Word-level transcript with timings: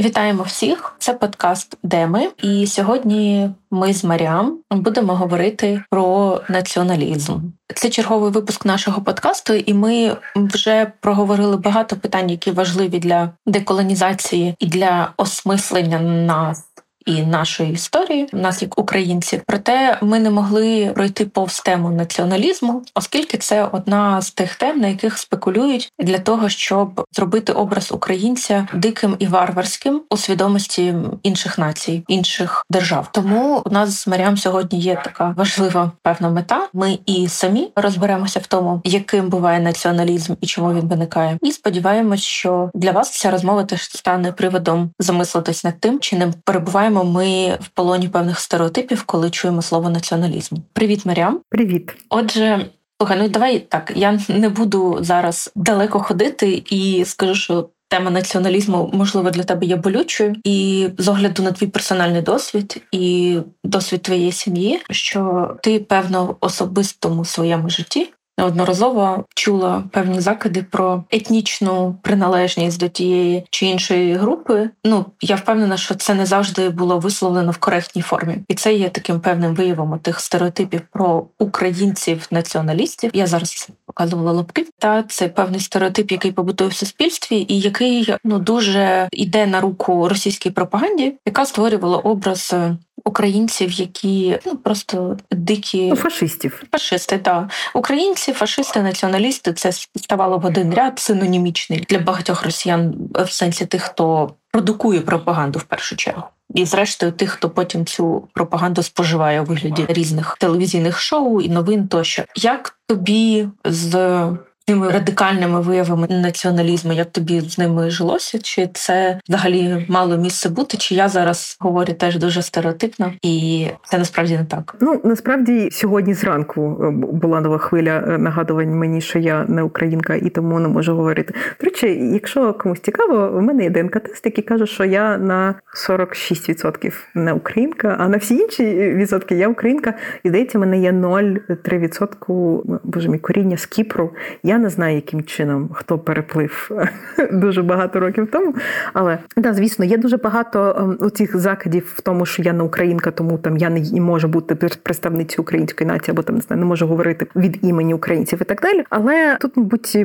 Вітаємо 0.00 0.42
всіх! 0.42 0.94
Це 0.98 1.14
подкаст 1.14 1.78
Деми. 1.82 2.28
І 2.42 2.66
сьогодні 2.66 3.50
ми 3.70 3.92
з 3.92 4.04
Маріам 4.04 4.58
будемо 4.70 5.14
говорити 5.14 5.82
про 5.90 6.40
націоналізм. 6.48 7.38
Це 7.74 7.90
черговий 7.90 8.30
випуск 8.30 8.64
нашого 8.64 9.02
подкасту, 9.02 9.54
і 9.54 9.74
ми 9.74 10.16
вже 10.36 10.92
проговорили 11.00 11.56
багато 11.56 11.96
питань, 11.96 12.30
які 12.30 12.50
важливі 12.50 12.98
для 12.98 13.30
деколонізації 13.46 14.54
і 14.58 14.66
для 14.66 15.12
осмислення 15.16 15.98
нас 16.00 16.69
і 17.06 17.22
нашої 17.22 17.72
історії, 17.72 18.28
нас 18.32 18.62
як 18.62 18.78
українців. 18.78 19.42
Проте 19.46 19.98
ми 20.02 20.20
не 20.20 20.30
могли 20.30 20.92
пройти 20.94 21.26
повз 21.26 21.60
тему 21.60 21.90
націоналізму, 21.90 22.82
оскільки 22.94 23.38
це 23.38 23.64
одна 23.72 24.22
з 24.22 24.30
тих 24.30 24.54
тем, 24.54 24.80
на 24.80 24.88
яких 24.88 25.18
спекулюють 25.18 25.92
для 25.98 26.18
того, 26.18 26.48
щоб 26.48 27.06
зробити 27.12 27.52
образ 27.52 27.92
українця 27.92 28.68
диким 28.74 29.16
і 29.18 29.26
варварським 29.26 30.02
у 30.10 30.16
свідомості 30.16 30.94
інших 31.22 31.58
націй, 31.58 32.04
інших 32.08 32.64
держав. 32.70 33.08
Тому 33.12 33.62
у 33.64 33.70
нас 33.70 34.02
з 34.02 34.06
Маріам 34.06 34.36
сьогодні 34.36 34.80
є 34.80 35.00
така 35.04 35.34
важлива 35.36 35.92
певна 36.02 36.28
мета. 36.30 36.68
Ми 36.72 36.98
і 37.06 37.28
самі 37.28 37.72
розберемося 37.76 38.40
в 38.40 38.46
тому, 38.46 38.80
яким 38.84 39.28
буває 39.28 39.60
націоналізм 39.60 40.34
і 40.40 40.46
чому 40.46 40.74
він 40.74 40.88
виникає. 40.88 41.38
І 41.42 41.52
сподіваємось, 41.52 42.22
що 42.22 42.70
для 42.74 42.90
вас 42.90 43.10
ця 43.10 43.30
розмова 43.30 43.64
теж 43.64 43.82
стане 43.82 44.32
приводом 44.32 44.90
замислитись 44.98 45.64
над 45.64 45.80
тим, 45.80 46.00
чи 46.00 46.16
не 46.16 46.32
перебуваємо 46.44 46.89
ми 46.90 47.58
в 47.60 47.68
полоні 47.68 48.08
певних 48.08 48.40
стереотипів, 48.40 49.02
коли 49.02 49.30
чуємо 49.30 49.62
слово 49.62 49.90
націоналізм. 49.90 50.56
Привіт, 50.72 51.06
Марям. 51.06 51.40
Привіт. 51.50 51.96
Отже. 52.08 52.66
Слухай, 53.00 53.18
ну 53.18 53.28
давай 53.28 53.58
так. 53.58 53.92
Я 53.96 54.20
не 54.28 54.48
буду 54.48 54.98
зараз 55.00 55.52
далеко 55.56 56.00
ходити 56.00 56.62
і 56.70 57.04
скажу, 57.04 57.34
що 57.34 57.68
тема 57.88 58.10
націоналізму 58.10 58.90
можливо 58.92 59.30
для 59.30 59.42
тебе 59.42 59.66
є 59.66 59.76
болючою, 59.76 60.36
і 60.44 60.88
з 60.98 61.08
огляду 61.08 61.42
на 61.42 61.52
твій 61.52 61.66
персональний 61.66 62.22
досвід 62.22 62.82
і 62.92 63.38
досвід 63.64 64.02
твоєї 64.02 64.32
сім'ї, 64.32 64.80
що 64.90 65.50
ти 65.62 65.78
певно 65.78 66.24
в 66.24 66.36
особистому 66.40 67.24
своєму 67.24 67.70
житті 67.70 68.12
неодноразово 68.40 69.24
чула 69.34 69.84
певні 69.90 70.20
закиди 70.20 70.64
про 70.70 71.04
етнічну 71.10 71.98
приналежність 72.02 72.80
до 72.80 72.88
тієї 72.88 73.44
чи 73.50 73.66
іншої 73.66 74.14
групи. 74.14 74.70
Ну 74.84 75.04
я 75.20 75.36
впевнена, 75.36 75.76
що 75.76 75.94
це 75.94 76.14
не 76.14 76.26
завжди 76.26 76.68
було 76.68 76.98
висловлено 76.98 77.50
в 77.50 77.56
коректній 77.56 78.02
формі, 78.02 78.36
і 78.48 78.54
це 78.54 78.74
є 78.74 78.88
таким 78.88 79.20
певним 79.20 79.54
виявом 79.54 79.98
тих 79.98 80.20
стереотипів 80.20 80.80
про 80.92 81.26
українців-націоналістів. 81.38 83.10
Я 83.14 83.26
зараз 83.26 83.70
показувала 83.86 84.32
лапки. 84.32 84.66
Та 84.78 85.02
це 85.02 85.28
певний 85.28 85.60
стереотип, 85.60 86.12
який 86.12 86.32
побутує 86.32 86.70
в 86.70 86.74
суспільстві, 86.74 87.46
і 87.48 87.60
який 87.60 88.14
ну 88.24 88.38
дуже 88.38 89.08
йде 89.12 89.46
на 89.46 89.60
руку 89.60 90.08
російській 90.08 90.50
пропаганді, 90.50 91.14
яка 91.26 91.46
створювала 91.46 91.98
образ 91.98 92.54
українців, 93.04 93.72
які 93.72 94.38
ну 94.46 94.56
просто 94.56 95.16
дикі 95.30 95.88
ну, 95.88 95.96
фашистів. 95.96 96.62
Фашисти, 96.72 97.18
так. 97.18 97.50
українці, 97.74 98.32
фашисти, 98.32 98.82
націоналісти 98.82 99.52
це 99.52 99.72
ставало 99.96 100.38
в 100.38 100.46
один 100.46 100.74
ряд 100.74 100.98
синонімічний 100.98 101.86
для 101.88 101.98
багатьох 101.98 102.44
росіян 102.44 102.94
в 103.14 103.30
сенсі 103.30 103.66
тих, 103.66 103.82
хто 103.82 104.34
продукує 104.52 105.00
пропаганду 105.00 105.58
в 105.58 105.62
першу 105.62 105.96
чергу. 105.96 106.22
І, 106.54 106.64
зрештою, 106.64 107.12
тих, 107.12 107.30
хто 107.30 107.50
потім 107.50 107.86
цю 107.86 108.28
пропаганду 108.34 108.82
споживає 108.82 109.40
у 109.40 109.44
вигляді 109.44 109.86
різних 109.88 110.36
телевізійних 110.40 111.00
шоу 111.00 111.40
і 111.40 111.48
новин, 111.48 111.88
тощо 111.88 112.22
як 112.36 112.76
тобі 112.86 113.48
з 113.64 114.22
тими 114.70 114.90
радикальними 114.90 115.60
виявами 115.60 116.06
націоналізму, 116.10 116.92
як 116.92 117.10
тобі 117.10 117.40
з 117.40 117.58
ними 117.58 117.90
жилося? 117.90 118.38
Чи 118.38 118.68
це 118.72 119.18
взагалі 119.28 119.86
мало 119.88 120.16
місце 120.16 120.48
бути? 120.48 120.76
Чи 120.76 120.94
я 120.94 121.08
зараз 121.08 121.56
говорю 121.60 121.92
теж 121.92 122.18
дуже 122.18 122.42
стереотипно, 122.42 123.12
і 123.22 123.66
це 123.84 123.98
насправді 123.98 124.36
не 124.36 124.44
так? 124.44 124.76
Ну 124.80 125.00
насправді 125.04 125.68
сьогодні 125.72 126.14
зранку 126.14 126.80
е, 126.84 126.90
була 126.90 127.40
нова 127.40 127.58
хвиля 127.58 128.04
е, 128.08 128.18
нагадувань 128.18 128.70
мені, 128.70 129.00
що 129.00 129.18
я 129.18 129.44
не 129.48 129.62
українка 129.62 130.14
і 130.14 130.30
тому 130.30 130.60
не 130.60 130.68
можу 130.68 130.94
говорити. 130.94 131.34
До 131.60 131.64
речі, 131.64 132.10
якщо 132.12 132.54
комусь 132.54 132.80
цікаво, 132.80 133.38
у 133.38 133.40
мене 133.40 133.64
є 133.64 133.70
ДНК-тест, 133.70 134.20
який 134.24 134.44
каже, 134.44 134.66
що 134.66 134.84
я 134.84 135.18
на 135.18 135.54
46% 135.88 136.92
не 137.14 137.32
українка, 137.32 137.96
а 137.98 138.08
на 138.08 138.16
всі 138.16 138.34
інші 138.34 138.64
відсотки 138.74 139.34
я 139.34 139.48
українка. 139.48 139.94
І 140.22 140.28
здається, 140.28 140.58
мене 140.58 140.78
є 140.78 140.92
0,3% 140.92 142.80
боже 142.84 143.08
мій 143.08 143.18
коріння 143.18 143.56
з 143.56 143.66
Кіпру. 143.66 144.10
Я 144.42 144.58
не 144.60 144.68
знаю, 144.68 144.94
яким 144.94 145.22
чином 145.22 145.70
хто 145.72 145.98
переплив 145.98 146.70
дуже 147.32 147.62
багато 147.62 148.00
років 148.00 148.28
тому. 148.32 148.54
Але 148.92 149.18
да, 149.36 149.54
звісно, 149.54 149.84
є 149.84 149.98
дуже 149.98 150.16
багато 150.16 150.76
ем, 151.02 151.10
цих 151.10 151.36
закидів 151.36 151.92
в 151.96 152.00
тому, 152.00 152.26
що 152.26 152.42
я 152.42 152.52
не 152.52 152.62
українка, 152.62 153.10
тому 153.10 153.38
там 153.38 153.56
я 153.56 153.70
не 153.70 154.00
можу 154.00 154.28
бути 154.28 154.54
представницею 154.54 155.42
української 155.42 155.88
нації, 155.88 156.12
або 156.12 156.22
там 156.22 156.34
не 156.34 156.40
знаю, 156.40 156.60
не 156.60 156.66
можу 156.66 156.86
говорити 156.86 157.26
від 157.36 157.58
імені 157.62 157.94
українців 157.94 158.38
і 158.42 158.44
так 158.44 158.60
далі. 158.60 158.84
Але 158.90 159.36
тут, 159.40 159.56
мабуть, 159.56 159.98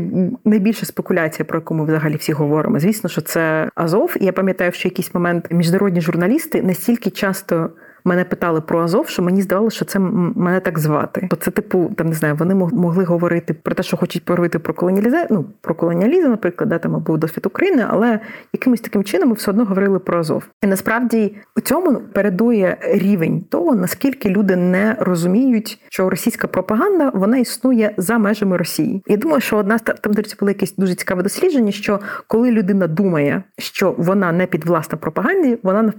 найбільша 0.45 0.85
спекуляція, 0.85 1.45
про 1.45 1.57
яку 1.57 1.73
ми 1.73 1.85
взагалі 1.85 2.15
всі 2.15 2.33
говоримо. 2.33 2.79
Звісно, 2.79 3.09
що 3.09 3.21
це 3.21 3.69
Азов. 3.75 4.15
І 4.19 4.25
я 4.25 4.31
пам'ятаю, 4.31 4.71
що 4.71 4.87
якийсь 4.87 5.13
момент 5.13 5.47
міжнародні 5.51 6.01
журналісти 6.01 6.63
настільки 6.63 7.09
часто 7.09 7.69
мене 8.05 8.23
питали 8.23 8.61
про 8.61 8.81
Азов, 8.81 9.07
що 9.07 9.23
мені 9.23 9.41
здавалося, 9.41 9.75
що 9.75 9.85
це 9.85 9.99
мене 9.99 10.59
так 10.59 10.79
звати. 10.79 11.27
Бо 11.31 11.35
це, 11.35 11.51
типу, 11.51 11.91
там 11.97 12.07
не 12.07 12.13
знаю, 12.13 12.35
вони 12.35 12.55
могли 12.55 13.03
говорити 13.03 13.53
про 13.53 13.75
те, 13.75 13.83
що 13.83 13.97
хочуть 13.97 14.25
поговорити 14.25 14.59
про 14.59 14.73
колоніалізм, 14.73 15.17
ну, 15.29 15.45
про 15.61 15.75
колоніалізм, 15.75 16.29
наприклад, 16.29 16.69
да, 16.69 16.77
там 16.77 16.95
або 16.95 17.17
досвід 17.17 17.45
України, 17.45 17.85
але 17.89 18.19
якимось 18.53 18.81
таким 18.81 19.03
чином 19.03 19.29
ми 19.29 19.35
все 19.35 19.51
одно 19.51 19.65
говорили 19.65 19.99
про 19.99 20.19
Азов. 20.19 20.43
І 20.63 20.67
насправді 20.67 21.35
у 21.57 21.61
цьому 21.61 22.01
передує 22.13 22.77
рівень 22.81 23.41
того, 23.41 23.75
наскільки 23.75 24.29
люди 24.29 24.55
не 24.55 24.95
розуміють, 24.99 25.79
що 25.89 26.09
російська 26.09 26.47
пропаганда 26.47 27.11
вона 27.13 27.37
існує 27.37 27.93
за 27.97 28.17
межами 28.17 28.57
Росії. 28.57 29.03
Я 29.07 29.17
думаю, 29.17 29.41
що 29.41 29.57
одна 29.57 29.77
там 29.77 30.13
до 30.13 30.21
речі, 30.21 30.35
було 30.39 30.49
якесь 30.49 30.75
дуже 30.75 30.95
цікаве 30.95 31.23
дослідження, 31.23 31.71
що 31.71 31.99
коли 32.27 32.51
людина 32.51 32.87
думає, 32.87 33.43
що 33.57 33.95
вона 33.97 34.31
не 34.31 34.45
під 34.45 34.65
власна 34.65 34.97
пропаганді, 34.97 35.57
вона 35.63 35.93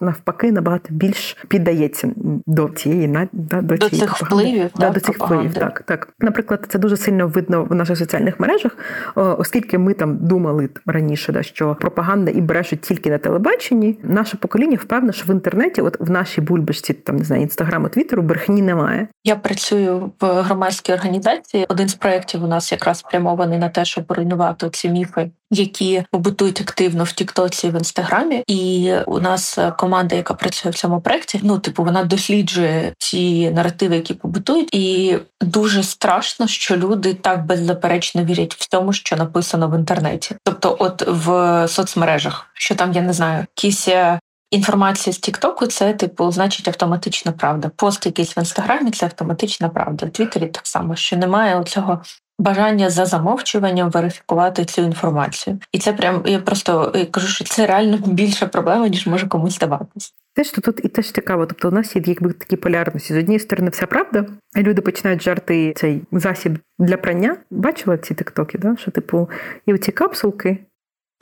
навпаки 0.00 0.52
набагато 0.52 0.88
більш 0.90 1.36
піддається 1.52 2.10
до 2.46 2.68
цієї 2.68 3.08
на 3.08 3.28
до, 3.32 3.62
до 3.62 3.78
цієї 3.78 4.00
цих 4.00 4.22
впливів, 4.22 4.70
да, 4.76 4.90
до 4.90 5.00
цих 5.00 5.18
впливів. 5.18 5.54
Так, 5.54 5.82
так. 5.86 6.08
Наприклад, 6.20 6.66
це 6.68 6.78
дуже 6.78 6.96
сильно 6.96 7.28
видно 7.28 7.64
в 7.64 7.74
наших 7.74 7.98
соціальних 7.98 8.40
мережах, 8.40 8.76
оскільки 9.14 9.78
ми 9.78 9.94
там 9.94 10.16
думали 10.16 10.68
раніше, 10.86 11.32
да, 11.32 11.42
що 11.42 11.76
пропаганда 11.80 12.30
і 12.30 12.40
брешуть 12.40 12.80
тільки 12.80 13.10
на 13.10 13.18
телебаченні. 13.18 13.98
Наше 14.02 14.36
покоління 14.36 14.78
впевнено, 14.80 15.12
що 15.12 15.26
в 15.26 15.30
інтернеті, 15.30 15.80
от 15.80 16.00
в 16.00 16.10
нашій 16.10 16.40
бульбашці, 16.40 16.92
там 16.92 17.16
не 17.16 17.24
знаю, 17.24 17.42
інстаграму, 17.42 17.88
твіттеру, 17.88 18.22
брехні 18.22 18.62
немає. 18.62 19.08
Я 19.24 19.36
працюю 19.36 20.12
в 20.20 20.26
громадській 20.26 20.92
організації. 20.92 21.66
Один 21.68 21.88
з 21.88 21.94
проєктів 21.94 22.44
у 22.44 22.46
нас 22.46 22.72
якраз 22.72 22.98
спрямований 22.98 23.58
на 23.58 23.68
те, 23.68 23.84
щоб 23.84 24.04
руйнувати 24.12 24.70
ці 24.70 24.88
міфи 24.88 25.30
які 25.52 26.04
побутують 26.10 26.60
активно 26.60 27.04
в 27.04 27.12
Тіктоці 27.12 27.70
в 27.70 27.74
інстаграмі. 27.74 28.44
І 28.46 28.92
у 29.06 29.20
нас 29.20 29.58
команда, 29.78 30.16
яка 30.16 30.34
працює 30.34 30.70
в 30.70 30.74
цьому 30.74 31.00
проекті, 31.00 31.40
ну 31.42 31.58
типу 31.58 31.84
вона 31.84 32.04
досліджує 32.04 32.92
ці 32.98 33.50
наративи, 33.50 33.96
які 33.96 34.14
побутують, 34.14 34.74
і 34.74 35.18
дуже 35.40 35.82
страшно, 35.82 36.46
що 36.46 36.76
люди 36.76 37.14
так 37.14 37.46
беззаперечно 37.46 38.24
вірять 38.24 38.54
в 38.54 38.68
тому, 38.68 38.92
що 38.92 39.16
написано 39.16 39.68
в 39.68 39.78
інтернеті, 39.78 40.34
тобто, 40.44 40.76
от 40.78 41.02
в 41.08 41.68
соцмережах, 41.68 42.46
що 42.54 42.74
там 42.74 42.92
я 42.92 43.02
не 43.02 43.12
знаю, 43.12 43.46
якісь. 43.56 43.88
Е, 43.88 44.18
інформація 44.52 45.14
з 45.14 45.18
Тіктоку 45.18 45.66
це 45.66 45.92
типу 45.92 46.32
значить 46.32 46.68
автоматична 46.68 47.32
правда. 47.32 47.70
Пост 47.76 48.06
якийсь 48.06 48.36
в 48.36 48.38
інстаграмі 48.38 48.90
це 48.90 49.06
автоматична 49.06 49.68
правда. 49.68 50.06
В 50.06 50.10
Твіттері 50.10 50.46
так 50.46 50.66
само, 50.66 50.96
що 50.96 51.16
немає 51.16 51.56
оцього 51.56 52.02
бажання 52.38 52.90
за 52.90 53.06
замовчуванням 53.06 53.90
верифікувати 53.90 54.64
цю 54.64 54.82
інформацію. 54.82 55.58
І 55.72 55.78
це 55.78 55.92
прям 55.92 56.22
я 56.26 56.38
просто 56.38 56.92
я 56.94 57.06
кажу, 57.06 57.26
що 57.26 57.44
це 57.44 57.66
реально 57.66 57.98
більша 58.06 58.46
проблема, 58.46 58.88
ніж 58.88 59.06
може 59.06 59.26
комусь 59.26 59.54
здаватись. 59.54 60.14
Те, 60.34 60.44
що 60.44 60.60
тут 60.60 60.80
і 60.84 60.88
теж 60.88 61.12
цікаво, 61.12 61.46
тобто 61.46 61.68
у 61.68 61.72
нас 61.72 61.96
є 61.96 62.02
якби 62.06 62.32
такі 62.32 62.56
полярності. 62.56 63.14
З 63.14 63.16
однієї 63.16 63.40
сторони, 63.40 63.70
вся 63.70 63.86
правда, 63.86 64.26
і 64.56 64.62
люди 64.62 64.82
починають 64.82 65.22
жарти 65.22 65.72
цей 65.76 66.02
засіб 66.12 66.58
для 66.78 66.96
прання. 66.96 67.36
Бачила 67.50 67.98
ці 67.98 68.14
тиктоки, 68.14 68.58
да? 68.58 68.76
що 68.76 68.90
типу 68.90 69.30
є 69.66 69.74
оці 69.74 69.92
капсулки. 69.92 70.58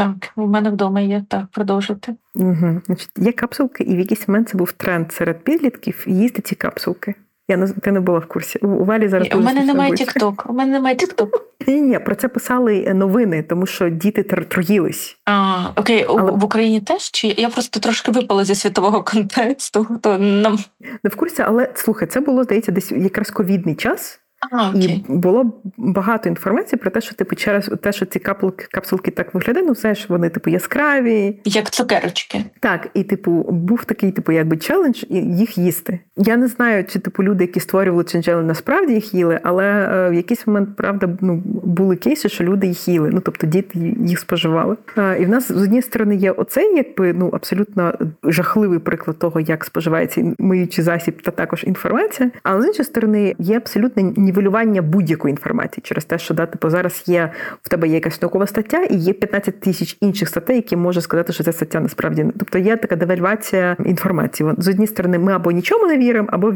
Так, 0.00 0.32
у 0.36 0.46
мене 0.46 0.70
вдома 0.70 1.00
є 1.00 1.24
так, 1.28 1.46
продовжити. 1.52 2.14
Угу. 2.34 2.80
Значить, 2.86 3.10
Є 3.16 3.32
капсулки, 3.32 3.84
і 3.84 3.96
в 3.96 3.98
якийсь 3.98 4.28
момент 4.28 4.48
це 4.48 4.58
був 4.58 4.72
тренд 4.72 5.12
серед 5.12 5.44
підлітків 5.44 6.04
їсти 6.06 6.42
ці 6.42 6.54
капсулки. 6.54 7.14
Я 7.50 7.56
не 7.56 7.68
ти 7.68 7.92
не 7.92 8.00
була 8.00 8.18
в 8.18 8.26
курсі. 8.26 8.58
У 8.58 8.84
Валі 8.84 9.08
зараз 9.08 9.28
у 9.34 9.40
мене 9.40 9.64
немає 9.64 9.92
тікток. 9.92 10.46
У 10.48 10.52
мене 10.52 10.72
немає 10.72 10.96
тікток. 10.96 11.46
Ні, 11.66 11.80
ні, 11.80 11.98
про 11.98 12.14
це 12.14 12.28
писали 12.28 12.94
новини, 12.94 13.42
тому 13.42 13.66
що 13.66 13.88
діти 13.88 14.22
троїлись. 14.22 15.18
А 15.26 15.64
окей, 15.76 16.06
Але... 16.08 16.30
в 16.30 16.44
Україні 16.44 16.80
теж 16.80 17.10
чи 17.10 17.26
я 17.26 17.48
просто 17.48 17.80
трошки 17.80 18.12
випала 18.12 18.44
зі 18.44 18.54
світового 18.54 19.02
контексту. 19.02 19.86
То 20.02 20.18
нам 20.18 20.58
не 21.04 21.10
в 21.10 21.16
курсі, 21.16 21.42
але 21.42 21.72
слухай, 21.74 22.08
це 22.08 22.20
було 22.20 22.44
здається, 22.44 22.72
десь 22.72 22.92
якраз 22.92 23.30
ковідний 23.30 23.74
час. 23.74 24.19
А, 24.52 24.72
І 24.74 25.04
було 25.08 25.52
багато 25.76 26.28
інформації 26.28 26.78
про 26.78 26.90
те, 26.90 27.00
що 27.00 27.14
типу 27.14 27.36
через 27.36 27.70
те, 27.82 27.92
що 27.92 28.06
ці 28.06 28.18
капсулки, 28.18 28.66
капсулки 28.70 29.10
так 29.10 29.34
виглядають, 29.34 29.68
ну 29.68 29.72
все 29.72 29.94
ж 29.94 30.06
вони 30.08 30.28
типу 30.28 30.50
яскраві, 30.50 31.40
як 31.44 31.70
цукерочки. 31.70 32.44
Так, 32.60 32.88
і 32.94 33.04
типу 33.04 33.30
був 33.50 33.84
такий, 33.84 34.12
типу, 34.12 34.32
якби 34.32 34.56
челендж 34.56 35.04
їх 35.10 35.58
їсти. 35.58 35.98
Я 36.16 36.36
не 36.36 36.48
знаю, 36.48 36.84
чи 36.84 36.98
типу 36.98 37.22
люди, 37.22 37.44
які 37.44 37.60
створювали 37.60 38.04
челендж, 38.04 38.46
насправді 38.46 38.94
їх 38.94 39.14
їли, 39.14 39.40
але 39.42 39.64
е, 39.64 40.10
в 40.10 40.14
якийсь 40.14 40.46
момент 40.46 40.76
правда 40.76 41.08
ну 41.20 41.42
були 41.64 41.96
кейси, 41.96 42.28
що 42.28 42.44
люди 42.44 42.66
їх 42.66 42.88
їли. 42.88 43.10
Ну 43.12 43.20
тобто 43.20 43.46
діти 43.46 43.94
їх 44.06 44.18
споживали. 44.18 44.76
Е, 44.98 45.22
і 45.22 45.24
в 45.24 45.28
нас 45.28 45.52
з 45.52 45.62
однієї 45.62 45.82
сторони 45.82 46.16
є 46.16 46.30
оцей, 46.30 46.76
якби 46.76 47.12
ну 47.12 47.30
абсолютно 47.32 47.94
жахливий 48.24 48.78
приклад 48.78 49.18
того, 49.18 49.40
як 49.40 49.64
споживається 49.64 50.34
миючий 50.38 50.84
засіб, 50.84 51.22
та 51.22 51.30
також 51.30 51.64
інформація. 51.64 52.30
Але 52.42 52.62
з 52.62 52.66
іншої 52.66 52.84
сторони 52.84 53.34
є 53.38 53.56
абсолютне 53.56 54.02
нівелювання 54.30 54.82
будь-якої 54.82 55.32
інформації 55.32 55.82
через 55.86 56.04
те, 56.04 56.18
що 56.18 56.34
да, 56.34 56.46
типу, 56.46 56.70
зараз 56.70 57.02
є 57.06 57.32
в 57.62 57.68
тебе 57.68 57.88
є 57.88 57.94
якась 57.94 58.22
наукова 58.22 58.46
стаття, 58.46 58.82
і 58.82 58.96
є 58.96 59.12
15 59.12 59.60
тисяч 59.60 59.96
інших 60.00 60.28
статей, 60.28 60.56
які 60.56 60.76
може 60.76 61.00
сказати, 61.00 61.32
що 61.32 61.44
ця 61.44 61.52
стаття 61.52 61.80
насправді 61.80 62.26
тобто 62.38 62.58
є 62.58 62.76
така 62.76 62.96
девальвація 62.96 63.76
інформації. 63.86 64.50
З 64.58 64.68
однієї 64.68 64.88
сторони, 64.88 65.18
ми 65.18 65.32
або 65.32 65.50
нічому 65.50 65.86
не 65.86 65.98
віримо, 65.98 66.28
або 66.32 66.50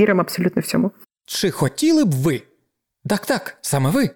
віримо 0.00 0.20
абсолютно 0.20 0.62
всьому. 0.62 0.90
Чи 1.26 1.50
хотіли 1.50 2.04
б 2.04 2.12
ви? 2.12 2.42
Так, 3.08 3.26
так, 3.26 3.56
саме 3.60 3.90
ви. 3.90 4.10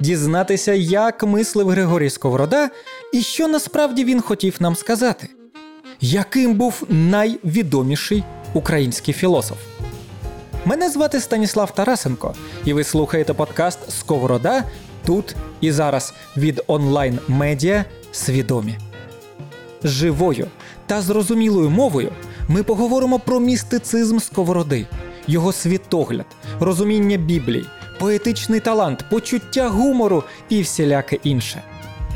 Дізнатися, 0.00 0.72
як 0.72 1.22
мислив 1.22 1.68
Григорій 1.68 2.10
Сковорода, 2.10 2.70
і 3.12 3.20
що 3.20 3.48
насправді 3.48 4.04
він 4.04 4.20
хотів 4.20 4.56
нам 4.60 4.76
сказати, 4.76 5.28
яким 6.00 6.54
був 6.54 6.82
найвідоміший 6.88 8.24
український 8.54 9.14
філософ. 9.14 9.77
Мене 10.68 10.90
звати 10.90 11.20
Станіслав 11.20 11.74
Тарасенко, 11.74 12.34
і 12.64 12.72
ви 12.72 12.84
слухаєте 12.84 13.34
подкаст 13.34 13.78
Сковорода 13.90 14.64
тут 15.06 15.36
і 15.60 15.72
зараз 15.72 16.14
від 16.36 16.62
онлайн 16.66 17.18
медіа 17.28 17.84
Свідомі. 18.12 18.78
Живою 19.84 20.46
та 20.86 21.00
зрозумілою 21.00 21.70
мовою 21.70 22.12
ми 22.48 22.62
поговоримо 22.62 23.18
про 23.18 23.40
містицизм 23.40 24.18
сковороди, 24.18 24.86
його 25.26 25.52
світогляд, 25.52 26.26
розуміння 26.60 27.16
Біблії, 27.16 27.66
поетичний 27.98 28.60
талант, 28.60 29.04
почуття 29.10 29.68
гумору 29.68 30.24
і 30.48 30.62
всіляке 30.62 31.18
інше. 31.22 31.62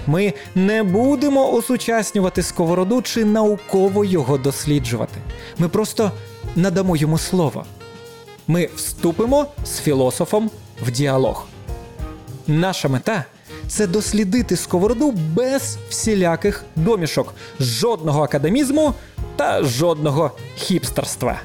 Ми 0.07 0.33
не 0.55 0.83
будемо 0.83 1.53
осучаснювати 1.53 2.43
сковороду 2.43 3.03
чи 3.03 3.25
науково 3.25 4.05
його 4.05 4.39
досліджувати. 4.39 5.21
Ми 5.59 5.69
просто 5.69 6.13
надамо 6.57 6.97
йому 6.97 7.19
слово. 7.19 7.65
Ми 8.49 8.69
вступимо 8.77 9.47
з 9.65 9.79
філософом 9.79 10.51
в 10.83 10.91
діалог. 10.91 11.47
Наша 12.47 12.89
мета 12.89 13.25
це 13.69 13.87
дослідити 13.87 14.57
сковороду 14.57 15.11
без 15.11 15.79
всіляких 15.91 16.65
домішок, 16.77 17.35
жодного 17.61 18.23
академізму 18.23 18.95
та 19.37 19.63
жодного 19.63 20.31
хіпстерства. 20.57 21.41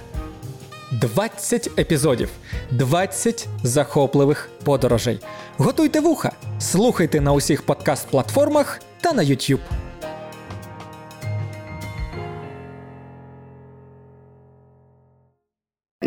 20 0.91 1.79
епізодів, 1.79 2.29
20 2.71 3.47
захопливих 3.63 4.49
подорожей. 4.63 5.19
Готуйте 5.57 5.99
вуха, 5.99 6.31
слухайте 6.59 7.21
на 7.21 7.33
усіх 7.33 7.65
подкаст-платформах 7.65 8.79
та 9.01 9.13
на 9.13 9.23
YouTube. 9.23 9.59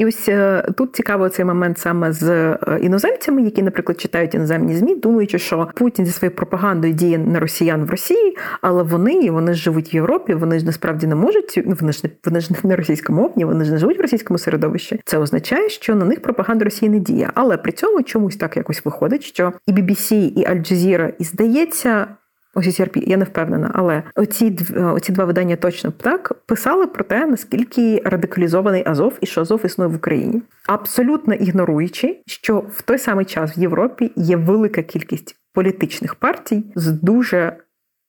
І 0.01 0.07
ось 0.07 0.29
е, 0.29 0.65
тут 0.77 0.97
цікаво 0.97 1.29
цей 1.29 1.45
момент 1.45 1.79
саме 1.79 2.13
з 2.13 2.31
е, 2.31 2.59
іноземцями, 2.83 3.43
які, 3.43 3.63
наприклад, 3.63 4.01
читають 4.01 4.35
іноземні 4.35 4.77
змі, 4.77 4.95
думаючи, 4.95 5.39
що 5.39 5.69
Путін 5.75 6.07
зі 6.07 6.13
своєю 6.13 6.37
пропагандою 6.37 6.93
діє 6.93 7.19
на 7.19 7.41
росіян 7.41 7.85
в 7.85 7.91
Росії, 7.91 8.37
але 8.61 8.83
вони 8.83 9.31
вони 9.31 9.55
ж 9.55 9.63
живуть 9.63 9.93
в 9.93 9.95
Європі, 9.95 10.35
вони 10.35 10.59
ж 10.59 10.67
насправді 10.67 11.07
не 11.07 11.15
можуть. 11.15 11.63
Ну 11.67 11.77
вони 11.81 11.93
ж 11.93 12.01
не 12.05 12.11
вони 12.25 12.41
ж 12.41 12.51
не 12.63 12.77
російськомовні, 12.77 13.45
вони 13.45 13.65
ж 13.65 13.73
не 13.73 13.79
живуть 13.79 13.99
в 13.99 14.01
російському 14.01 14.39
середовищі. 14.39 15.01
Це 15.05 15.19
означає, 15.19 15.69
що 15.69 15.95
на 15.95 16.05
них 16.05 16.23
пропаганда 16.23 16.65
Росії 16.65 16.91
не 16.91 16.99
діє. 16.99 17.31
Але 17.35 17.57
при 17.57 17.73
цьому 17.73 18.03
чомусь 18.03 18.37
так 18.37 18.57
якось 18.57 18.85
виходить, 18.85 19.23
що 19.23 19.53
і 19.67 19.73
BBC, 19.73 20.15
і 20.15 20.47
Аль 20.47 20.59
Джазіра, 20.59 21.13
і 21.19 21.25
здається, 21.25 22.07
Ось 22.55 22.81
CRP, 22.81 23.09
я 23.09 23.17
не 23.17 23.25
впевнена, 23.25 23.71
але 23.75 24.03
оці 24.15 24.59
оці 24.77 25.13
два 25.13 25.25
видання 25.25 25.57
точно 25.57 25.91
так 25.91 26.33
писали 26.47 26.87
про 26.87 27.05
те, 27.05 27.27
наскільки 27.27 28.03
радикалізований 28.05 28.83
Азов 28.87 29.19
і 29.21 29.27
що 29.27 29.41
Азов 29.41 29.67
існує 29.67 29.91
в 29.91 29.97
Україні, 29.97 30.43
абсолютно 30.67 31.35
ігноруючи, 31.35 32.23
що 32.27 32.59
в 32.59 32.83
той 32.83 32.99
самий 32.99 33.25
час 33.25 33.59
в 33.59 33.61
Європі 33.61 34.13
є 34.17 34.37
велика 34.37 34.83
кількість 34.83 35.37
політичних 35.53 36.15
партій 36.15 36.65
з 36.75 36.91
дуже 36.91 37.57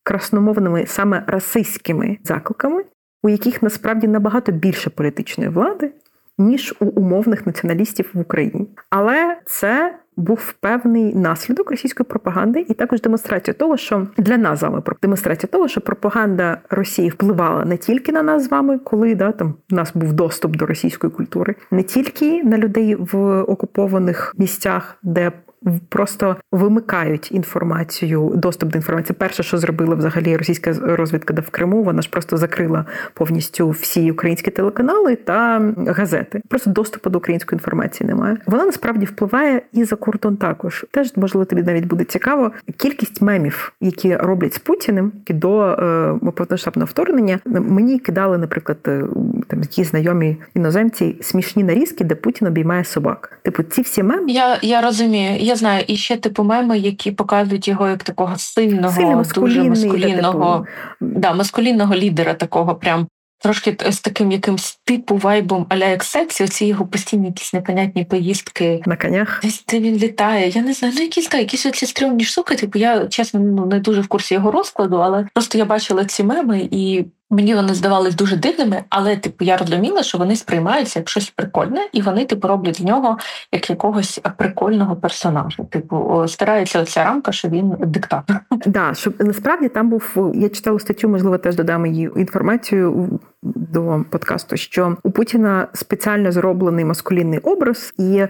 красномовними 0.03 0.85
саме 0.87 1.23
расистськими 1.27 2.17
закликами, 2.23 2.83
у 3.23 3.29
яких 3.29 3.63
насправді 3.63 4.07
набагато 4.07 4.51
більше 4.51 4.89
політичної 4.89 5.49
влади, 5.49 5.91
ніж 6.37 6.75
у 6.79 6.85
умовних 6.85 7.45
націоналістів 7.45 8.09
в 8.13 8.19
Україні. 8.19 8.67
Але 8.89 9.37
це 9.45 9.99
був 10.21 10.53
певний 10.59 11.15
наслідок 11.15 11.71
російської 11.71 12.07
пропаганди, 12.09 12.65
і 12.69 12.73
також 12.73 13.01
демонстрація 13.01 13.53
того, 13.53 13.77
що 13.77 14.07
для 14.17 14.37
нас 14.37 14.59
з 14.59 14.63
вами 14.63 14.81
демонстрація 15.01 15.49
того, 15.51 15.67
що 15.67 15.81
пропаганда 15.81 16.57
Росії 16.69 17.09
впливала 17.09 17.65
не 17.65 17.77
тільки 17.77 18.11
на 18.11 18.23
нас 18.23 18.43
з 18.43 18.51
вами, 18.51 18.79
коли 18.79 19.15
да 19.15 19.31
там 19.31 19.53
в 19.69 19.73
нас 19.73 19.91
був 19.95 20.13
доступ 20.13 20.55
до 20.55 20.65
російської 20.65 21.13
культури, 21.13 21.55
не 21.71 21.83
тільки 21.83 22.43
на 22.43 22.57
людей 22.57 22.95
в 22.95 23.41
окупованих 23.41 24.35
місцях, 24.37 24.97
де 25.03 25.31
просто 25.89 26.35
вимикають 26.51 27.31
інформацію, 27.31 28.31
доступ 28.35 28.69
до 28.69 28.77
інформації. 28.77 29.15
Перше, 29.19 29.43
що 29.43 29.57
зробила 29.57 29.95
взагалі 29.95 30.37
російська 30.37 30.73
розвідка 30.81 31.33
в 31.33 31.49
Криму, 31.49 31.83
вона 31.83 32.01
ж 32.01 32.09
просто 32.09 32.37
закрила 32.37 32.85
повністю 33.13 33.69
всі 33.69 34.11
українські 34.11 34.51
телеканали 34.51 35.15
та 35.15 35.61
газети. 35.87 36.41
Просто 36.47 36.69
доступу 36.69 37.09
до 37.09 37.17
української 37.17 37.57
інформації 37.57 38.07
немає. 38.07 38.37
Вона 38.45 38.65
насправді 38.65 39.05
впливає 39.05 39.61
і 39.73 39.83
за 39.83 39.95
кордон 39.95 40.37
також. 40.37 40.85
Теж 40.91 41.11
можливо 41.15 41.45
тобі 41.45 41.63
навіть 41.63 41.85
буде 41.85 42.03
цікаво. 42.03 42.51
Кількість 42.77 43.21
мемів, 43.21 43.73
які 43.81 44.15
роблять 44.15 44.53
з 44.53 44.59
Путіним 44.59 45.11
до 45.29 45.63
е, 45.63 46.31
повномасштабного 46.31 46.85
вторгнення, 46.85 47.39
мені 47.45 47.99
кидали, 47.99 48.37
наприклад, 48.37 48.77
е, 48.87 49.03
там 49.47 49.61
якісь 49.61 49.89
знайомі 49.89 50.37
іноземці 50.55 51.15
смішні 51.21 51.63
нарізки, 51.63 52.03
де 52.03 52.15
Путін 52.15 52.47
обіймає 52.47 52.83
собак. 52.83 53.39
Типу, 53.43 53.63
ці 53.63 53.81
всі 53.81 54.03
меми. 54.03 54.31
Я 54.31 54.57
я 54.61 54.81
розумію 54.81 55.50
я 55.51 55.57
знаю, 55.57 55.83
і 55.87 55.95
ще 55.97 56.17
типу 56.17 56.43
меми, 56.43 56.79
які 56.79 57.11
показують 57.11 57.67
його 57.67 57.87
як 57.87 58.03
такого 58.03 58.37
сильного, 58.37 59.25
дуже 59.35 59.63
маскулінного, 59.63 60.57
типу... 60.57 60.67
да, 61.01 61.33
маскулінного 61.33 61.95
лідера, 61.95 62.33
такого 62.33 62.75
прям. 62.75 63.07
Трошки 63.43 63.77
з 63.89 63.99
таким 63.99 64.31
якимсь 64.31 64.79
типу 64.83 65.17
вайбом 65.17 65.65
аля 65.69 65.85
як 65.85 66.03
сексі, 66.03 66.43
оці 66.43 66.65
його 66.65 66.85
постійні 66.85 67.27
якісь 67.27 67.53
непонятні 67.53 68.05
поїздки 68.05 68.81
на 68.85 68.95
конях. 68.95 69.39
Десь 69.43 69.65
де 69.67 69.79
він 69.79 69.97
літає. 69.97 70.49
Я 70.49 70.61
не 70.61 70.73
знаю, 70.73 70.93
ну 70.97 71.01
якісь 71.01 71.27
так, 71.27 71.39
якісь 71.39 71.65
оці 71.65 71.85
стрімні 71.85 72.23
штуки. 72.23 72.55
Типу, 72.55 72.79
я 72.79 73.07
чесно 73.07 73.39
ну 73.39 73.65
не 73.65 73.79
дуже 73.79 74.01
в 74.01 74.07
курсі 74.07 74.33
його 74.33 74.51
розкладу, 74.51 74.97
але 74.97 75.27
просто 75.33 75.57
я 75.57 75.65
бачила 75.65 76.05
ці 76.05 76.23
меми 76.23 76.67
і 76.71 77.05
Мені 77.31 77.55
вони 77.55 77.73
здавались 77.73 78.15
дуже 78.15 78.35
дивними, 78.35 78.83
але 78.89 79.15
типу 79.15 79.45
я 79.45 79.57
розуміла, 79.57 80.03
що 80.03 80.17
вони 80.17 80.35
сприймаються 80.35 80.99
як 80.99 81.09
щось 81.09 81.29
прикольне, 81.29 81.87
і 81.93 82.01
вони 82.01 82.25
типу 82.25 82.47
роблять 82.47 82.77
з 82.77 82.83
нього 82.83 83.17
як 83.51 83.69
якогось 83.69 84.21
прикольного 84.37 84.95
персонажа. 84.95 85.63
Типу, 85.63 86.25
старається 86.27 86.81
оця 86.81 87.03
рамка, 87.03 87.31
що 87.31 87.47
він 87.47 87.73
диктатор. 87.79 88.39
Да, 88.65 88.93
щоб 88.93 89.13
насправді 89.19 89.69
там 89.69 89.89
був 89.89 90.31
я 90.35 90.49
читала 90.49 90.79
статтю, 90.79 91.09
можливо, 91.09 91.37
теж 91.37 91.55
додам 91.55 91.85
її 91.85 92.11
інформацію 92.15 93.19
до 93.43 94.05
подкасту, 94.09 94.57
що 94.57 94.97
у 95.03 95.11
Путіна 95.11 95.67
спеціально 95.73 96.31
зроблений 96.31 96.85
маскулінний 96.85 97.39
образ, 97.39 97.93
і 97.97 98.25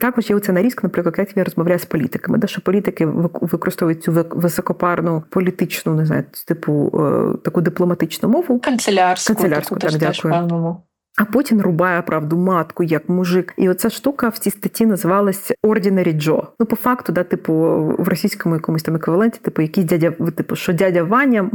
також 0.00 0.30
є 0.30 0.36
оця 0.36 0.52
нарізка, 0.52 0.80
наприклад, 0.82 1.14
як 1.18 1.36
він 1.36 1.44
розмовляє 1.44 1.78
з 1.78 1.84
політиками, 1.84 2.38
де 2.38 2.46
що 2.46 2.60
політики 2.60 3.06
використовують 3.40 4.02
цю 4.02 4.24
високопарну 4.30 5.22
політичну, 5.30 5.94
не 5.94 6.06
знаю, 6.06 6.24
типу 6.46 6.92
е, 6.94 7.38
таку 7.44 7.60
дипломатичну 7.60 8.28
мову. 8.28 8.39
Канцелярську, 8.58 9.34
Канцелярську 9.34 9.76
так, 9.76 9.92
дякую. 9.98 10.76
А 11.20 11.24
Путін 11.24 11.62
рубає 11.62 12.02
правду 12.02 12.36
матку 12.36 12.82
як 12.82 13.08
мужик. 13.08 13.54
І 13.56 13.68
оця 13.68 13.90
штука 13.90 14.28
в 14.28 14.38
цій 14.38 14.50
статті 14.50 14.86
називалась 14.86 15.52
Ordinary 15.62 16.12
Джо. 16.12 16.46
Ну, 16.60 16.66
по 16.66 16.76
факту, 16.76 17.12
да, 17.12 17.22
типу, 17.24 17.52
в 17.98 18.08
російському 18.08 18.54
якомусь 18.54 18.82
там 18.82 18.96
еквіваленті, 18.96 19.38
типу, 19.42 19.62
якийсь 19.62 19.86
дядя, 19.86 20.10
типу, 20.10 20.56
що 20.56 20.72
дядя 20.72 21.02
Ваня 21.02 21.50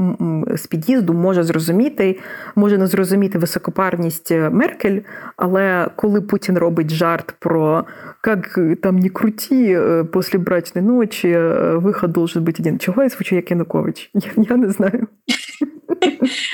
з 0.56 0.68
під'їзду 0.68 1.14
може 1.14 1.44
зрозуміти, 1.44 2.20
може 2.56 2.78
не 2.78 2.88
зрозуміти 2.88 3.38
високопарність 3.38 4.32
Меркель, 4.32 5.00
але 5.38 5.88
коли 5.96 6.22
Путін 6.22 6.58
робить 6.58 6.92
жарт 6.92 7.36
про 7.40 7.86
як 8.28 8.60
там 8.82 9.00
не 9.00 9.10
круті 9.10 9.66
е, 9.80 10.04
після 10.14 10.40
брачної 10.40 10.88
ночі, 10.88 11.30
е, 11.30 11.74
виход 11.76 12.12
должен 12.12 12.44
бути 12.44 12.64
один. 12.64 12.80
Чого 12.80 13.04
я 13.04 13.10
звучу 13.10 13.36
як 13.36 13.52
Янукович? 13.52 14.10
Я, 14.14 14.44
я 14.50 14.58
не 14.58 14.70
знаю. 14.70 15.08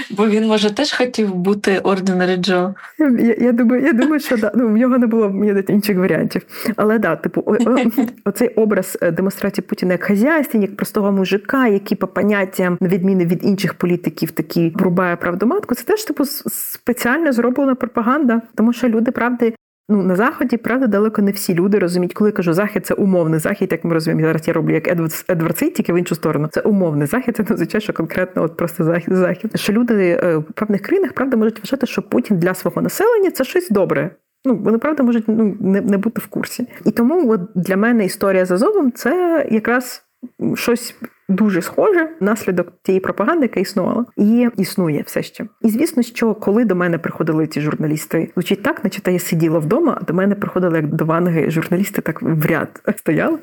Бо 0.09 0.27
він 0.27 0.47
може 0.47 0.73
теж 0.73 0.93
хотів 0.93 1.35
бути 1.35 1.79
Ordinary 1.83 2.37
Джо. 2.37 2.73
Я 2.99 3.35
я, 3.39 3.51
думаю, 3.51 3.85
я 3.85 3.93
думаю, 3.93 4.19
що 4.19 4.37
да. 4.37 4.51
Ну, 4.55 4.67
в 4.67 4.77
нього 4.77 4.97
не 4.97 5.07
було 5.07 5.45
інших 5.69 5.97
варіантів. 5.97 6.41
Але 6.75 6.99
да, 6.99 7.15
типу, 7.15 7.43
о, 7.45 7.55
о, 7.65 7.77
оцей 8.25 8.47
образ 8.47 8.97
е, 9.01 9.11
демонстрації 9.11 9.65
Путіна 9.69 9.91
як 9.91 10.03
хазяйства, 10.03 10.59
як 10.59 10.75
простого 10.75 11.11
мужика, 11.11 11.67
який 11.67 11.97
по 11.97 12.07
поняттям, 12.07 12.77
на 12.81 12.87
відміну 12.87 13.25
від 13.25 13.45
інших 13.45 13.73
політиків, 13.73 14.31
такий 14.31 14.69
врубає 14.69 15.15
правдоматку, 15.15 15.75
це 15.75 15.83
теж 15.83 16.03
типу 16.03 16.25
спеціально 16.25 17.31
зроблена 17.31 17.75
пропаганда, 17.75 18.41
тому 18.55 18.73
що 18.73 18.89
люди 18.89 19.11
правди 19.11 19.53
Ну, 19.89 20.03
на 20.03 20.15
заході, 20.15 20.57
правда, 20.57 20.87
далеко 20.87 21.21
не 21.21 21.31
всі 21.31 21.53
люди 21.53 21.79
розуміють, 21.79 22.13
коли 22.13 22.29
я 22.29 22.35
кажу 22.35 22.53
захід, 22.53 22.85
це 22.85 22.93
умовний 22.93 23.39
захід, 23.39 23.71
як 23.71 23.83
ми 23.83 23.93
розуміємо. 23.93 24.27
Зараз 24.27 24.47
я 24.47 24.53
роблю 24.53 24.73
як 24.73 24.87
Едвард 24.87 25.25
Едвард 25.29 25.57
Сей, 25.57 25.69
тільки 25.69 25.93
в 25.93 25.97
іншу 25.97 26.15
сторону. 26.15 26.47
Це 26.51 26.61
умовний 26.61 27.07
захід, 27.07 27.35
це 27.37 27.43
не 27.43 27.53
означає, 27.53 27.81
що 27.81 27.93
конкретно 27.93 28.43
от 28.43 28.57
просто 28.57 28.83
захід 28.83 29.15
захід. 29.15 29.51
Що 29.55 29.73
люди 29.73 30.19
е, 30.23 30.37
в 30.37 30.43
певних 30.43 30.81
країнах 30.81 31.13
правда 31.13 31.37
можуть 31.37 31.59
вважати, 31.59 31.87
що 31.87 32.01
Путін 32.01 32.37
для 32.37 32.53
свого 32.53 32.81
населення 32.81 33.31
це 33.31 33.43
щось 33.43 33.69
добре. 33.69 34.15
Ну, 34.45 34.55
вони 34.55 34.77
правда 34.77 35.03
можуть 35.03 35.23
ну 35.27 35.57
не, 35.59 35.81
не 35.81 35.97
бути 35.97 36.21
в 36.21 36.27
курсі. 36.27 36.67
І 36.85 36.91
тому 36.91 37.31
от 37.31 37.41
для 37.55 37.77
мене 37.77 38.05
історія 38.05 38.45
з 38.45 38.51
Азовом 38.51 38.91
це 38.91 39.47
якраз 39.51 40.03
щось 40.55 40.95
дуже 41.29 41.61
схоже 41.61 42.09
наслідок 42.19 42.73
тієї 42.83 42.99
пропаганди, 42.99 43.45
яка 43.45 43.59
існувала, 43.59 44.05
і 44.17 44.49
існує 44.57 45.03
все 45.05 45.23
ще. 45.23 45.45
І 45.61 45.69
звісно, 45.69 46.03
що 46.03 46.35
коли 46.35 46.65
до 46.65 46.75
мене 46.75 46.97
приходили 46.97 47.47
ці 47.47 47.61
журналісти, 47.61 48.31
звучить 48.33 48.63
так, 48.63 48.83
наче 48.83 49.11
я 49.11 49.19
сиділа 49.19 49.59
вдома, 49.59 49.97
а 50.01 50.03
до 50.03 50.13
мене 50.13 50.35
приходили 50.35 50.77
як 50.77 50.93
до 50.93 51.05
ванги 51.05 51.51
журналісти, 51.51 52.01
так 52.01 52.21
в 52.21 52.45
ряд 52.45 52.81
стояли. 52.97 53.39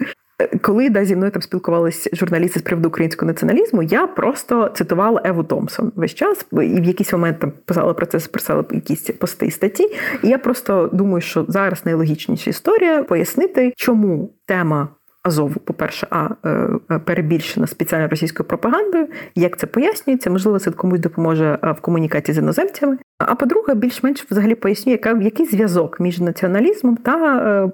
Коли 0.62 0.90
да, 0.90 1.04
зі 1.04 1.16
мною 1.16 1.32
там 1.32 1.42
спілкувалися 1.42 2.11
журналісти 2.12 2.61
з 2.61 2.62
приводу 2.62 2.88
українського 2.88 3.32
націоналізму, 3.32 3.82
я 3.82 4.06
просто 4.06 4.68
цитувала 4.68 5.23
Еву 5.25 5.44
Томсон 5.44 5.92
весь 5.97 6.14
час, 6.14 6.47
і 6.52 6.80
в 6.80 6.85
якийсь 6.85 7.12
момент 7.12 7.38
там 7.38 7.52
писала 7.64 7.94
про 7.94 8.06
це, 8.06 8.18
писала 8.18 8.64
якісь 8.70 9.11
пости 9.11 9.47
і 9.47 9.50
статті. 9.50 9.88
І 10.23 10.28
я 10.28 10.38
просто 10.38 10.90
думаю, 10.92 11.20
що 11.20 11.44
зараз 11.49 11.87
найлогічніша 11.87 12.50
історія 12.50 13.02
пояснити, 13.02 13.73
чому 13.76 14.35
тема 14.47 14.88
Азову, 15.23 15.61
по-перше, 15.61 16.07
а 16.11 16.29
е, 16.45 16.69
е, 16.91 16.99
перебільшена 16.99 17.67
спеціально 17.67 18.09
російською 18.09 18.49
пропагандою. 18.49 19.07
Як 19.35 19.59
це 19.59 19.67
пояснюється? 19.67 20.31
Можливо, 20.31 20.59
це 20.59 20.71
комусь 20.71 21.01
допоможе 21.01 21.59
е, 21.65 21.73
в 21.73 21.81
комунікації 21.81 22.35
з 22.35 22.39
іноземцями. 22.39 22.99
А 23.19 23.35
по-друге, 23.35 23.75
більш-менш 23.75 24.27
взагалі 24.31 24.55
пояснює, 24.55 24.93
яка 24.93 25.23
який 25.23 25.47
зв'язок 25.47 26.01
між 26.01 26.21
націоналізмом 26.21 26.97
та 26.97 27.71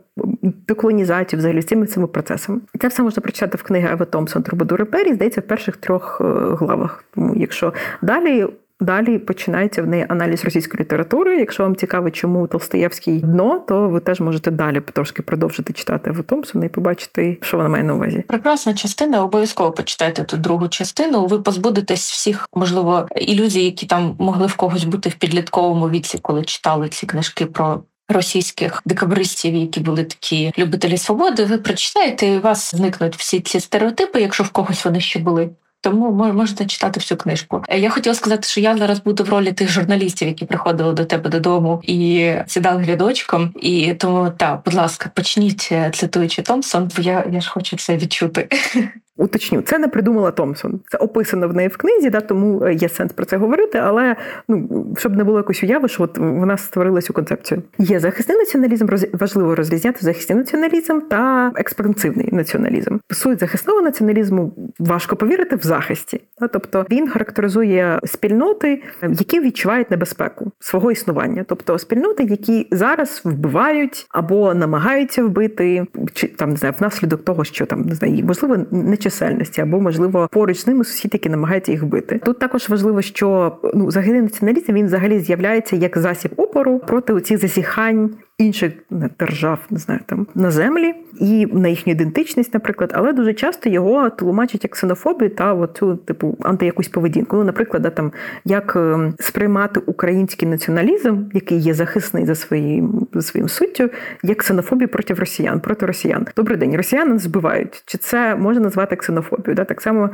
деколонізацією, 0.68 1.38
взагалі 1.38 1.62
цими 1.62 1.86
цими 1.86 2.06
процесами. 2.06 2.60
Це 2.80 2.88
все 2.88 3.02
можна 3.02 3.20
прочитати 3.20 3.58
в 3.58 3.62
книгі 3.62 3.86
Еви 3.92 4.04
Томпсон 4.04 4.42
Трубадури 4.42 4.84
Пері, 4.84 5.14
здається, 5.14 5.40
в 5.40 5.44
перших 5.44 5.76
трьох 5.76 6.20
главах. 6.60 7.04
Тому 7.14 7.34
якщо 7.36 7.72
далі 8.02 8.46
Далі 8.84 9.18
починається 9.18 9.82
в 9.82 9.86
неї 9.86 10.06
аналіз 10.08 10.44
російської 10.44 10.80
літератури. 10.80 11.38
Якщо 11.38 11.62
вам 11.62 11.76
цікаво, 11.76 12.10
чому 12.10 12.46
Толстоєвський 12.46 13.20
дно, 13.20 13.64
то 13.68 13.88
ви 13.88 14.00
теж 14.00 14.20
можете 14.20 14.50
далі 14.50 14.80
трошки 14.80 15.22
продовжити 15.22 15.72
читати 15.72 16.10
в 16.10 16.22
Томпсона 16.22 16.64
і 16.64 16.68
побачити, 16.68 17.38
що 17.42 17.56
вона 17.56 17.68
має 17.68 17.84
на 17.84 17.94
увазі. 17.94 18.24
Прекрасна 18.28 18.74
частина. 18.74 19.24
Обов'язково 19.24 19.72
почитайте 19.72 20.24
ту 20.24 20.36
другу 20.36 20.68
частину. 20.68 21.26
Ви 21.26 21.38
позбудетесь 21.38 22.10
всіх, 22.10 22.48
можливо, 22.54 23.08
ілюзій, 23.16 23.64
які 23.64 23.86
там 23.86 24.16
могли 24.18 24.46
в 24.46 24.54
когось 24.54 24.84
бути 24.84 25.08
в 25.08 25.14
підлітковому 25.14 25.90
віці, 25.90 26.18
коли 26.22 26.44
читали 26.44 26.88
ці 26.88 27.06
книжки 27.06 27.46
про. 27.46 27.82
Російських 28.08 28.82
декабристів, 28.84 29.54
які 29.54 29.80
були 29.80 30.04
такі 30.04 30.52
любителі 30.58 30.98
свободи, 30.98 31.44
ви 31.44 31.58
прочитаєте, 31.58 32.26
і 32.26 32.38
у 32.38 32.40
вас 32.40 32.74
зникнуть 32.74 33.16
всі 33.16 33.40
ці 33.40 33.60
стереотипи, 33.60 34.20
якщо 34.20 34.44
в 34.44 34.48
когось 34.48 34.84
вони 34.84 35.00
ще 35.00 35.18
були. 35.18 35.50
Тому 35.84 36.32
можете 36.32 36.66
читати 36.66 37.00
всю 37.00 37.18
книжку. 37.18 37.62
Е, 37.68 37.78
я 37.78 37.90
хотіла 37.90 38.14
сказати, 38.14 38.48
що 38.48 38.60
я 38.60 38.76
зараз 38.76 39.00
буду 39.00 39.24
в 39.24 39.28
ролі 39.28 39.52
тих 39.52 39.70
журналістів, 39.70 40.28
які 40.28 40.44
приходили 40.44 40.92
до 40.92 41.04
тебе 41.04 41.30
додому 41.30 41.80
і 41.82 42.32
сідали 42.46 42.82
глядочком. 42.82 43.52
І 43.60 43.94
тому 43.94 44.30
так, 44.36 44.62
будь 44.64 44.74
ласка, 44.74 45.10
почніть 45.14 45.68
е, 45.72 45.90
цитуючи 45.94 46.42
Томсон, 46.42 46.90
бо 46.96 47.02
я, 47.02 47.26
я 47.32 47.40
ж 47.40 47.50
хочу 47.50 47.76
це 47.76 47.96
відчути. 47.96 48.48
Уточню, 49.16 49.62
це 49.62 49.78
не 49.78 49.88
придумала 49.88 50.30
Томсон. 50.30 50.80
Це 50.88 50.98
описано 50.98 51.48
в 51.48 51.54
неї 51.54 51.68
в 51.68 51.76
книзі, 51.76 52.10
да, 52.10 52.20
тому 52.20 52.64
е, 52.64 52.74
є 52.74 52.88
сенс 52.88 53.12
про 53.12 53.24
це 53.24 53.36
говорити. 53.36 53.78
Але 53.78 54.16
ну 54.48 54.86
щоб 54.98 55.16
не 55.16 55.24
було 55.24 55.38
якось 55.38 55.62
уяви, 55.62 55.88
що 55.88 56.02
от 56.02 56.18
вона 56.18 56.56
створила 56.56 57.00
цю 57.00 57.12
концепцію. 57.12 57.62
Є 57.78 58.00
захисний 58.00 58.38
націоналізм, 58.38 58.86
роз... 58.86 59.06
важливо 59.12 59.54
розрізняти 59.54 59.98
захисний 60.00 60.38
націоналізм 60.38 61.00
та 61.00 61.52
експансивний 61.56 62.28
націоналізм. 62.32 62.96
Суть 63.10 63.40
захисного 63.40 63.82
націоналізму 63.82 64.52
важко 64.78 65.16
повірити 65.16 65.56
в 65.56 65.62
захисті. 65.62 66.20
Да? 66.40 66.48
Тобто 66.48 66.86
він 66.90 67.08
характеризує 67.08 68.00
спільноти, 68.04 68.82
які 69.02 69.40
відчувають 69.40 69.90
небезпеку 69.90 70.52
свого 70.60 70.92
існування, 70.92 71.44
тобто 71.48 71.78
спільноти, 71.78 72.24
які 72.24 72.66
зараз 72.70 73.20
вбивають 73.24 74.06
або 74.10 74.54
намагаються 74.54 75.24
вбити, 75.24 75.86
чи 76.14 76.28
там 76.28 76.50
не 76.50 76.56
знаю, 76.56 76.74
внаслідок 76.78 77.24
того, 77.24 77.44
що 77.44 77.66
там 77.66 77.82
не 77.82 77.94
знаю, 77.94 78.24
можливо, 78.24 78.56
не 78.70 78.96
чисельності, 79.04 79.60
або 79.60 79.80
можливо 79.80 80.28
поруч 80.32 80.58
з 80.58 80.66
ними 80.66 80.84
сусід, 80.84 81.10
які 81.14 81.28
намагаються 81.28 81.72
їх 81.72 81.84
бити. 81.84 82.20
Тут 82.24 82.38
також 82.38 82.68
важливо, 82.68 83.02
що 83.02 83.56
ну 83.74 83.90
загальний 83.90 84.22
націоналізм 84.22 84.72
він 84.72 84.86
взагалі 84.86 85.20
з'являється 85.20 85.76
як 85.76 85.98
засіб 85.98 86.32
опору 86.36 86.78
проти 86.78 87.20
цих 87.20 87.38
засіхань 87.38 88.10
інших 88.38 88.72
держав, 89.18 89.58
не 89.70 89.78
знаю, 89.78 90.00
там 90.06 90.26
на 90.34 90.50
землі 90.50 90.94
і 91.20 91.46
на 91.46 91.68
їхню 91.68 91.92
ідентичність, 91.92 92.54
наприклад, 92.54 92.92
але 92.94 93.12
дуже 93.12 93.34
часто 93.34 93.68
його 93.68 94.10
тлумачать 94.10 94.64
як 94.64 94.72
ксенофобію 94.72 95.30
та 95.30 95.54
оцю 95.54 95.96
типу 95.96 96.36
антиякусь 96.40 96.88
поведінку. 96.88 97.36
Ну, 97.36 97.44
наприклад, 97.44 97.82
да, 97.82 97.90
там 97.90 98.12
як 98.44 98.76
ем, 98.76 99.14
сприймати 99.18 99.80
український 99.86 100.48
націоналізм, 100.48 101.18
який 101.34 101.58
є 101.58 101.74
захисний 101.74 102.26
за 102.26 102.34
своїм 102.34 103.06
за 103.12 103.22
своїм 103.22 103.48
суттю, 103.48 103.90
як 104.22 104.38
ксенофобію 104.38 104.88
проти 104.88 105.14
росіян, 105.14 105.60
проти 105.60 105.86
росіян. 105.86 106.26
Добрий 106.36 106.58
день, 106.58 106.76
росіян 106.76 107.18
збивають. 107.18 107.82
Чи 107.86 107.98
це 107.98 108.36
можна 108.36 108.62
назвати 108.62 108.96
ксенофобією? 108.96 109.54
Да? 109.54 109.64
Так 109.64 109.80
само 109.80 110.10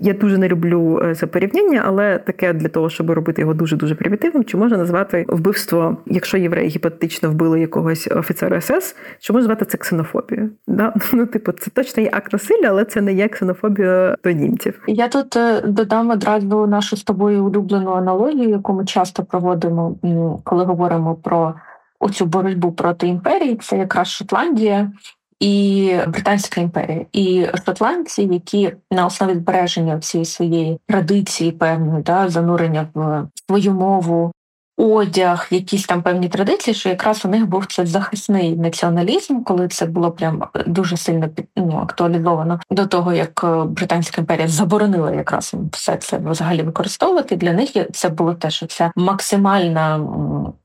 я 0.00 0.12
дуже 0.12 0.38
не 0.38 0.48
люблю 0.48 1.02
е, 1.04 1.14
це 1.14 1.26
порівняння, 1.26 1.82
але 1.86 2.18
таке 2.18 2.52
для 2.52 2.68
того, 2.68 2.90
щоб 2.90 3.10
робити 3.10 3.42
його 3.42 3.54
дуже 3.54 3.76
дуже 3.76 3.94
примітивним, 3.94 4.44
чи 4.44 4.56
можна 4.56 4.76
назвати 4.76 5.24
вбивство, 5.28 5.96
якщо 6.06 6.38
євреї 6.38 6.68
гіпотетично 6.68 7.30
вбили 7.30 7.57
якогось 7.60 8.08
офіцера 8.10 8.60
СС, 8.60 8.96
можна 9.30 9.42
звати 9.42 9.64
це 9.64 9.78
ксенофобією. 9.78 10.50
Да? 10.66 10.94
Ну, 11.12 11.26
типу, 11.26 11.52
це 11.52 11.70
точно 11.70 12.02
є 12.02 12.10
акт 12.12 12.32
насилля, 12.32 12.68
але 12.68 12.84
це 12.84 13.00
не 13.00 13.12
є 13.12 13.28
ксенофобія 13.28 14.16
до 14.24 14.30
німців. 14.30 14.82
Я 14.86 15.08
тут 15.08 15.36
е, 15.36 15.60
додам 15.60 16.10
одразу 16.10 16.66
нашу 16.66 16.96
з 16.96 17.02
тобою 17.02 17.44
улюблену 17.44 17.92
аналогію, 17.92 18.48
яку 18.48 18.72
ми 18.72 18.84
часто 18.84 19.24
проводимо, 19.24 19.96
коли 20.44 20.64
говоримо 20.64 21.14
про 21.14 21.54
оцю 22.00 22.26
боротьбу 22.26 22.72
проти 22.72 23.06
імперії. 23.06 23.58
Це 23.62 23.78
якраз 23.78 24.08
Шотландія. 24.08 24.92
І 25.40 25.94
Британська 26.08 26.60
імперія, 26.60 27.06
і 27.12 27.46
шотландці, 27.66 28.22
які 28.22 28.72
на 28.90 29.06
основі 29.06 29.34
збереження 29.34 29.96
всієї 29.96 30.24
своєї 30.24 30.80
традиції, 30.86 31.52
певної 31.52 32.02
да 32.02 32.28
занурення 32.28 32.88
в 32.94 33.26
свою 33.46 33.72
мову, 33.72 34.32
одяг, 34.78 35.46
якісь 35.50 35.86
там 35.86 36.02
певні 36.02 36.28
традиції, 36.28 36.74
що 36.74 36.88
якраз 36.88 37.24
у 37.24 37.28
них 37.28 37.46
був 37.46 37.66
цей 37.66 37.86
захисний 37.86 38.56
націоналізм, 38.56 39.42
коли 39.42 39.68
це 39.68 39.86
було 39.86 40.10
прям 40.10 40.44
дуже 40.66 40.96
сильно 40.96 41.28
ну, 41.56 41.78
актуалізовано 41.82 42.60
до 42.70 42.86
того, 42.86 43.12
як 43.12 43.44
е, 43.44 43.64
Британська 43.64 44.20
імперія 44.20 44.48
заборонила 44.48 45.12
якраз 45.12 45.54
все 45.72 45.96
це 45.96 46.18
взагалі 46.18 46.62
використовувати. 46.62 47.36
Для 47.36 47.52
них 47.52 47.70
це 47.92 48.08
було 48.08 48.34
те, 48.34 48.50
що 48.50 48.66
це 48.66 48.92
максимальна. 48.96 50.00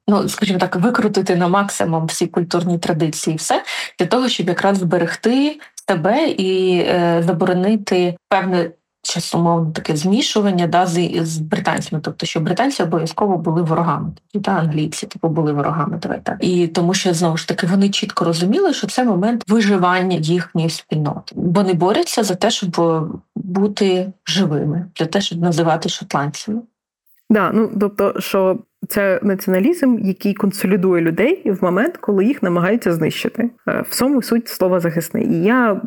Ну, 0.07 0.29
скажімо 0.29 0.59
так, 0.59 0.75
викрутити 0.75 1.35
на 1.35 1.47
максимум 1.47 2.05
всі 2.05 2.27
культурні 2.27 2.77
традиції, 2.77 3.35
все 3.35 3.63
для 3.99 4.05
того, 4.05 4.29
щоб 4.29 4.47
якраз 4.47 4.77
зберегти 4.77 5.59
себе 5.87 6.27
і 6.27 6.77
е, 6.77 7.23
заборонити 7.25 8.17
певне 8.29 8.71
щось 9.03 9.35
умовно 9.35 9.71
таке 9.71 9.95
змішування 9.95 10.67
да, 10.67 10.85
з, 10.85 11.25
з 11.25 11.37
британцями, 11.37 12.01
тобто 12.05 12.25
що 12.25 12.39
британці 12.39 12.83
обов'язково 12.83 13.37
були 13.37 13.61
ворогами, 13.61 14.11
і 14.33 14.39
та 14.39 14.51
англійці 14.51 15.07
типу 15.07 15.29
були 15.29 15.53
ворогами. 15.53 15.97
Давай 16.01 16.21
так. 16.23 16.37
І 16.39 16.67
тому, 16.67 16.93
що 16.93 17.13
знову 17.13 17.37
ж 17.37 17.47
таки 17.47 17.67
вони 17.67 17.89
чітко 17.89 18.25
розуміли, 18.25 18.73
що 18.73 18.87
це 18.87 19.03
момент 19.03 19.43
виживання 19.47 20.17
їхньої 20.17 20.69
спільноти. 20.69 21.35
Вони 21.35 21.73
борються 21.73 22.23
за 22.23 22.35
те, 22.35 22.51
щоб 22.51 22.81
бути 23.35 24.13
живими, 24.25 24.85
для 24.95 25.05
те, 25.05 25.21
щоб 25.21 25.41
називати 25.41 25.89
шотландцями. 25.89 26.61
Да, 27.33 27.51
ну 27.53 27.71
тобто, 27.79 28.13
що 28.19 28.59
це 28.87 29.19
націоналізм, 29.23 29.97
який 29.99 30.33
консолідує 30.33 31.01
людей 31.01 31.51
в 31.51 31.63
момент, 31.63 31.97
коли 31.97 32.25
їх 32.25 32.43
намагаються 32.43 32.93
знищити. 32.93 33.49
Е, 33.67 33.83
в 33.89 33.95
цьому 33.95 34.21
суть 34.21 34.47
слова 34.47 34.79
захисний. 34.79 35.27
І 35.27 35.43
я 35.43 35.81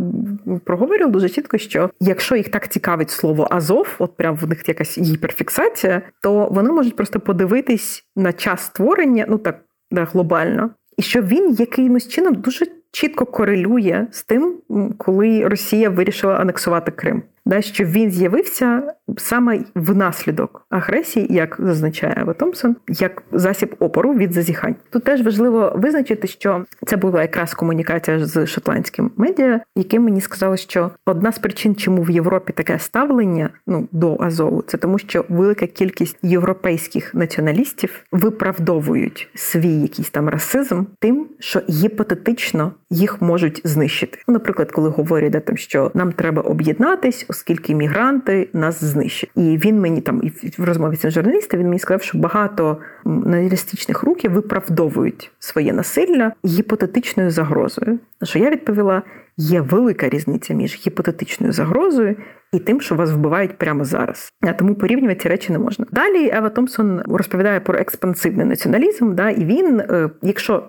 проговорював 0.65 1.13
дуже 1.13 1.29
чітко, 1.29 1.59
що 1.59 1.91
якщо 2.01 2.37
їх 2.37 2.49
так 2.49 2.69
цікавить 2.69 3.11
слово 3.11 3.49
Азов, 3.51 3.97
от 3.99 4.17
прям 4.17 4.37
в 4.37 4.49
них 4.49 4.69
якась 4.69 4.99
гіперфіксація, 4.99 6.03
то 6.23 6.49
вони 6.51 6.73
можуть 6.73 6.97
просто 6.97 7.21
подивитись 7.21 8.05
на 8.17 8.33
час 8.33 8.61
створення, 8.61 9.27
ну 9.29 9.39
так 9.39 9.61
да, 9.91 10.05
глобально, 10.05 10.71
і 10.97 11.03
що 11.03 11.23
він 11.23 11.53
якимось 11.53 12.09
чином 12.09 12.35
дуже 12.35 12.67
чітко 12.93 13.27
корелює 13.27 14.07
з 14.11 14.23
тим, 14.23 14.57
коли 14.99 15.49
Росія 15.49 15.91
вирішила 15.91 16.35
анексувати 16.35 16.91
Крим. 16.91 17.23
Да, 17.47 17.63
що 17.63 17.85
він 17.85 18.11
з'явився 18.11 18.83
саме 19.17 19.61
внаслідок 19.75 20.67
агресії, 20.71 21.27
як 21.31 21.57
зазначає 21.59 22.15
Ева 22.17 22.33
Томпсон, 22.33 22.77
як 22.89 23.23
засіб 23.33 23.77
опору 23.79 24.15
від 24.15 24.33
зазіхань. 24.33 24.77
Тут 24.91 25.05
теж 25.05 25.23
важливо 25.23 25.73
визначити, 25.77 26.27
що 26.27 26.65
це 26.87 26.97
була 26.97 27.23
якраз 27.23 27.55
комунікація 27.55 28.27
з 28.27 28.47
шотландським 28.47 29.11
медіа, 29.17 29.61
яке 29.77 30.01
мені 30.01 30.21
сказало, 30.21 30.57
що 30.57 30.91
одна 31.07 31.33
з 31.33 31.39
причин, 31.39 31.75
чому 31.75 32.03
в 32.03 32.11
Європі 32.11 32.53
таке 32.53 32.79
ставлення 32.79 33.51
ну 33.67 33.89
до 33.93 34.17
Азову, 34.21 34.63
це 34.63 34.79
тому, 34.79 34.99
що 34.99 35.25
велика 35.29 35.67
кількість 35.67 36.19
європейських 36.23 37.15
націоналістів 37.15 38.05
виправдовують 38.13 39.29
свій 39.35 39.81
якийсь 39.81 40.11
там 40.11 40.29
расизм 40.29 40.85
тим, 40.99 41.27
що 41.39 41.63
гіпотетично 41.69 42.73
їх 42.91 43.23
можуть 43.23 43.61
знищити. 43.65 44.19
Наприклад, 44.29 44.73
коли 44.73 44.89
говорять 44.89 45.33
да, 45.33 45.41
там, 45.41 45.57
що 45.57 45.91
нам 45.95 46.13
треба 46.13 46.43
об'єднатись, 46.43 47.27
оскільки 47.37 47.75
мігранти 47.75 48.49
нас 48.53 48.85
знищать. 48.85 49.31
І 49.37 49.41
він 49.41 49.81
мені 49.81 50.01
там 50.01 50.21
і 50.23 50.33
в 50.59 50.65
розмові 50.65 50.97
з 50.97 51.11
журналістом 51.11 51.61
він 51.61 51.67
мені 51.67 51.79
сказав, 51.79 52.03
що 52.03 52.19
багато 52.19 52.79
націоналістичних 53.05 54.03
рухів 54.03 54.33
виправдовують 54.33 55.33
своє 55.39 55.73
насилля 55.73 56.33
гіпотетичною 56.45 57.31
загрозою. 57.31 57.99
На 58.21 58.27
що 58.27 58.39
я 58.39 58.51
відповіла: 58.51 59.03
є 59.37 59.61
велика 59.61 60.09
різниця 60.09 60.55
між 60.55 60.87
гіпотетичною 60.87 61.53
загрозою 61.53 62.17
і 62.53 62.59
тим, 62.59 62.81
що 62.81 62.95
вас 62.95 63.11
вбивають 63.11 63.59
прямо 63.59 63.85
зараз. 63.85 64.33
А 64.41 64.53
тому 64.53 64.75
порівнювати 64.75 65.21
ці 65.21 65.29
речі 65.29 65.53
не 65.53 65.59
можна. 65.59 65.87
Далі 65.93 66.31
Ева 66.31 66.49
Томпсон 66.49 67.03
розповідає 67.07 67.61
про 67.61 67.79
експансивний 67.79 68.47
націоналізм. 68.47 69.15
Да, 69.15 69.31
І 69.31 69.45
він, 69.45 69.81
е, 69.81 70.11
якщо 70.23 70.63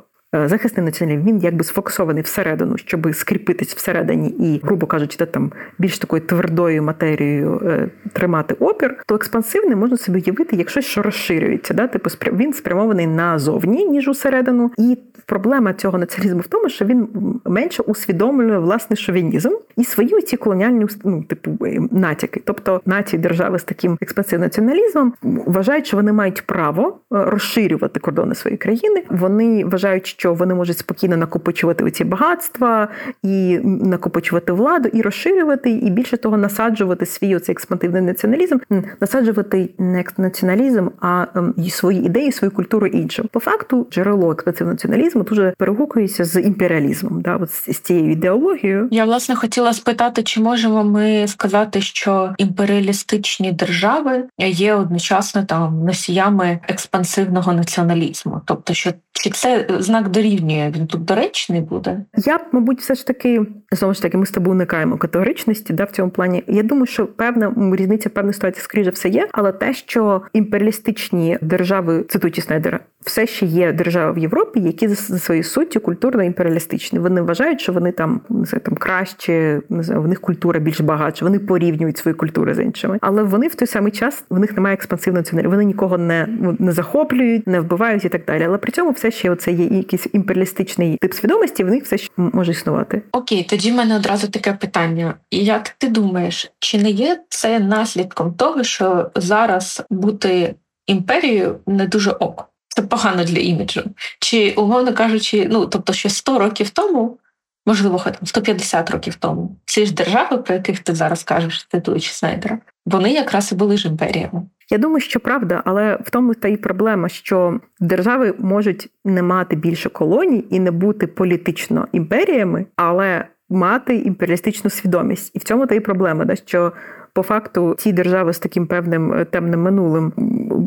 захисний 0.45 0.85
націоналізм, 0.85 1.27
він 1.27 1.39
якби 1.39 1.63
сфокусований 1.63 2.23
всередину, 2.23 2.77
щоб 2.77 3.15
скріпитись 3.15 3.75
всередині 3.75 4.29
і, 4.29 4.61
грубо 4.63 4.87
кажучи, 4.87 5.25
там 5.25 5.51
більш 5.77 5.99
такою 5.99 6.21
твердою 6.21 6.83
матерією 6.83 7.61
е, 7.65 7.89
тримати 8.13 8.53
опір, 8.53 8.95
то 9.05 9.15
експансивний 9.15 9.75
можна 9.75 9.97
собі 9.97 10.19
уявити 10.19 10.55
як 10.55 10.69
щось, 10.69 10.85
що 10.85 11.01
розширюється. 11.01 11.73
Да? 11.73 11.87
Типу 11.87 12.09
він 12.33 12.53
спрямований 12.53 13.07
назовні, 13.07 13.85
ніж 13.85 14.07
усередину. 14.07 14.71
І 14.77 14.97
проблема 15.25 15.73
цього 15.73 15.97
націоналізму 15.97 16.41
в 16.41 16.47
тому, 16.47 16.69
що 16.69 16.85
він 16.85 17.07
менше 17.45 17.83
усвідомлює 17.83 18.57
власний 18.59 18.97
шовінізм 18.97 19.51
і 19.77 19.83
свої 19.83 20.21
ці 20.21 20.37
колоніальні 20.37 20.85
ну, 21.03 21.23
типу 21.23 21.65
е, 21.65 21.79
натяки. 21.91 22.41
Тобто 22.45 22.81
нації 22.85 23.21
держави 23.21 23.59
з 23.59 23.63
таким 23.63 23.97
експансивним 24.01 24.45
націоналізмом 24.45 25.13
вважають, 25.21 25.87
що 25.87 25.97
вони 25.97 26.13
мають 26.13 26.41
право 26.41 26.99
розширювати 27.09 27.99
кордони 27.99 28.35
своєї 28.35 28.57
країни. 28.57 29.03
Вони 29.09 29.65
вважають, 29.65 30.07
що 30.07 30.26
вони 30.33 30.53
можуть 30.53 30.77
спокійно 30.77 31.17
накопичувати 31.17 31.91
ці 31.91 32.03
багатства 32.03 32.87
і 33.23 33.59
накопичувати 33.63 34.51
владу, 34.51 34.89
і 34.93 35.01
розширювати, 35.01 35.69
і 35.69 35.89
більше 35.89 36.17
того, 36.17 36.37
насаджувати 36.37 37.05
свій 37.05 37.35
оцей 37.35 37.53
експансивний 37.53 38.01
націоналізм, 38.01 38.57
насаджувати 39.01 39.69
не 39.77 40.03
націоналізм, 40.17 40.87
а 41.01 41.25
ем, 41.35 41.53
свої 41.69 42.05
ідеї, 42.05 42.31
свою 42.31 42.51
культуру 42.51 42.87
іншим. 42.87 43.29
По 43.31 43.39
факту, 43.39 43.87
джерело 43.91 44.31
експансивного 44.31 44.73
націоналізму 44.73 45.23
дуже 45.23 45.53
перегукується 45.57 46.25
з 46.25 46.41
імперіалізмом, 46.41 47.21
да, 47.21 47.35
от 47.35 47.51
з 47.51 47.79
цією 47.79 48.11
ідеологією. 48.11 48.87
Я 48.91 49.05
власне 49.05 49.35
хотіла 49.35 49.73
спитати, 49.73 50.23
чи 50.23 50.41
можемо 50.41 50.83
ми 50.83 51.27
сказати, 51.27 51.81
що 51.81 52.33
імперіалістичні 52.37 53.51
держави 53.51 54.23
є 54.37 54.73
одночасно 54.75 55.43
там 55.43 55.85
носіями 55.85 56.59
експансивного 56.67 57.53
націоналізму, 57.53 58.41
тобто 58.45 58.73
що 58.73 58.91
чи 59.27 59.33
це 59.33 59.67
знак 59.79 60.09
дорівнює? 60.09 60.73
Він 60.75 60.87
тут 60.87 61.05
доречний 61.05 61.61
буде? 61.61 62.05
Я 62.25 62.37
б, 62.37 62.41
мабуть, 62.51 62.79
все 62.79 62.95
ж 62.95 63.07
таки 63.07 63.45
знову 63.71 63.93
ж 63.93 64.01
таки, 64.01 64.17
ми 64.17 64.25
з 64.25 64.31
тобою 64.31 64.51
уникаємо 64.51 64.97
категоричності 64.97 65.73
да, 65.73 65.83
в 65.83 65.91
цьому 65.91 66.11
плані. 66.11 66.43
Я 66.47 66.63
думаю, 66.63 66.85
що 66.85 67.07
певна 67.07 67.53
різниця 67.77 68.09
певна 68.09 68.33
ситуації 68.33 68.63
скоріше 68.63 68.89
все 68.89 69.09
є, 69.09 69.27
але 69.31 69.51
те, 69.51 69.73
що 69.73 70.21
імперіалістичні 70.33 71.37
держави, 71.41 72.05
цитуючи 72.09 72.41
Снайдера, 72.41 72.79
все 73.05 73.27
ще 73.27 73.45
є 73.45 73.71
держави 73.71 74.13
в 74.13 74.17
Європі, 74.17 74.59
які 74.59 74.87
за 74.87 75.19
своєю 75.19 75.43
суттю 75.43 75.79
культурно 75.79 76.23
імперіалістичні. 76.23 76.99
Вони 76.99 77.21
вважають, 77.21 77.61
що 77.61 77.73
вони 77.73 77.91
там 77.91 78.21
не 78.29 78.45
знаю, 78.45 78.61
там 78.65 78.75
краще, 78.75 79.61
не 79.69 79.83
знаю, 79.83 80.01
в 80.01 80.07
них 80.07 80.21
культура 80.21 80.59
більш 80.59 80.81
багатша, 80.81 81.25
вони 81.25 81.39
порівнюють 81.39 81.97
свої 81.97 82.15
культури 82.15 82.53
з 82.55 82.63
іншими. 82.63 82.97
Але 83.01 83.23
вони 83.23 83.47
в 83.47 83.55
той 83.55 83.67
самий 83.67 83.91
час 83.91 84.23
в 84.29 84.39
них 84.39 84.53
немає 84.53 84.73
експансивного 84.73 85.19
націоналізму. 85.19 85.51
Вони 85.51 85.65
нікого 85.65 85.97
не 85.97 86.27
не 86.59 86.71
захоплюють, 86.71 87.47
не 87.47 87.59
вбивають 87.59 88.05
і 88.05 88.09
так 88.09 88.25
далі. 88.25 88.43
Але 88.43 88.57
при 88.57 88.71
цьому 88.71 88.91
все 88.91 89.11
ще 89.17 89.29
оце 89.29 89.51
є 89.51 89.65
якийсь 89.65 90.07
імперіалістичний 90.13 90.97
тип 90.97 91.13
свідомості, 91.13 91.63
в 91.63 91.67
них 91.67 91.83
все 91.83 91.97
ще 91.97 92.11
може 92.17 92.51
існувати. 92.51 93.01
Окей, 93.11 93.43
тоді 93.43 93.71
в 93.71 93.75
мене 93.75 93.95
одразу 93.95 94.27
таке 94.27 94.53
питання: 94.53 95.15
як 95.31 95.69
ти 95.69 95.87
думаєш, 95.87 96.51
чи 96.59 96.81
не 96.81 96.89
є 96.89 97.23
це 97.29 97.59
наслідком 97.59 98.33
того, 98.33 98.63
що 98.63 99.11
зараз 99.15 99.83
бути 99.89 100.55
імперією 100.87 101.59
не 101.67 101.87
дуже 101.87 102.11
ок? 102.11 102.49
Це 102.67 102.81
погано 102.81 103.23
для 103.23 103.39
іміджу. 103.39 103.83
Чи, 104.19 104.53
умовно 104.57 104.93
кажучи, 104.93 105.47
ну 105.51 105.65
тобто, 105.65 105.93
ще 105.93 106.09
100 106.09 106.39
років 106.39 106.69
тому, 106.69 107.17
можливо, 107.65 107.97
хоч 107.97 108.13
150 108.23 108.91
років 108.91 109.15
тому, 109.15 109.55
ці 109.65 109.85
ж 109.85 109.93
держави, 109.93 110.37
про 110.37 110.55
яких 110.55 110.79
ти 110.79 110.95
зараз 110.95 111.23
кажеш, 111.23 111.67
цитуючи 111.71 112.11
Снайдера, 112.11 112.59
вони 112.85 113.13
якраз 113.13 113.51
і 113.51 113.55
були 113.55 113.77
ж 113.77 113.87
імперіями. 113.87 114.41
Я 114.69 114.77
думаю, 114.77 114.99
що 114.99 115.19
правда, 115.19 115.61
але 115.65 115.99
в 116.03 116.09
тому 116.09 116.33
та 116.33 116.47
й 116.47 116.57
проблема, 116.57 117.09
що 117.09 117.59
держави 117.79 118.33
можуть 118.39 118.89
не 119.05 119.23
мати 119.23 119.55
більше 119.55 119.89
колоній 119.89 120.45
і 120.49 120.59
не 120.59 120.71
бути 120.71 121.07
політично 121.07 121.87
імперіями, 121.91 122.65
але 122.75 123.25
мати 123.49 123.95
імперіалістичну 123.95 124.69
свідомість. 124.69 125.35
І 125.35 125.39
в 125.39 125.43
цьому 125.43 125.67
та 125.67 125.75
й 125.75 125.79
проблема, 125.79 126.25
да, 126.25 126.35
що 126.35 126.73
по 127.13 127.23
факту 127.23 127.75
ці 127.77 127.93
держави 127.93 128.33
з 128.33 128.39
таким 128.39 128.67
певним 128.67 129.13
е, 129.13 129.25
темним 129.25 129.61
минулим 129.61 130.13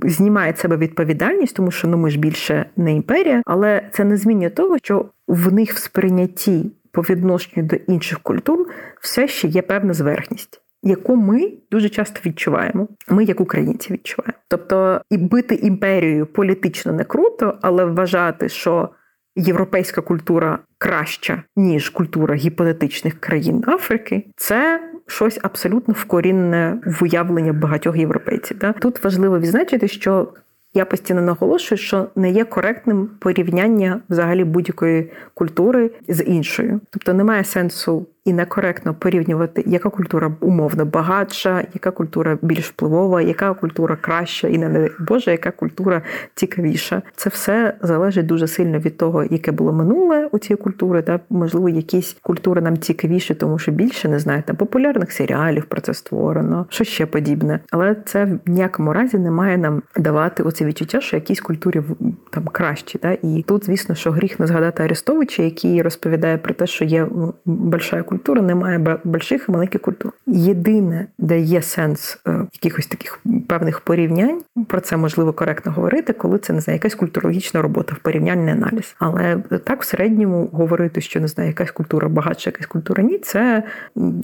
знімають 0.04 0.58
себе 0.58 0.76
відповідальність, 0.76 1.56
тому 1.56 1.70
що 1.70 1.88
ну 1.88 1.96
ми 1.96 2.10
ж 2.10 2.18
більше 2.18 2.66
не 2.76 2.94
імперія, 2.94 3.42
але 3.46 3.82
це 3.92 4.04
не 4.04 4.16
змінює 4.16 4.50
того, 4.50 4.78
що 4.78 5.04
в 5.28 5.52
них 5.52 5.72
в 5.72 5.78
сприйнятті 5.78 6.72
по 6.92 7.02
відношенню 7.02 7.66
до 7.66 7.76
інших 7.76 8.20
культур 8.20 8.66
все 9.00 9.28
ще 9.28 9.48
є 9.48 9.62
певна 9.62 9.92
зверхність. 9.92 10.62
Яку 10.82 11.16
ми 11.16 11.52
дуже 11.70 11.88
часто 11.88 12.20
відчуваємо, 12.26 12.88
ми 13.08 13.24
як 13.24 13.40
українці 13.40 13.92
відчуваємо. 13.92 14.38
Тобто, 14.48 15.00
і 15.10 15.16
бити 15.16 15.54
імперією 15.54 16.26
політично 16.26 16.92
не 16.92 17.04
круто, 17.04 17.58
але 17.62 17.84
вважати, 17.84 18.48
що 18.48 18.88
європейська 19.36 20.00
культура 20.00 20.58
краща 20.78 21.42
ніж 21.56 21.88
культура 21.88 22.34
гіпотетичних 22.34 23.20
країн 23.20 23.64
Африки, 23.66 24.26
це 24.36 24.80
щось 25.06 25.38
абсолютно 25.42 25.94
вкорінне 25.94 26.80
в 26.86 27.02
уявлення 27.02 27.52
багатьох 27.52 27.96
європейців. 27.96 28.58
Да? 28.58 28.72
Тут 28.72 29.04
важливо 29.04 29.38
відзначити, 29.38 29.88
що 29.88 30.28
я 30.74 30.84
постійно 30.84 31.22
наголошую, 31.22 31.78
що 31.78 32.08
не 32.16 32.30
є 32.30 32.44
коректним 32.44 33.10
порівняння 33.18 34.00
взагалі 34.08 34.44
будь-якої 34.44 35.12
культури 35.34 35.90
з 36.08 36.24
іншою, 36.24 36.80
тобто 36.90 37.14
немає 37.14 37.44
сенсу 37.44 38.06
і 38.24 38.32
некоректно 38.32 38.94
порівнювати, 38.94 39.64
яка 39.66 39.90
культура 39.90 40.32
умовно 40.40 40.84
багатша, 40.84 41.64
яка 41.74 41.90
культура 41.90 42.38
більш 42.42 42.68
впливова, 42.68 43.22
яка 43.22 43.54
культура 43.54 43.96
краща, 43.96 44.48
і 44.48 44.58
не 44.58 44.90
Боже, 45.08 45.30
яка 45.30 45.50
культура 45.50 46.02
цікавіша. 46.34 47.02
Це 47.16 47.30
все 47.30 47.74
залежить 47.82 48.26
дуже 48.26 48.48
сильно 48.48 48.78
від 48.78 48.96
того, 48.96 49.24
яке 49.24 49.52
було 49.52 49.72
минуле 49.72 50.28
у 50.32 50.38
цієї 50.38 50.62
культури. 50.62 51.02
Та 51.02 51.20
можливо, 51.30 51.68
якісь 51.68 52.16
культури 52.22 52.60
нам 52.60 52.78
цікавіші, 52.78 53.34
тому 53.34 53.58
що 53.58 53.72
більше 53.72 54.08
не 54.08 54.18
знаю, 54.18 54.42
там 54.46 54.56
популярних 54.56 55.12
серіалів 55.12 55.64
про 55.64 55.80
це 55.80 55.94
створено, 55.94 56.66
що 56.68 56.84
ще 56.84 57.06
подібне. 57.06 57.60
Але 57.70 57.96
це 58.04 58.24
в 58.24 58.50
ніякому 58.50 58.92
разі 58.92 59.18
не 59.18 59.30
має 59.30 59.58
нам 59.58 59.82
давати 59.96 60.42
оце 60.42 60.64
відчуття, 60.64 61.00
що 61.00 61.16
якісь 61.16 61.40
культури 61.40 61.84
там 62.30 62.44
кращі. 62.44 62.98
Та? 62.98 63.12
І 63.22 63.44
тут, 63.48 63.66
звісно, 63.66 63.94
що 63.94 64.10
гріх 64.10 64.40
не 64.40 64.46
згадати 64.46 64.82
Арестовича, 64.82 65.42
який 65.42 65.82
розповідає 65.82 66.38
про 66.38 66.54
те, 66.54 66.66
що 66.66 66.84
є 66.84 67.06
большая 67.44 68.02
культура, 68.10 68.42
немає 68.42 68.98
больших 69.04 69.46
і 69.48 69.52
маленьких 69.52 69.80
культур. 69.80 70.12
Єдине, 70.26 71.06
де 71.18 71.40
є 71.40 71.62
сенс 71.62 72.18
е, 72.28 72.46
якихось 72.52 72.86
таких 72.86 73.20
певних 73.48 73.80
порівнянь, 73.80 74.40
про 74.68 74.80
це 74.80 74.96
можливо 74.96 75.32
коректно 75.32 75.72
говорити, 75.72 76.12
коли 76.12 76.38
це 76.38 76.52
не 76.52 76.60
знаю, 76.60 76.76
якась 76.76 76.94
культурологічна 76.94 77.62
робота 77.62 77.94
в 77.94 77.98
порівняльний 77.98 78.54
аналіз. 78.54 78.94
Але 78.98 79.36
так 79.64 79.82
в 79.82 79.84
середньому 79.84 80.50
говорити, 80.52 81.00
що 81.00 81.20
не 81.20 81.28
знаю, 81.28 81.48
якась 81.50 81.70
культура 81.70 82.08
багатша, 82.08 82.50
якась 82.50 82.66
культура 82.66 83.02
ні, 83.02 83.18
це 83.18 83.62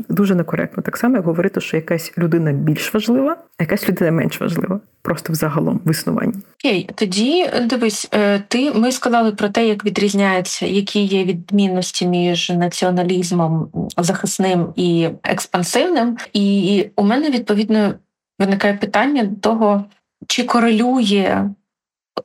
дуже 0.09 0.35
некоректно. 0.35 0.83
Так 0.83 0.97
само, 0.97 1.17
як 1.17 1.25
говорити, 1.25 1.61
що 1.61 1.77
якась 1.77 2.13
людина 2.19 2.53
більш 2.53 2.95
важлива, 2.95 3.37
а 3.59 3.63
якась 3.63 3.89
людина 3.89 4.11
менш 4.11 4.41
важлива. 4.41 4.81
Просто 5.03 5.33
взагалом 5.33 5.81
в 5.85 5.91
існуванні. 5.91 6.35
Окей, 6.61 6.91
тоді 6.95 7.47
дивись, 7.71 8.09
е, 8.15 8.43
ти 8.49 8.73
ми 8.73 8.93
сказали 8.93 9.33
про 9.33 9.49
те, 9.49 9.69
як 9.69 9.85
відрізняється, 9.85 10.67
які 10.67 11.01
є 11.01 11.25
відмінності 11.25 12.07
між 12.07 12.51
націоналізмом 12.51 13.69
захисним 13.97 14.73
і 14.77 15.09
експансивним. 15.23 16.19
І 16.33 16.87
у 16.97 17.03
мене 17.03 17.31
відповідно 17.31 17.95
виникає 18.39 18.75
питання 18.75 19.31
того, 19.43 19.85
чи 20.27 20.45
корелює 20.45 21.51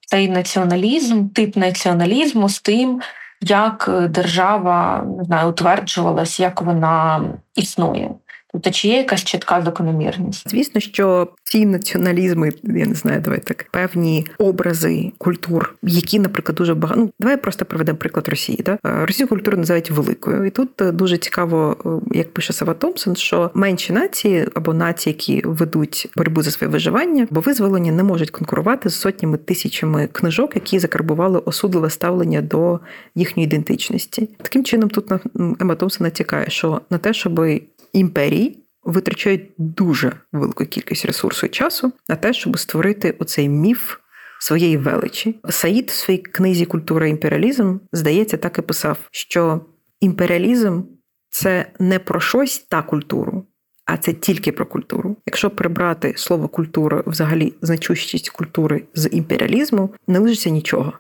цей 0.08 0.30
націоналізм, 0.30 1.28
тип 1.28 1.56
націоналізму 1.56 2.50
з 2.50 2.62
тим, 2.62 3.02
як 3.42 3.90
держава 4.10 5.06
не 5.18 5.24
знаю, 5.24 5.50
утверджувалась, 5.50 6.40
як 6.40 6.62
вона 6.62 7.24
існує. 7.56 8.12
Тобто 8.54 8.72
чи 8.72 8.88
є 8.88 8.98
якась 8.98 9.24
чітка 9.24 9.62
закономірність? 9.62 10.50
Звісно, 10.50 10.82
що 10.82 11.28
ці 11.44 11.66
націоналізми, 11.66 12.52
я 12.64 12.86
не 12.86 12.96
знаю, 12.96 13.22
давай 13.22 13.40
так 13.40 13.68
певні 13.72 14.28
образи 14.38 15.12
культур, 15.18 15.76
які, 15.84 16.20
наприклад, 16.20 16.56
дуже 16.56 16.76
багато. 16.76 17.02
Ну, 17.02 17.12
давай 17.20 17.38
просто 17.38 17.66
приведемо 17.66 17.98
приклад 17.98 18.28
Росії. 18.28 18.60
Да? 18.66 18.72
Е, 18.86 19.06
Російську 19.06 19.30
культуру 19.30 19.58
називають 19.58 19.92
великою, 19.92 20.46
і 20.46 20.50
тут 20.50 20.82
е, 20.82 20.92
дуже 20.92 21.18
цікаво, 21.18 21.78
е, 22.14 22.18
як 22.18 22.34
пише 22.34 22.54
Сава 22.54 22.74
Томпсон, 22.74 23.16
що 23.16 23.52
менші 23.54 23.94
нації 23.94 24.48
або 24.54 24.74
нації, 24.74 25.14
які 25.14 25.48
ведуть 25.48 26.10
боротьбу 26.18 26.42
за 26.42 26.52
своє 26.52 26.72
виживання, 26.72 27.28
бо 27.30 27.42
визволення 27.42 27.92
не 27.92 28.04
можуть 28.04 28.32
конкурувати 28.32 28.90
з 28.90 28.96
сотнями 28.96 29.38
тисячами 29.38 30.10
книжок, 30.12 30.56
які 30.56 30.80
закарбували 30.80 31.40
осудливе 31.40 31.90
ставлення 31.90 32.42
до 32.42 32.80
їхньої 33.16 33.48
ідентичності. 33.48 34.30
Таким 34.38 34.64
чином, 34.64 34.90
тут 34.90 35.10
на 35.10 35.20
Ема 35.60 35.76
Томпсон 35.76 36.06
натякає, 36.06 36.50
що 36.50 36.82
на 36.90 36.98
те, 36.98 37.14
щоб 37.14 37.42
імперії 37.94 38.58
витрачають 38.84 39.50
дуже 39.58 40.12
велику 40.32 40.66
кількість 40.66 41.06
ресурсу 41.06 41.46
і 41.46 41.50
часу 41.50 41.92
на 42.10 42.16
те, 42.16 42.34
щоб 42.34 42.60
створити 42.60 43.16
оцей 43.20 43.50
міф. 43.50 43.98
Своєї 44.40 44.78
величі 44.78 45.36
Саїд 45.50 45.90
в 45.90 45.94
своїй 45.94 46.20
книзі 46.20 46.66
Культура 46.66 47.08
імперіалізм 47.08 47.78
здається, 47.92 48.38
так 48.38 48.58
і 48.58 48.62
писав, 48.62 48.98
що 49.12 49.62
імперіалізм 50.00 50.82
це 51.30 51.66
не 51.80 52.00
про 52.00 52.20
щось 52.20 52.60
та 52.60 52.82
культуру, 52.82 53.46
а 53.86 53.98
це 53.98 54.14
тільки 54.14 54.52
про 54.52 54.66
культуру. 54.66 55.18
Якщо 55.26 55.50
прибрати 55.50 56.14
слово 56.18 56.48
культура, 56.48 57.04
взагалі 57.06 57.54
значущість 57.62 58.30
культури 58.30 58.84
з 58.94 59.10
імперіалізму, 59.12 59.94
не 60.08 60.20
лишиться 60.20 60.50
нічого. 60.50 60.94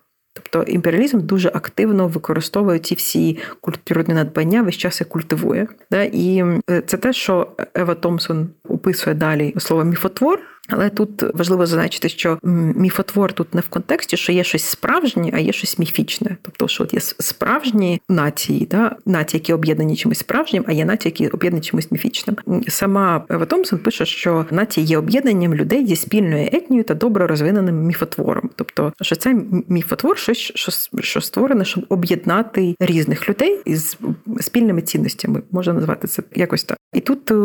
Тобто 0.51 0.71
імперіалізм 0.71 1.19
дуже 1.19 1.49
активно 1.49 2.07
використовує 2.07 2.79
ці 2.79 2.95
всі 2.95 3.37
культурні 3.61 4.13
надбання, 4.13 4.61
весь 4.61 4.77
час 4.77 5.01
і 5.01 5.05
культивує. 5.05 5.67
І 6.11 6.43
е, 6.69 6.81
це 6.85 6.97
те, 6.97 7.13
що 7.13 7.47
Ева 7.73 7.95
Томсон 7.95 8.49
описує 8.69 9.15
далі 9.15 9.53
слово 9.57 9.83
міфотвор. 9.83 10.39
Але 10.71 10.89
тут 10.89 11.23
важливо 11.33 11.65
зазначити, 11.65 12.09
що 12.09 12.39
міфотвор 12.75 13.33
тут 13.33 13.55
не 13.55 13.61
в 13.61 13.67
контексті, 13.67 14.17
що 14.17 14.31
є 14.31 14.43
щось 14.43 14.63
справжнє, 14.63 15.31
а 15.33 15.39
є 15.39 15.51
щось 15.51 15.79
міфічне. 15.79 16.37
Тобто, 16.41 16.67
що 16.67 16.83
от 16.83 16.93
є 16.93 16.99
справжні 16.99 18.01
нації, 18.09 18.67
да? 18.71 18.95
нації, 19.05 19.39
які 19.39 19.53
об'єднані 19.53 19.95
чимось 19.95 20.19
справжнім, 20.19 20.63
а 20.67 20.71
є 20.71 20.85
нації, 20.85 21.11
які 21.11 21.33
об'єднані 21.33 21.61
чимось 21.61 21.91
міфічним. 21.91 22.35
Сама 22.67 23.23
Ева 23.29 23.45
Томсон 23.45 23.79
пише, 23.79 24.05
що 24.05 24.45
нації 24.51 24.85
є 24.85 24.97
об'єднанням 24.97 25.55
людей 25.55 25.87
зі 25.87 25.95
спільною 25.95 26.49
етнією 26.53 26.83
та 26.83 26.93
добре 26.93 27.27
розвиненим 27.27 27.75
міфотвором. 27.75 28.49
Тобто, 28.55 28.93
що 29.01 29.15
це 29.15 29.35
міфотвор, 29.67 30.17
щось, 30.17 30.37
що, 30.37 30.71
що 31.01 31.21
створене, 31.21 31.65
щоб 31.65 31.85
об'єднати 31.89 32.75
різних 32.79 33.29
людей 33.29 33.59
із 33.65 33.97
спільними 34.39 34.81
цінностями, 34.81 35.41
можна 35.51 35.73
назвати 35.73 36.07
це 36.07 36.23
якось 36.35 36.63
так. 36.63 36.77
І 36.93 36.99
тут 36.99 37.31
е, 37.31 37.35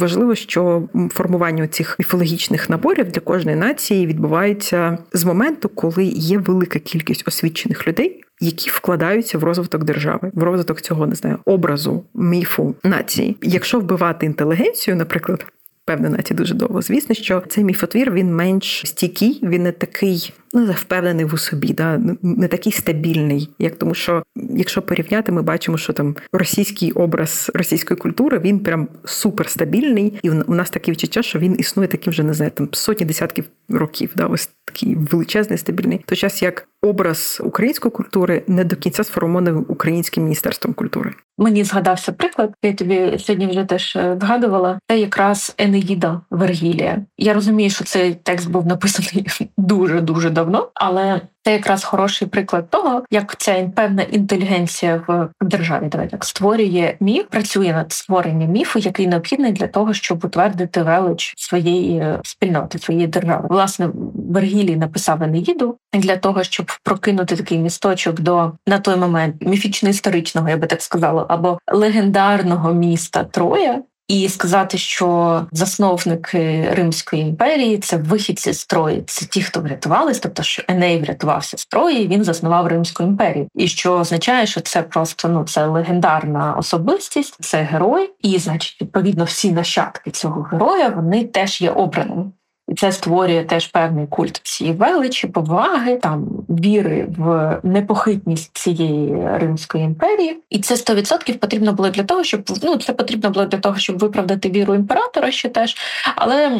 важливо, 0.00 0.34
що 0.34 0.88
формування 1.10 1.68
цих 1.68 1.96
міфологічних 1.98 2.47
стратегічних 2.48 2.70
наборів 2.70 3.12
для 3.12 3.20
кожної 3.20 3.56
нації 3.56 4.06
відбувається 4.06 4.98
з 5.12 5.24
моменту, 5.24 5.68
коли 5.68 6.04
є 6.04 6.38
велика 6.38 6.78
кількість 6.78 7.28
освічених 7.28 7.88
людей. 7.88 8.24
Які 8.40 8.70
вкладаються 8.70 9.38
в 9.38 9.44
розвиток 9.44 9.84
держави, 9.84 10.30
в 10.34 10.42
розвиток 10.42 10.80
цього 10.80 11.06
не 11.06 11.14
знаю, 11.14 11.38
образу, 11.44 12.04
міфу 12.14 12.74
нації. 12.84 13.36
Якщо 13.42 13.80
вбивати 13.80 14.26
інтелігенцію, 14.26 14.96
наприклад, 14.96 15.46
певна 15.84 16.08
нація 16.08 16.36
дуже 16.36 16.54
довго, 16.54 16.82
звісно, 16.82 17.14
що 17.14 17.42
цей 17.48 17.64
міфотвір 17.64 18.12
він 18.12 18.34
менш 18.34 18.82
стійкий, 18.86 19.40
він 19.42 19.62
не 19.62 19.72
такий 19.72 20.32
ну, 20.52 20.72
впевнений 20.72 21.24
в 21.24 21.38
собі, 21.40 21.72
да, 21.72 22.00
не 22.22 22.48
такий 22.48 22.72
стабільний, 22.72 23.50
як 23.58 23.76
тому, 23.76 23.94
що 23.94 24.22
якщо 24.36 24.82
порівняти, 24.82 25.32
ми 25.32 25.42
бачимо, 25.42 25.78
що 25.78 25.92
там 25.92 26.16
російський 26.32 26.92
образ 26.92 27.50
російської 27.54 27.98
культури 27.98 28.38
він 28.38 28.60
прям 28.60 28.88
суперстабільний, 29.04 30.18
і 30.22 30.30
у 30.30 30.54
нас 30.54 30.70
таке 30.70 30.92
відчуття, 30.92 31.22
що 31.22 31.38
він 31.38 31.56
існує 31.58 31.88
таким 31.88 32.10
вже 32.10 32.22
не 32.22 32.34
знаю, 32.34 32.50
там 32.50 32.68
сотні 32.72 33.06
десятків 33.06 33.44
років. 33.68 34.12
Да, 34.16 34.26
ось 34.26 34.50
такий 34.64 34.94
величезний 34.94 35.58
стабільний. 35.58 36.04
той 36.06 36.18
час 36.18 36.42
як 36.42 36.68
образ 36.82 37.42
української 37.44 37.92
культури 37.92 38.42
не 38.46 38.64
до 38.64 38.76
кінця 38.76 39.04
сформований 39.04 39.54
українським 39.54 40.22
міністерством 40.22 40.74
культури. 40.74 41.14
Мені 41.38 41.64
згадався 41.64 42.12
приклад. 42.12 42.54
Я 42.62 42.72
тобі 42.72 43.18
сьогодні 43.18 43.46
вже 43.46 43.64
теж 43.64 43.96
е, 43.96 44.18
згадувала. 44.20 44.78
Це 44.90 44.98
якраз 44.98 45.54
Енеїда 45.58 46.20
Вергілія. 46.30 47.04
Я 47.18 47.34
розумію, 47.34 47.70
що 47.70 47.84
цей 47.84 48.14
текст 48.14 48.50
був 48.50 48.66
написаний 48.66 49.26
дуже 49.58 50.00
дуже 50.00 50.30
давно, 50.38 50.68
але 50.74 51.20
це 51.44 51.52
якраз 51.52 51.84
хороший 51.84 52.28
приклад 52.28 52.70
того, 52.70 53.02
як 53.10 53.36
ця 53.36 53.70
певна 53.76 54.02
інтелігенція 54.02 55.02
в 55.08 55.28
державі 55.40 55.88
давай 55.88 56.08
так 56.08 56.24
створює 56.24 56.96
міф, 57.00 57.24
працює 57.30 57.72
над 57.72 57.92
створенням 57.92 58.50
міфу, 58.50 58.78
який 58.78 59.06
необхідний 59.06 59.52
для 59.52 59.66
того, 59.66 59.92
щоб 59.92 60.24
утвердити 60.24 60.82
велич 60.82 61.34
своєї 61.36 62.18
спільноти, 62.24 62.78
своєї 62.78 63.06
держави. 63.06 63.46
Власне, 63.50 63.88
Вергілій 64.14 64.76
написав 64.76 65.22
Енеїду 65.22 65.76
для 65.92 66.16
того, 66.16 66.42
щоб 66.42 66.66
прокинути 66.82 67.36
такий 67.36 67.58
місточок 67.58 68.20
до 68.20 68.52
на 68.66 68.78
той 68.78 68.96
момент 68.96 69.36
міфічно-історичного, 69.40 70.48
я 70.48 70.56
би 70.56 70.66
так 70.66 70.82
сказала, 70.82 71.26
або 71.28 71.58
легендарного 71.72 72.72
міста 72.72 73.24
Троя, 73.24 73.82
і 74.08 74.28
сказати, 74.28 74.78
що 74.78 75.46
засновники 75.52 76.68
Римської 76.72 77.22
імперії 77.22 77.78
це 77.78 77.96
вихідці 77.96 78.52
з 78.52 78.66
Трої, 78.66 79.02
це 79.06 79.26
ті, 79.26 79.42
хто 79.42 79.60
врятувались, 79.60 80.18
тобто 80.18 80.42
що 80.42 80.62
Еней 80.68 80.98
врятувався 80.98 81.58
з 81.58 81.66
Трої, 81.66 82.08
він 82.08 82.24
заснував 82.24 82.66
Римську 82.66 83.02
імперію. 83.02 83.48
І 83.54 83.68
що 83.68 83.92
означає, 83.92 84.46
що 84.46 84.60
це 84.60 84.82
просто 84.82 85.28
ну 85.28 85.44
це 85.44 85.66
легендарна 85.66 86.54
особистість, 86.54 87.36
це 87.40 87.62
герой, 87.62 88.10
і 88.22 88.38
значить, 88.38 88.82
відповідно, 88.82 89.24
всі 89.24 89.52
нащадки 89.52 90.10
цього 90.10 90.42
героя 90.42 90.88
вони 90.88 91.24
теж 91.24 91.62
є 91.62 91.70
обраними. 91.70 92.24
І 92.68 92.74
це 92.74 92.92
створює 92.92 93.44
теж 93.44 93.66
певний 93.66 94.06
культ 94.06 94.40
цієї 94.44 94.76
величі, 94.76 95.26
поваги, 95.26 95.96
там 95.96 96.28
віри 96.48 97.06
в 97.18 97.56
непохитність 97.62 98.50
цієї 98.58 99.28
Римської 99.38 99.84
імперії. 99.84 100.36
І 100.50 100.58
це 100.58 100.74
100% 100.74 101.38
потрібно 101.38 101.72
було 101.72 101.88
для 101.88 102.02
того, 102.02 102.24
щоб 102.24 102.40
ну 102.62 102.76
це 102.76 102.92
потрібно 102.92 103.30
було 103.30 103.46
для 103.46 103.58
того, 103.58 103.78
щоб 103.78 103.98
виправдати 103.98 104.50
віру 104.50 104.74
імператора 104.74 105.30
ще 105.30 105.48
теж. 105.48 105.76
Але 106.16 106.50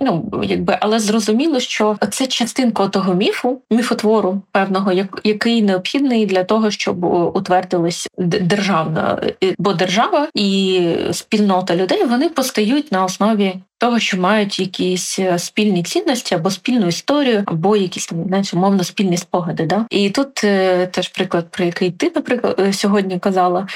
ну 0.00 0.32
якби 0.42 0.78
але 0.80 0.98
зрозуміло, 0.98 1.60
що 1.60 1.96
це 2.10 2.26
частинка 2.26 2.88
того 2.88 3.14
міфу, 3.14 3.60
міфотвору 3.70 4.42
певного, 4.52 4.92
який 5.24 5.62
необхідний 5.62 6.26
для 6.26 6.44
того, 6.44 6.70
щоб 6.70 7.04
утвердилась 7.36 8.08
державна, 8.18 9.22
бо 9.58 9.72
держава 9.72 10.28
і 10.34 10.80
спільнота 11.12 11.76
людей 11.76 12.04
вони 12.04 12.28
постають 12.28 12.92
на 12.92 13.04
основі 13.04 13.54
того, 13.78 13.98
що 13.98 14.20
мають 14.20 14.58
якісь 14.58 15.18
е, 15.18 15.38
спільні 15.38 15.82
цінності 15.82 16.34
або 16.34 16.50
спільну 16.50 16.86
історію, 16.86 17.42
або 17.46 17.76
якісь 17.76 18.06
там 18.06 18.24
знаєш, 18.26 18.54
умовно 18.54 18.84
спільні 18.84 19.16
спогади. 19.16 19.66
Да? 19.66 19.86
І 19.90 20.10
тут 20.10 20.44
е, 20.44 20.86
теж 20.86 21.08
приклад, 21.08 21.50
про 21.50 21.64
який 21.64 21.90
ти, 21.90 22.12
наприклад, 22.14 22.56
е, 22.58 22.72
сьогодні 22.72 23.18
казала, 23.18 23.66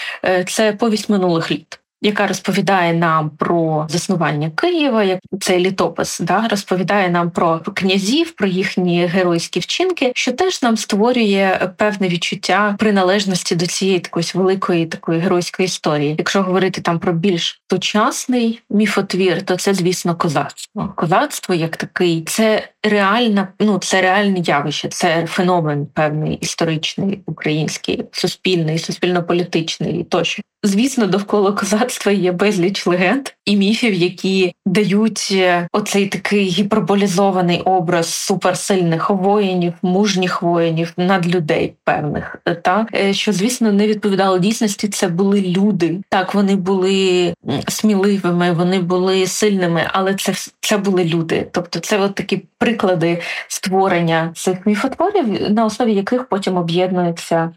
це 0.46 0.72
повість 0.72 1.08
минулих 1.08 1.50
літ 1.50 1.80
яка 2.02 2.26
розповідає 2.26 2.92
нам 2.92 3.30
про 3.30 3.87
заснування 3.88 4.50
Києва, 4.50 5.04
як 5.04 5.20
цей 5.40 5.58
літопис, 5.58 6.20
да 6.20 6.48
розповідає 6.48 7.11
нам 7.11 7.30
про 7.30 7.61
князів, 7.74 8.30
про 8.30 8.46
їхні 8.46 9.06
геройські 9.06 9.61
вчинки, 9.61 10.12
що 10.14 10.32
теж 10.32 10.62
нам 10.62 10.76
створює 10.76 11.70
певне 11.76 12.08
відчуття 12.08 12.76
приналежності 12.78 13.56
до 13.56 13.66
цієї 13.66 14.00
такої 14.00 14.26
великої 14.34 14.87
такої 14.87 15.20
геройської 15.20 15.66
історії. 15.66 16.14
Якщо 16.18 16.42
говорити 16.42 16.80
там 16.80 16.98
про 16.98 17.12
більш 17.12 17.62
сучасний 17.70 18.62
міфотвір, 18.70 19.42
то 19.42 19.56
це, 19.56 19.74
звісно, 19.74 20.16
козацтво. 20.16 20.92
Козацтво 20.96 21.54
як 21.54 21.76
такий, 21.76 22.22
це 22.22 22.68
реальна, 22.82 23.48
ну 23.60 23.78
це 23.78 24.02
реальне 24.02 24.38
явище, 24.38 24.88
це 24.88 25.26
феномен 25.26 25.86
певний 25.86 26.34
історичний, 26.34 27.20
український, 27.26 28.04
суспільний, 28.12 28.78
суспільно-політичний 28.78 30.04
тощо. 30.04 30.42
Звісно, 30.62 31.06
довкола 31.06 31.52
козацтва 31.52 32.12
є 32.12 32.32
безліч 32.32 32.86
легенд 32.86 33.28
і 33.44 33.56
міфів, 33.56 33.94
які 33.94 34.52
дають 34.66 35.28
е, 35.32 35.68
оцей 35.72 36.06
такий 36.06 36.44
гіперболізований 36.44 37.60
образ 37.60 38.14
суперсильних 38.14 39.10
воїнів, 39.10 39.72
мужніх 39.82 40.42
воїнів, 40.42 40.92
надлюдей 40.96 41.74
певних. 41.84 42.36
Е, 42.46 42.54
та 42.54 42.86
е, 42.94 43.12
що, 43.14 43.32
звісно, 43.32 43.72
не 43.72 43.86
відповідало 43.86 44.38
дійсності. 44.38 44.88
Це 44.88 45.08
були 45.08 45.40
люди. 45.40 46.00
Так, 46.08 46.34
вони 46.34 46.56
були 46.56 47.34
сміливими, 47.68 48.52
вони 48.52 48.78
були 48.78 49.26
сильними, 49.26 49.82
але 49.92 50.14
це 50.14 50.32
це 50.60 50.78
були 50.78 51.04
люди. 51.04 51.46
Тобто, 51.52 51.80
це 51.80 51.98
от 51.98 52.14
такі 52.14 52.42
приклади 52.68 53.20
створення 53.48 54.33
цих 54.35 54.66
міфотворів, 54.66 55.50
на 55.50 55.64
основі 55.64 55.94
яких 55.94 56.28
потім 56.28 56.57
об'єднується 56.57 57.52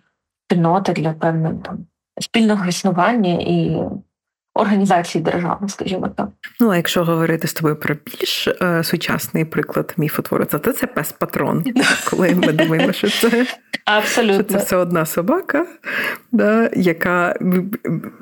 спільнота 0.45 0.93
для 0.93 1.13
певного 1.13 1.61
спільного 2.21 2.65
існування 2.65 3.33
і 3.33 3.77
організації 4.53 5.23
держави, 5.23 5.69
скажімо 5.69 6.07
так. 6.17 6.27
Ну 6.59 6.69
а 6.69 6.75
якщо 6.75 7.03
говорити 7.03 7.47
з 7.47 7.53
тобою 7.53 7.75
про 7.75 7.95
більш 8.05 8.47
е, 8.47 8.83
сучасний 8.83 9.45
приклад 9.45 9.93
міфотвору, 9.97 10.45
то 10.45 10.59
це 10.59 10.87
пес 10.87 11.11
патрон, 11.11 11.63
коли 12.09 12.35
ми 12.35 12.53
думаємо, 12.53 12.93
що 12.93 13.09
це 13.09 13.45
Абсолютно. 13.85 14.33
що 14.33 14.43
це 14.43 14.57
все 14.57 14.75
одна 14.75 15.05
собака, 15.05 15.65
да, 16.31 16.69
яка 16.75 17.35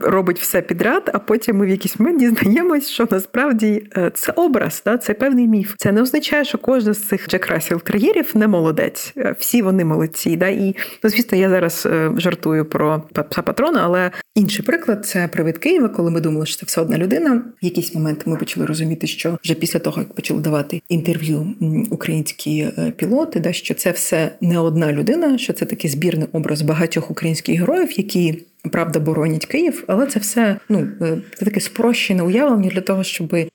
робить 0.02 0.40
все 0.40 0.62
підряд, 0.62 1.10
а 1.14 1.20
потім 1.20 1.58
ми 1.58 1.66
в 1.66 1.70
якийсь 1.70 2.00
момент 2.00 2.20
дізнаємось, 2.20 2.90
що 2.90 3.08
насправді 3.12 3.90
е, 3.98 4.12
це 4.14 4.32
образ, 4.32 4.82
да, 4.86 4.98
це 4.98 5.14
певний 5.14 5.48
міф. 5.48 5.74
Це 5.78 5.92
не 5.92 6.02
означає, 6.02 6.46
що 6.46 6.58
кожен 6.58 6.94
з 6.94 7.08
цих 7.08 7.28
Джек 7.28 7.48
Рассел 7.48 7.82
тер'єрів 7.82 8.32
не 8.34 8.48
молодець. 8.48 9.14
Е, 9.18 9.36
всі 9.40 9.62
вони 9.62 9.86
молодці. 9.86 10.38
Да? 10.38 10.48
І 10.48 10.76
ну, 11.04 11.10
звісно, 11.10 11.38
я 11.38 11.50
зараз 11.50 11.86
е, 11.92 12.12
жартую 12.18 12.66
про 12.66 13.04
пса 13.30 13.42
патрона, 13.42 13.82
але 13.84 14.12
інший 14.36 14.66
приклад 14.66 15.06
це 15.06 15.28
привид 15.28 15.58
Києва, 15.58 15.90
коли 15.90 16.12
ми 16.12 16.19
думали, 16.20 16.46
що 16.46 16.58
це 16.58 16.66
все 16.66 16.82
одна 16.82 16.98
людина. 16.98 17.44
В 17.62 17.66
якийсь 17.66 17.96
момент 17.96 18.28
ми 18.28 18.36
почали 18.36 18.66
розуміти, 18.66 19.08
що 19.08 19.38
вже 19.44 19.54
після 19.54 19.80
того, 19.80 20.02
як 20.02 20.14
почали 20.14 20.42
давати 20.42 20.82
інтерв'ю 20.90 21.54
українські 21.90 22.68
пілоти, 22.96 23.40
да, 23.40 23.54
що 23.54 23.74
це 23.74 23.92
все 23.92 24.32
не 24.42 24.60
одна 24.60 24.94
людина, 24.94 25.38
що 25.38 25.54
це 25.54 25.66
такий 25.66 25.90
збірний 25.90 26.28
образ 26.32 26.62
багатьох 26.62 27.12
українських 27.12 27.60
героїв, 27.60 27.98
які 27.98 28.46
правда 28.72 29.00
боронять 29.00 29.46
Київ, 29.46 29.84
але 29.88 30.08
це 30.08 30.20
все 30.20 30.58
ну 30.70 30.88
е, 31.02 31.18
це 31.36 31.46
таке 31.46 31.60
спрощене 31.60 32.24
уявлення 32.24 32.70
для 32.70 32.82
того, 32.82 33.04
щоб 33.04 33.36
е, 33.36 33.48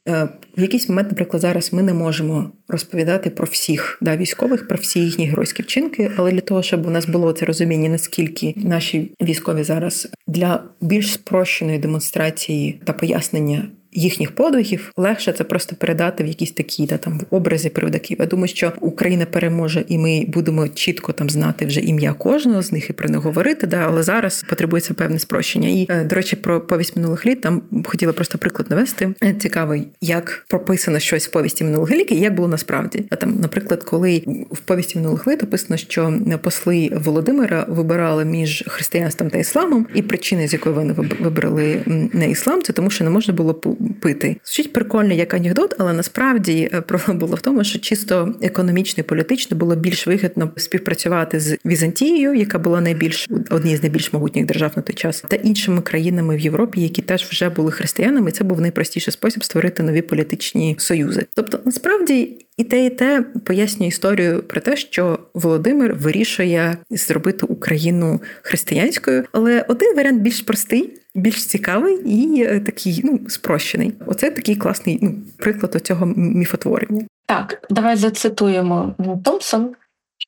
в 0.56 0.60
якийсь 0.60 0.88
момент, 0.88 1.08
наприклад, 1.08 1.40
зараз 1.40 1.72
ми 1.72 1.82
не 1.82 1.94
можемо 1.94 2.50
розповідати 2.68 3.30
про 3.30 3.46
всіх 3.46 3.98
да, 4.00 4.16
військових, 4.16 4.68
про 4.68 4.76
всі 4.76 5.00
їхні 5.00 5.26
геройські 5.26 5.62
вчинки, 5.62 6.10
але 6.16 6.32
для 6.32 6.40
того, 6.40 6.62
щоб 6.62 6.86
у 6.86 6.90
нас 6.90 7.06
було 7.06 7.32
це 7.32 7.46
розуміння, 7.46 7.88
наскільки 7.88 8.54
наші 8.56 9.12
військові 9.22 9.62
зараз 9.62 10.08
для 10.26 10.62
більш 10.80 11.12
спрощеної 11.12 11.78
демонстрації 11.78 12.80
та 12.84 12.92
пояснення 12.92 13.68
їхніх 13.94 14.34
подвигів 14.34 14.92
легше 14.96 15.32
це 15.32 15.44
просто 15.44 15.76
передати 15.76 16.24
в 16.24 16.26
якісь 16.26 16.52
такі 16.52 16.86
да, 16.86 16.96
там 16.96 17.20
образи 17.30 17.68
приводаків. 17.68 18.16
Я 18.20 18.26
думаю, 18.26 18.48
що 18.48 18.72
Україна 18.80 19.26
переможе, 19.26 19.84
і 19.88 19.98
ми 19.98 20.24
будемо 20.28 20.68
чітко 20.68 21.12
там 21.12 21.30
знати 21.30 21.66
вже 21.66 21.80
ім'я 21.80 22.12
кожного 22.12 22.62
з 22.62 22.72
них 22.72 22.90
і 22.90 22.92
про 22.92 23.08
них 23.08 23.20
говорити. 23.20 23.66
Да, 23.66 23.76
але 23.76 24.02
зараз 24.02 24.44
потребується 24.48 24.94
певне 24.94 25.18
спрощення. 25.18 25.68
І 25.68 25.86
е, 25.90 26.04
до 26.04 26.16
речі, 26.16 26.36
про 26.36 26.60
повість 26.60 26.96
минулих 26.96 27.26
літ 27.26 27.40
там 27.40 27.62
хотіла 27.84 28.12
просто 28.12 28.38
приклад 28.38 28.70
навести. 28.70 29.14
Е, 29.22 29.34
цікавий, 29.34 29.88
як 30.00 30.44
прописано 30.48 30.98
щось 30.98 31.28
в 31.28 31.30
повісті 31.30 31.64
минулих 31.64 31.90
літ, 31.90 32.12
і 32.12 32.16
як 32.16 32.34
було 32.34 32.48
насправді. 32.48 33.04
А 33.10 33.16
там, 33.16 33.38
наприклад, 33.40 33.82
коли 33.82 34.22
в 34.50 34.58
повісті 34.58 34.98
минулих 34.98 35.28
літ 35.28 35.42
описано, 35.42 35.76
що 35.76 36.14
посли 36.42 36.90
Володимира 37.04 37.66
вибирали 37.68 38.24
між 38.24 38.64
християнством 38.66 39.30
та 39.30 39.38
ісламом, 39.38 39.86
і 39.94 40.02
причини, 40.02 40.48
з 40.48 40.52
якої 40.52 40.74
вони 40.74 40.92
вибрали 41.20 41.82
не 42.12 42.30
іслам, 42.30 42.62
це 42.62 42.72
тому, 42.72 42.90
що 42.90 43.04
не 43.04 43.10
можна 43.10 43.34
було 43.34 43.54
пити. 44.00 44.36
Звучить 44.44 44.72
прикольно 44.72 45.14
як 45.14 45.34
анекдот, 45.34 45.74
але 45.78 45.92
насправді 45.92 46.70
е, 46.72 46.80
проблема 46.80 47.20
була 47.20 47.34
в 47.34 47.40
тому, 47.40 47.64
що 47.64 47.78
чисто 47.78 48.34
економічно 48.42 49.00
і 49.00 49.04
політично 49.04 49.56
було 49.56 49.76
більш 49.76 50.06
вигідно 50.06 50.50
співпрацювати 50.56 51.40
з 51.40 51.58
Візантією, 51.66 52.34
яка 52.34 52.58
була 52.58 52.80
найбільш 52.80 53.28
однією 53.50 53.78
з 53.78 53.82
найбільш 53.82 54.12
могутніх 54.12 54.46
держав 54.46 54.72
на 54.76 54.82
той 54.82 54.94
час, 54.94 55.24
та 55.28 55.36
іншими 55.36 55.82
країнами 55.82 56.36
в 56.36 56.40
Європі, 56.40 56.80
які 56.80 57.02
теж 57.02 57.24
вже 57.24 57.48
були 57.48 57.72
християнами. 57.72 58.32
Це 58.32 58.44
був 58.44 58.60
найпростіший 58.60 59.12
спосіб 59.12 59.44
створити 59.44 59.82
нові 59.82 60.02
політичні 60.02 60.76
союзи. 60.78 61.26
Тобто, 61.34 61.60
насправді. 61.64 62.43
І 62.56 62.64
те, 62.64 62.84
і 62.84 62.90
те 62.90 63.22
пояснює 63.22 63.88
історію 63.88 64.42
про 64.42 64.60
те, 64.60 64.76
що 64.76 65.18
Володимир 65.34 65.94
вирішує 65.94 66.76
зробити 66.90 67.46
Україну 67.46 68.20
християнською, 68.42 69.24
але 69.32 69.64
один 69.68 69.96
варіант 69.96 70.20
більш 70.20 70.40
простий, 70.40 71.00
більш 71.14 71.46
цікавий 71.46 71.94
і 71.94 72.44
е, 72.44 72.60
такий 72.60 73.00
ну 73.04 73.20
спрощений. 73.28 73.92
Оце 74.06 74.30
такий 74.30 74.56
класний 74.56 74.98
ну, 75.02 75.14
приклад 75.36 75.80
цього 75.86 76.06
міфотворення. 76.16 77.04
Так, 77.26 77.66
давай 77.70 77.96
зацитуємо 77.96 78.94
Томпсон, 79.24 79.74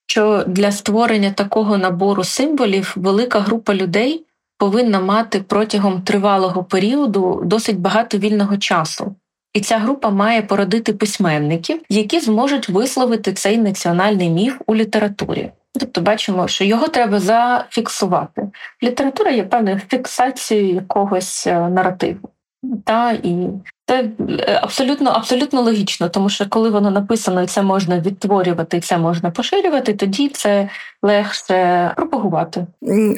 що 0.06 0.44
для 0.46 0.72
створення 0.72 1.30
такого 1.30 1.78
набору 1.78 2.24
символів 2.24 2.92
велика 2.96 3.40
група 3.40 3.74
людей 3.74 4.24
повинна 4.58 5.00
мати 5.00 5.44
протягом 5.48 6.02
тривалого 6.02 6.64
періоду 6.64 7.42
досить 7.44 7.78
багато 7.78 8.18
вільного 8.18 8.56
часу. 8.56 9.14
І 9.56 9.60
ця 9.60 9.78
група 9.78 10.10
має 10.10 10.42
породити 10.42 10.92
письменників, 10.92 11.80
які 11.88 12.20
зможуть 12.20 12.68
висловити 12.68 13.32
цей 13.32 13.58
національний 13.58 14.30
міф 14.30 14.60
у 14.66 14.74
літературі. 14.74 15.50
Тобто 15.80 16.00
бачимо, 16.00 16.48
що 16.48 16.64
його 16.64 16.88
треба 16.88 17.20
зафіксувати. 17.20 18.48
Література 18.82 19.30
є 19.30 19.42
певною 19.42 19.80
фіксацією 19.88 20.74
якогось 20.74 21.46
е, 21.46 21.68
наративу. 21.68 22.28
Та 22.84 23.12
і 23.12 23.48
це 23.86 24.10
е, 24.28 24.60
абсолютно 24.62 25.10
абсолютно 25.10 25.62
логічно, 25.62 26.08
тому 26.08 26.28
що 26.28 26.46
коли 26.48 26.70
воно 26.70 26.90
написано, 26.90 27.42
і 27.42 27.46
це 27.46 27.62
можна 27.62 28.00
відтворювати, 28.00 28.76
і 28.76 28.80
це 28.80 28.98
можна 28.98 29.30
поширювати, 29.30 29.94
тоді 29.94 30.28
це 30.28 30.68
легше 31.02 31.92
пропагувати. 31.96 32.66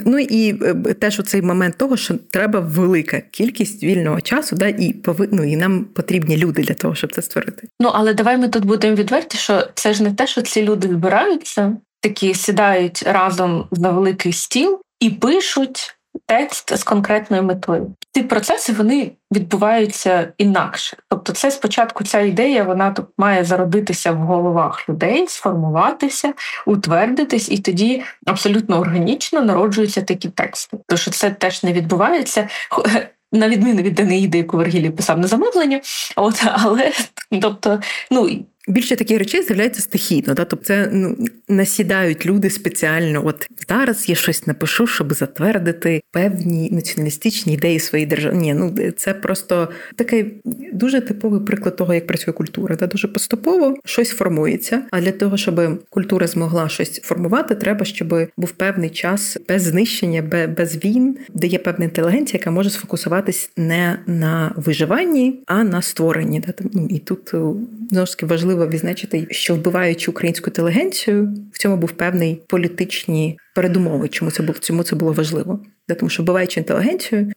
Ну 0.06 0.18
і 0.18 0.64
е, 0.64 0.74
теж 0.74 1.20
у 1.20 1.22
цей 1.22 1.42
момент 1.42 1.78
того, 1.78 1.96
що 1.96 2.14
треба 2.30 2.60
велика 2.60 3.22
кількість 3.30 3.82
вільного 3.82 4.20
часу, 4.20 4.56
да, 4.56 4.68
і 4.68 4.92
пови... 4.92 5.28
ну, 5.32 5.44
і 5.44 5.56
нам 5.56 5.84
потрібні 5.84 6.36
люди 6.36 6.62
для 6.62 6.74
того, 6.74 6.94
щоб 6.94 7.12
це 7.12 7.22
створити. 7.22 7.68
Ну 7.80 7.90
але 7.94 8.14
давай 8.14 8.38
ми 8.38 8.48
тут 8.48 8.64
будемо 8.64 8.96
відверті, 8.96 9.38
що 9.38 9.68
це 9.74 9.94
ж 9.94 10.02
не 10.02 10.12
те, 10.12 10.26
що 10.26 10.42
ці 10.42 10.62
люди 10.62 10.88
збираються, 10.88 11.76
такі 12.00 12.34
сідають 12.34 13.02
разом 13.02 13.68
на 13.72 13.90
великий 13.90 14.32
стіл 14.32 14.80
і 15.00 15.10
пишуть 15.10 15.97
текст 16.26 16.76
з 16.76 16.84
конкретною 16.84 17.42
метою. 17.42 17.94
Ці 18.12 18.22
процеси 18.22 18.72
вони 18.72 19.12
відбуваються 19.32 20.32
інакше. 20.38 20.96
Тобто, 21.08 21.32
це 21.32 21.50
спочатку 21.50 22.04
ця 22.04 22.20
ідея 22.20 22.64
вона 22.64 22.90
тут 22.90 23.06
має 23.18 23.44
зародитися 23.44 24.12
в 24.12 24.16
головах 24.16 24.88
людей, 24.88 25.26
сформуватися, 25.28 26.32
утвердитись, 26.66 27.50
і 27.50 27.58
тоді 27.58 28.02
абсолютно 28.26 28.80
органічно 28.80 29.42
народжуються 29.42 30.02
такі 30.02 30.28
тексти. 30.28 30.78
Тому 30.86 30.98
що 30.98 31.10
це 31.10 31.30
теж 31.30 31.64
не 31.64 31.72
відбувається. 31.72 32.48
На 33.32 33.48
відміну 33.48 33.82
від 33.82 33.94
Даниїди, 33.94 34.38
яку 34.38 34.56
Вергілій 34.56 34.90
писав 34.90 35.18
на 35.18 35.26
замовлення, 35.26 35.80
от 36.16 36.44
але 36.52 36.92
тобто, 37.42 37.80
ну 38.10 38.28
Більше 38.68 38.96
таких 38.96 39.18
речей 39.18 39.42
з'являється 39.42 39.82
стихійно, 39.82 40.34
да? 40.34 40.44
тобто 40.44 40.64
це 40.64 40.90
ну, 40.92 41.16
насідають 41.48 42.26
люди 42.26 42.50
спеціально. 42.50 43.26
От 43.26 43.48
зараз 43.68 44.08
я 44.08 44.14
щось 44.14 44.46
напишу, 44.46 44.86
щоб 44.86 45.12
затвердити 45.12 46.00
певні 46.12 46.70
націоналістичні 46.72 47.54
ідеї 47.54 47.80
своєї 47.80 48.06
держави. 48.06 48.36
Ні, 48.36 48.54
ну 48.54 48.74
це 48.96 49.14
просто 49.14 49.68
такий 49.96 50.40
дуже 50.72 51.00
типовий 51.00 51.40
приклад 51.40 51.76
того, 51.76 51.94
як 51.94 52.06
працює 52.06 52.34
культура. 52.34 52.76
Да? 52.76 52.86
Дуже 52.86 53.08
поступово 53.08 53.76
щось 53.84 54.10
формується. 54.10 54.82
А 54.90 55.00
для 55.00 55.12
того, 55.12 55.36
щоб 55.36 55.84
культура 55.90 56.26
змогла 56.26 56.68
щось 56.68 57.00
формувати, 57.00 57.54
треба, 57.54 57.84
щоб 57.84 58.28
був 58.36 58.50
певний 58.50 58.90
час 58.90 59.38
без 59.48 59.62
знищення, 59.62 60.48
без 60.56 60.84
війн, 60.84 61.18
де 61.34 61.46
є 61.46 61.58
певна 61.58 61.84
інтелігенція, 61.84 62.38
яка 62.40 62.50
може 62.50 62.70
сфокусуватись 62.70 63.50
не 63.56 63.98
на 64.06 64.52
виживанні, 64.56 65.42
а 65.46 65.64
на 65.64 65.82
створенні. 65.82 66.40
Да? 66.40 66.52
Ну, 66.72 66.86
І 66.90 66.98
тут 66.98 67.34
знову 67.90 68.06
ж 68.06 68.12
таки 68.12 68.26
важливо 68.26 68.57
важливо 68.58 68.72
відзначити, 68.72 69.26
що 69.30 69.54
вбиваючи 69.54 70.10
українську 70.10 70.50
інтелігенцію, 70.50 71.34
в 71.52 71.58
цьому 71.58 71.76
був 71.76 71.90
певний 71.90 72.42
політичні 72.48 73.38
передумови, 73.54 74.08
чому 74.08 74.30
це 74.30 74.42
було 74.42 74.58
чому 74.58 74.82
це 74.82 74.96
було 74.96 75.12
важливо. 75.12 75.60
Тому 75.94 76.10
що 76.10 76.22
вбиваючи 76.22 76.60
інтелігенцію, 76.60 77.32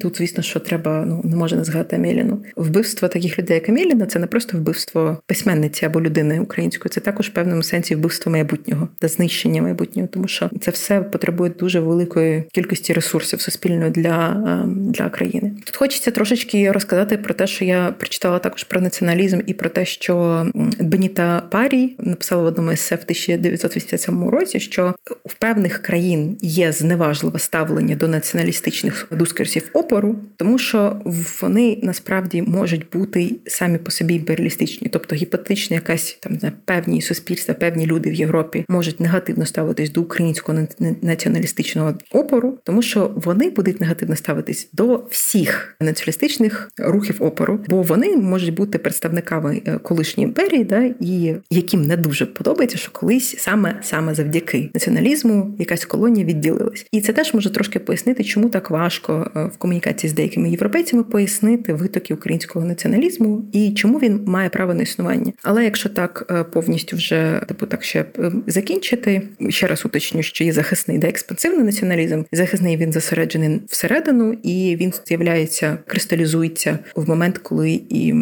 тут, 0.00 0.16
звісно, 0.16 0.42
що 0.42 0.60
треба, 0.60 1.04
ну 1.06 1.20
не 1.24 1.36
можна 1.36 1.58
не 1.58 1.64
згадати 1.64 1.96
Амеліну. 1.96 2.42
Вбивство 2.56 3.08
таких 3.08 3.38
людей, 3.38 3.54
як 3.54 3.68
Амеліна, 3.68 4.06
це 4.06 4.18
не 4.18 4.26
просто 4.26 4.58
вбивство 4.58 5.18
письменниці 5.26 5.86
або 5.86 6.00
людини 6.00 6.40
української, 6.40 6.90
це 6.90 7.00
також 7.00 7.28
в 7.28 7.32
певному 7.32 7.62
сенсі 7.62 7.94
вбивство 7.94 8.32
майбутнього 8.32 8.88
та 8.98 9.08
знищення 9.08 9.62
майбутнього, 9.62 10.08
тому 10.12 10.28
що 10.28 10.50
це 10.60 10.70
все 10.70 11.00
потребує 11.00 11.50
дуже 11.58 11.80
великої 11.80 12.44
кількості 12.52 12.92
ресурсів 12.92 13.40
суспільної 13.40 13.90
для, 13.90 14.36
для 14.68 15.08
країни. 15.08 15.52
Тут 15.64 15.76
хочеться 15.76 16.10
трошечки 16.10 16.72
розказати 16.72 17.16
про 17.16 17.34
те, 17.34 17.46
що 17.46 17.64
я 17.64 17.94
прочитала 17.98 18.38
також 18.38 18.64
про 18.64 18.80
націоналізм 18.80 19.40
і 19.46 19.54
про 19.54 19.68
те, 19.68 19.84
що 19.84 20.46
Беніта 20.80 21.42
Парі 21.50 21.96
написала 21.98 22.42
в 22.42 22.46
одному 22.46 22.70
есе 22.70 22.94
в 22.94 23.02
1987 23.02 24.28
році, 24.28 24.60
що 24.60 24.94
в 25.24 25.34
певних 25.34 25.78
країн 25.78 26.38
є 26.40 26.72
зневажливе 26.72 27.38
ставлення 27.38 27.83
до 27.84 28.08
націоналістичних 28.08 29.06
дискурсів 29.10 29.70
опору, 29.72 30.16
тому 30.36 30.58
що 30.58 31.00
вони 31.40 31.78
насправді 31.82 32.42
можуть 32.42 32.86
бути 32.92 33.36
самі 33.46 33.78
по 33.78 33.90
собі 33.90 34.14
імперіалістичні, 34.14 34.88
тобто 34.88 35.14
гіпотетично 35.16 35.74
якась 35.74 36.18
там 36.20 36.38
на 36.42 36.52
певні 36.64 37.02
суспільства, 37.02 37.54
певні 37.54 37.86
люди 37.86 38.10
в 38.10 38.14
Європі 38.14 38.64
можуть 38.68 39.00
негативно 39.00 39.46
ставитись 39.46 39.90
до 39.90 40.00
українського 40.02 40.58
націоналістичного 41.02 41.94
опору, 42.12 42.58
тому 42.64 42.82
що 42.82 43.12
вони 43.14 43.50
будуть 43.50 43.80
негативно 43.80 44.16
ставитись 44.16 44.68
до 44.72 45.06
всіх 45.10 45.76
націоналістичних 45.80 46.70
рухів 46.78 47.16
опору, 47.22 47.60
бо 47.68 47.82
вони 47.82 48.16
можуть 48.16 48.54
бути 48.54 48.78
представниками 48.78 49.62
е, 49.66 49.78
колишньої 49.78 50.28
імперії, 50.28 50.64
да 50.64 50.82
і 51.00 51.34
яким 51.50 51.82
не 51.82 51.96
дуже 51.96 52.26
подобається, 52.26 52.78
що 52.78 52.92
колись 52.92 53.38
саме 53.38 53.80
саме 53.82 54.14
завдяки 54.14 54.70
націоналізму 54.74 55.56
якась 55.58 55.84
колонія 55.84 56.26
відділилась, 56.26 56.86
і 56.92 57.00
це 57.00 57.12
теж 57.12 57.34
може 57.34 57.50
трошки 57.50 57.73
трошки 57.74 57.86
пояснити, 57.86 58.24
чому 58.24 58.48
так 58.48 58.70
важко 58.70 59.30
е, 59.36 59.44
в 59.44 59.56
комунікації 59.56 60.10
з 60.10 60.14
деякими 60.14 60.50
європейцями 60.50 61.02
пояснити 61.02 61.72
витоки 61.72 62.14
українського 62.14 62.66
націоналізму 62.66 63.44
і 63.52 63.72
чому 63.72 63.98
він 63.98 64.20
має 64.26 64.48
право 64.48 64.74
на 64.74 64.82
існування. 64.82 65.32
Але 65.42 65.64
якщо 65.64 65.88
так 65.88 66.26
е, 66.30 66.44
повністю 66.44 66.96
вже 66.96 67.40
типу 67.48 67.66
так 67.66 67.84
ще 67.84 68.04
е, 68.18 68.32
закінчити, 68.46 69.22
ще 69.48 69.66
раз 69.66 69.86
уточню, 69.86 70.22
що 70.22 70.44
є 70.44 70.52
захисний 70.52 70.98
де 70.98 71.08
експансивний 71.08 71.64
націоналізм. 71.64 72.22
Захисний 72.32 72.76
він 72.76 72.92
зосереджений 72.92 73.60
всередину, 73.68 74.32
і 74.42 74.76
він 74.80 74.92
з'являється, 75.06 75.78
кристалізується 75.86 76.78
в 76.96 77.08
момент, 77.08 77.38
коли 77.38 77.80
і 77.90 78.14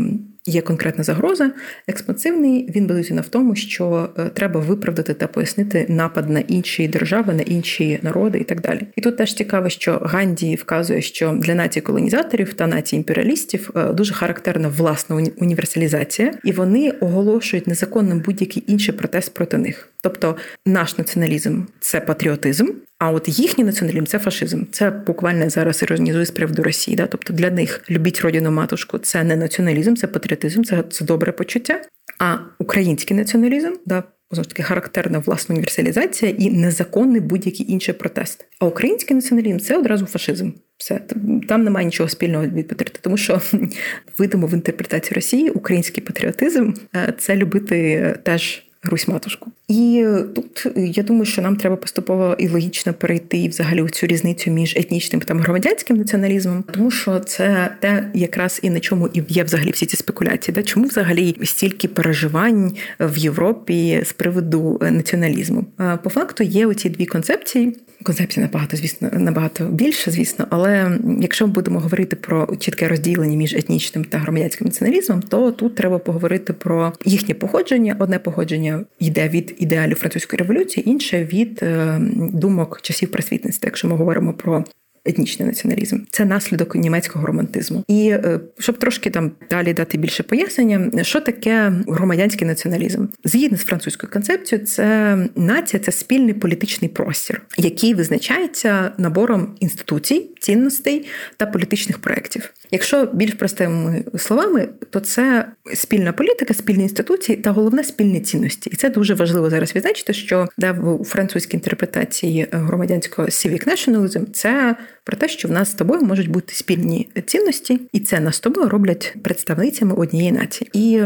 є 0.46 0.60
конкретна 0.60 1.04
загроза. 1.04 1.50
Експансивний 1.88 2.70
він 2.76 2.86
базується 2.86 3.20
в 3.20 3.28
тому, 3.28 3.56
що 3.56 4.08
е, 4.18 4.24
треба 4.34 4.60
виправдати 4.60 5.14
та 5.14 5.26
пояснити 5.26 5.86
напад 5.88 6.30
на 6.30 6.40
інші 6.40 6.88
держави, 6.88 7.34
на 7.34 7.42
інші 7.42 7.98
народи 8.02 8.38
і 8.38 8.44
так 8.44 8.60
далі. 8.60 8.80
І 8.96 9.00
тут 9.00 9.16
теж 9.16 9.34
цікаво, 9.34 9.68
що 9.68 10.00
Ганді 10.02 10.54
вказує, 10.54 11.02
що 11.02 11.32
для 11.32 11.54
нації 11.54 11.82
колонізаторів 11.82 12.54
та 12.54 12.66
нації 12.66 12.98
імперіалістів 12.98 13.70
е, 13.76 13.92
дуже 13.92 14.14
характерна 14.14 14.68
власна 14.68 15.24
універсалізація, 15.36 16.34
і 16.44 16.52
вони 16.52 16.90
оголошують 16.90 17.66
незаконним 17.66 18.20
будь-який 18.20 18.64
інший 18.66 18.94
протест 18.94 19.34
проти 19.34 19.58
них. 19.58 19.91
Тобто 20.02 20.36
наш 20.66 20.98
націоналізм 20.98 21.62
це 21.80 22.00
патріотизм, 22.00 22.68
а 22.98 23.10
от 23.10 23.38
їхній 23.38 23.64
націоналізм 23.64 24.04
це 24.04 24.18
фашизм. 24.18 24.64
Це 24.70 24.90
буквально 24.90 25.50
зараз 25.50 25.82
іронізує 25.82 26.26
з 26.26 26.30
приводу 26.30 26.62
Росії. 26.62 26.96
Да? 26.96 27.06
Тобто 27.06 27.32
для 27.32 27.50
них 27.50 27.84
любіть 27.90 28.20
родину 28.20 28.50
матушку 28.50 28.98
це 28.98 29.24
не 29.24 29.36
націоналізм, 29.36 29.94
це 29.94 30.06
патріотизм, 30.06 30.62
це 30.62 30.84
це 30.90 31.04
добре 31.04 31.32
почуття. 31.32 31.80
А 32.18 32.36
український 32.58 33.16
націоналізм 33.16 33.72
да. 33.86 34.02
Знову 34.30 34.44
ж 34.44 34.48
таки, 34.48 34.62
характерна 34.62 35.18
власна 35.18 35.52
універсалізація 35.52 36.34
і 36.38 36.50
незаконний 36.50 37.20
будь-який 37.20 37.72
інший 37.72 37.94
протест. 37.94 38.46
А 38.60 38.66
український 38.66 39.16
націоналізм 39.16 39.58
це 39.58 39.78
одразу 39.78 40.06
фашизм. 40.06 40.50
Все 40.76 41.00
там 41.48 41.64
немає 41.64 41.86
нічого 41.86 42.08
спільного 42.08 42.46
від 42.46 42.68
патріоти, 42.68 42.98
тому 43.02 43.16
що 43.16 43.40
видимо 44.18 44.46
в 44.46 44.54
інтерпретації 44.54 45.14
Росії 45.14 45.50
український 45.50 46.04
патріотизм 46.04 46.72
е, 46.96 47.14
це 47.18 47.36
любити 47.36 48.14
теж 48.22 48.62
Русь 48.84 49.08
матушку. 49.08 49.50
І 49.68 50.06
тут 50.34 50.66
я 50.76 51.02
думаю, 51.02 51.24
що 51.24 51.42
нам 51.42 51.56
треба 51.56 51.76
поступово 51.76 52.36
і 52.38 52.48
логічно 52.48 52.94
перейти 52.94 53.48
взагалі 53.48 53.82
у 53.82 53.88
цю 53.88 54.06
різницю 54.06 54.50
між 54.50 54.76
етнічним 54.76 55.20
та 55.20 55.34
громадянським 55.34 55.96
націоналізмом, 55.96 56.64
тому 56.72 56.90
що 56.90 57.20
це 57.20 57.76
те, 57.80 58.10
якраз 58.14 58.60
і 58.62 58.70
на 58.70 58.80
чому 58.80 59.08
і 59.08 59.22
є 59.28 59.44
взагалі 59.44 59.70
всі 59.70 59.86
ці 59.86 59.96
спекуляції. 59.96 60.54
Да? 60.54 60.62
Чому 60.62 60.86
взагалі 60.86 61.36
стільки 61.44 61.88
переживань 61.88 62.72
в 63.00 63.18
Європі 63.18 64.02
з 64.04 64.12
приводу 64.12 64.78
націоналізму? 64.82 65.64
По 66.02 66.10
факту 66.10 66.44
є 66.44 66.66
оці 66.66 66.90
дві 66.90 67.06
концепції. 67.06 67.76
Концепція 68.04 68.46
набагато, 68.46 68.76
звісно, 68.76 69.10
набагато 69.12 69.64
більше, 69.64 70.10
звісно, 70.10 70.46
але 70.50 70.98
якщо 71.20 71.46
ми 71.46 71.52
будемо 71.52 71.80
говорити 71.80 72.16
про 72.16 72.56
чітке 72.56 72.88
розділення 72.88 73.36
між 73.36 73.54
етнічним 73.54 74.04
та 74.04 74.18
громадянським 74.18 74.66
націоналізмом, 74.66 75.22
то 75.22 75.52
тут 75.52 75.74
треба 75.74 75.98
поговорити 75.98 76.52
про 76.52 76.92
їхнє 77.04 77.34
походження. 77.34 77.96
Одне 77.98 78.18
походження 78.18 78.84
йде 78.98 79.28
від 79.28 79.54
ідеалів 79.58 79.96
французької 79.96 80.38
революції, 80.38 80.90
інше 80.90 81.24
від 81.24 81.58
е, 81.62 81.98
думок 82.16 82.80
часів 82.82 83.10
просвітництва, 83.10 83.66
якщо 83.66 83.88
ми 83.88 83.96
говоримо 83.96 84.32
про 84.32 84.64
етнічний 85.04 85.48
націоналізм. 85.48 85.98
Це 86.10 86.24
наслідок 86.24 86.74
німецького 86.74 87.26
романтизму. 87.26 87.84
І 87.88 88.08
е, 88.08 88.40
щоб 88.58 88.78
трошки 88.78 89.10
там 89.10 89.30
далі 89.50 89.74
дати 89.74 89.98
більше 89.98 90.22
пояснення, 90.22 91.04
що 91.04 91.20
таке 91.20 91.72
громадянський 91.88 92.46
націоналізм, 92.46 93.06
згідно 93.24 93.58
з 93.58 93.64
французькою 93.64 94.12
концепцією, 94.12 94.66
це 94.66 95.16
нація 95.36 95.82
це 95.82 95.92
спільний 95.92 96.34
політичний 96.34 96.88
простір, 96.88 97.42
який 97.58 97.94
визначається 97.94 98.92
набором 98.98 99.54
інституцій, 99.60 100.30
цінностей 100.40 101.06
та 101.36 101.46
політичних 101.46 101.98
проєктів. 101.98 102.52
Якщо 102.70 103.06
більш 103.12 103.34
простими 103.34 104.04
словами, 104.18 104.68
то 104.90 105.00
це 105.00 105.48
спільна 105.74 106.12
політика, 106.12 106.54
спільні 106.54 106.82
інституції 106.82 107.38
та 107.38 107.50
головне 107.50 107.84
спільні 107.84 108.20
цінності. 108.20 108.70
І 108.70 108.76
це 108.76 108.90
дуже 108.90 109.14
важливо 109.14 109.50
зараз 109.50 109.74
відзначити, 109.74 110.12
що 110.12 110.48
да, 110.58 110.72
в 110.72 111.04
французькій 111.04 111.56
інтерпретації 111.56 112.46
громадянського 112.52 113.28
civic 113.28 113.68
nationalism– 113.68 114.30
це 114.32 114.76
про 115.04 115.16
те, 115.16 115.28
що 115.28 115.48
в 115.48 115.50
нас 115.50 115.70
з 115.70 115.74
тобою 115.74 116.02
можуть 116.02 116.30
бути 116.30 116.54
спільні 116.54 117.08
цінності, 117.26 117.80
і 117.92 118.00
це 118.00 118.20
нас 118.20 118.36
з 118.36 118.40
тобою 118.40 118.68
роблять 118.68 119.16
представницями 119.22 119.94
однієї 119.94 120.32
нації. 120.32 120.70
І 120.72 121.02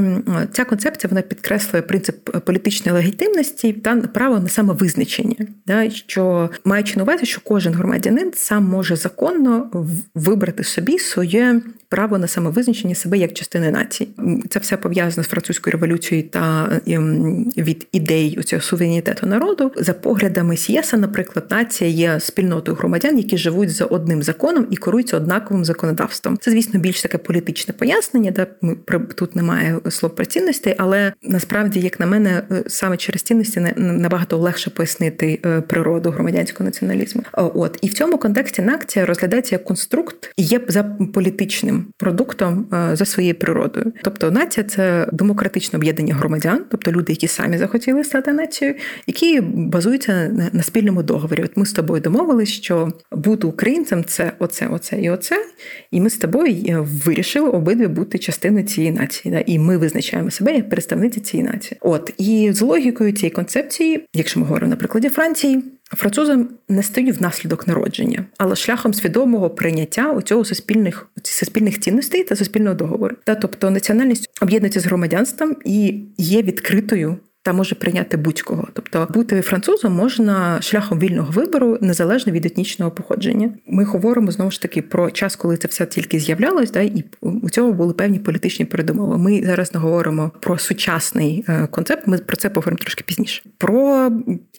ця 0.52 0.64
концепція 0.64 1.08
вона 1.10 1.22
підкреслює 1.22 1.82
принцип 1.82 2.44
політичної 2.44 2.98
легітимності 2.98 3.72
та 3.72 3.96
право 3.96 4.40
на 4.40 4.48
самовизначення, 4.48 5.46
да, 5.66 5.90
що 5.90 6.50
маючи 6.64 6.96
на 6.96 7.02
увазі, 7.02 7.26
що 7.26 7.40
кожен 7.44 7.74
громадянин 7.74 8.32
сам 8.34 8.64
може 8.64 8.96
законно 8.96 9.70
вибрати 10.14 10.64
собі 10.64 10.98
своє 10.98 11.60
право 11.88 12.18
на 12.18 12.26
самовизначення 12.26 12.94
себе 12.94 13.18
як 13.18 13.32
частини 13.32 13.70
нації. 13.70 14.10
Це 14.50 14.58
все 14.58 14.76
пов'язано 14.76 15.24
з 15.24 15.26
французькою 15.28 15.72
революцією 15.72 16.28
та 16.28 16.70
ем, 16.86 17.44
від 17.56 17.86
ідей 17.92 18.38
цього 18.44 18.62
суверенітету 18.62 19.26
народу. 19.26 19.72
За 19.76 19.92
поглядами 19.92 20.56
Сієса, 20.56 20.96
наприклад, 20.96 21.46
нація 21.50 21.90
є 21.90 22.20
спільнотою 22.20 22.76
громадян, 22.76 23.18
які 23.18 23.38
живуть 23.38 23.70
за 23.70 23.85
одним 23.86 24.22
законом 24.22 24.66
і 24.70 24.76
керуються 24.76 25.16
однаковим 25.16 25.64
законодавством. 25.64 26.38
Це, 26.40 26.50
звісно, 26.50 26.80
більш 26.80 27.02
таке 27.02 27.18
політичне 27.18 27.74
пояснення, 27.74 28.30
де 28.30 28.46
ми 28.60 28.76
тут 29.14 29.36
немає 29.36 29.80
слов 29.90 30.14
про 30.14 30.24
цінностей, 30.24 30.74
але 30.78 31.12
насправді, 31.22 31.80
як 31.80 32.00
на 32.00 32.06
мене, 32.06 32.42
е, 32.50 32.62
саме 32.66 32.96
через 32.96 33.22
цінності 33.22 33.60
набагато 33.76 34.38
легше 34.38 34.70
пояснити 34.70 35.40
е, 35.46 35.60
природу 35.60 36.10
громадянського 36.10 36.64
націоналізму. 36.64 37.22
От 37.32 37.78
і 37.82 37.88
в 37.88 37.94
цьому 37.94 38.18
контексті 38.18 38.62
нація 38.62 39.06
розглядається 39.06 39.54
як 39.54 39.64
конструкт 39.64 40.32
і 40.36 40.42
є 40.42 40.60
за 40.68 40.82
політичним 41.14 41.86
продуктом 41.96 42.66
е, 42.72 42.96
за 42.96 43.04
своєю 43.04 43.34
природою. 43.34 43.92
Тобто 44.02 44.30
нація 44.30 44.64
це 44.64 45.08
демократичне 45.12 45.76
об'єднання 45.76 46.14
громадян, 46.14 46.64
тобто 46.70 46.92
люди, 46.92 47.12
які 47.12 47.28
самі 47.28 47.58
захотіли 47.58 48.04
стати 48.04 48.32
нацією, 48.32 48.76
які 49.06 49.40
базуються 49.40 50.30
на 50.52 50.62
спільному 50.62 51.02
договорі. 51.02 51.42
От 51.44 51.56
ми 51.56 51.66
з 51.66 51.72
тобою 51.72 52.00
домовились, 52.00 52.48
що 52.48 52.92
бути 53.12 53.46
українцем 53.76 54.04
це 54.04 54.32
оце, 54.38 54.68
оце 54.68 55.00
і 55.00 55.10
оце. 55.10 55.46
І 55.90 56.00
ми 56.00 56.10
з 56.10 56.16
тобою 56.16 56.64
е, 56.68 56.78
вирішили 57.04 57.48
обидві 57.48 57.86
бути 57.86 58.18
частиною 58.18 58.64
цієї 58.64 58.92
нації. 58.92 59.34
Да? 59.34 59.42
І 59.46 59.58
ми 59.58 59.76
визначаємо 59.76 60.30
себе 60.30 60.54
як 60.54 60.70
представниці 60.70 61.20
цієї 61.20 61.48
нації. 61.48 61.78
От 61.80 62.12
і 62.18 62.52
з 62.52 62.60
логікою 62.60 63.12
цієї 63.12 63.30
концепції, 63.30 64.06
якщо 64.14 64.40
ми 64.40 64.46
говоримо 64.46 64.70
на 64.70 64.76
прикладі 64.76 65.08
Франції. 65.08 65.62
Французам 65.96 66.48
не 66.68 66.82
стають 66.82 67.18
внаслідок 67.18 67.66
народження, 67.66 68.24
але 68.38 68.56
шляхом 68.56 68.94
свідомого 68.94 69.50
прийняття 69.50 70.12
у 70.12 70.22
цього 70.22 70.44
суспільних 70.44 71.08
суспільних 71.22 71.80
цінностей 71.80 72.24
та 72.24 72.36
суспільного 72.36 72.74
договору. 72.74 73.16
Та 73.24 73.34
тобто 73.34 73.70
національність 73.70 74.28
об'єднується 74.42 74.80
з 74.80 74.86
громадянством 74.86 75.56
і 75.64 76.00
є 76.18 76.42
відкритою 76.42 77.16
та 77.46 77.52
може 77.52 77.74
прийняти 77.74 78.16
будь-кого. 78.16 78.68
Тобто 78.72 79.08
бути 79.14 79.40
французом 79.40 79.92
можна 79.92 80.62
шляхом 80.62 80.98
вільного 80.98 81.32
вибору 81.32 81.78
незалежно 81.80 82.32
від 82.32 82.46
етнічного 82.46 82.90
походження. 82.90 83.50
Ми 83.66 83.84
говоримо 83.84 84.30
знову 84.30 84.50
ж 84.50 84.62
таки 84.62 84.82
про 84.82 85.10
час, 85.10 85.36
коли 85.36 85.56
це 85.56 85.68
все 85.68 85.86
тільки 85.86 86.18
з'являлось, 86.18 86.70
да, 86.70 86.80
і 86.80 87.04
у 87.20 87.50
цьому 87.50 87.72
були 87.72 87.92
певні 87.92 88.18
політичні 88.18 88.64
передумови. 88.64 89.18
Ми 89.18 89.42
зараз 89.46 89.74
не 89.74 89.80
говоримо 89.80 90.30
про 90.40 90.58
сучасний 90.58 91.44
е, 91.48 91.66
концепт. 91.66 92.06
Ми 92.06 92.18
про 92.18 92.36
це 92.36 92.50
поговоримо 92.50 92.78
трошки 92.78 93.04
пізніше. 93.06 93.42
Про 93.58 94.10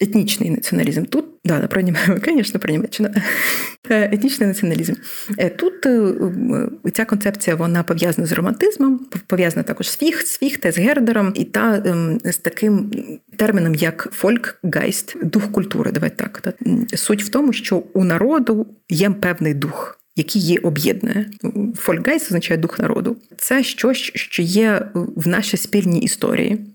етнічний 0.02 0.50
націоналізм 0.50 1.04
тут 1.04 1.26
да, 1.46 1.68
про 1.68 1.82
Німеччину, 1.82 2.60
про 2.60 2.72
Німеччину. 2.72 3.10
Е, 3.90 4.10
етнічний 4.14 4.48
націоналізм. 4.48 4.94
Е, 5.38 5.50
тут 5.50 5.74
ця 6.94 7.06
концепція 7.06 7.56
вона 7.56 7.84
пов'язана 7.84 8.28
з 8.28 8.32
романтизмом, 8.32 9.00
пов'язана 9.28 9.64
також 9.64 9.90
з 9.90 9.98
Фіхт, 9.98 10.28
з 10.28 10.38
Фіхте, 10.38 10.72
з 10.72 10.78
Гердером 10.78 11.34
і 11.36 11.44
та 11.44 11.84
ем, 11.86 12.20
з 12.24 12.38
таким 12.38 12.77
терміном 13.38 13.76
як 13.76 14.10
фолькгайст, 14.12 15.16
дух 15.24 15.52
культури. 15.52 15.92
Давай 15.92 16.10
так. 16.10 16.54
Суть 16.96 17.24
в 17.24 17.30
тому, 17.30 17.54
що 17.54 17.78
у 17.94 18.04
народу 18.04 18.68
є 18.90 19.10
певний 19.10 19.54
дух. 19.54 20.00
Який 20.16 20.42
її 20.42 20.58
об'єднує. 20.58 21.30
Фольгайс 21.76 22.26
означає 22.26 22.60
дух 22.60 22.80
народу. 22.80 23.18
Це 23.38 23.64
щось, 23.64 24.12
що 24.16 24.42
є 24.42 24.90
в 24.96 25.28
нашій 25.28 25.58
спільній 25.58 26.00
історії. 26.00 26.66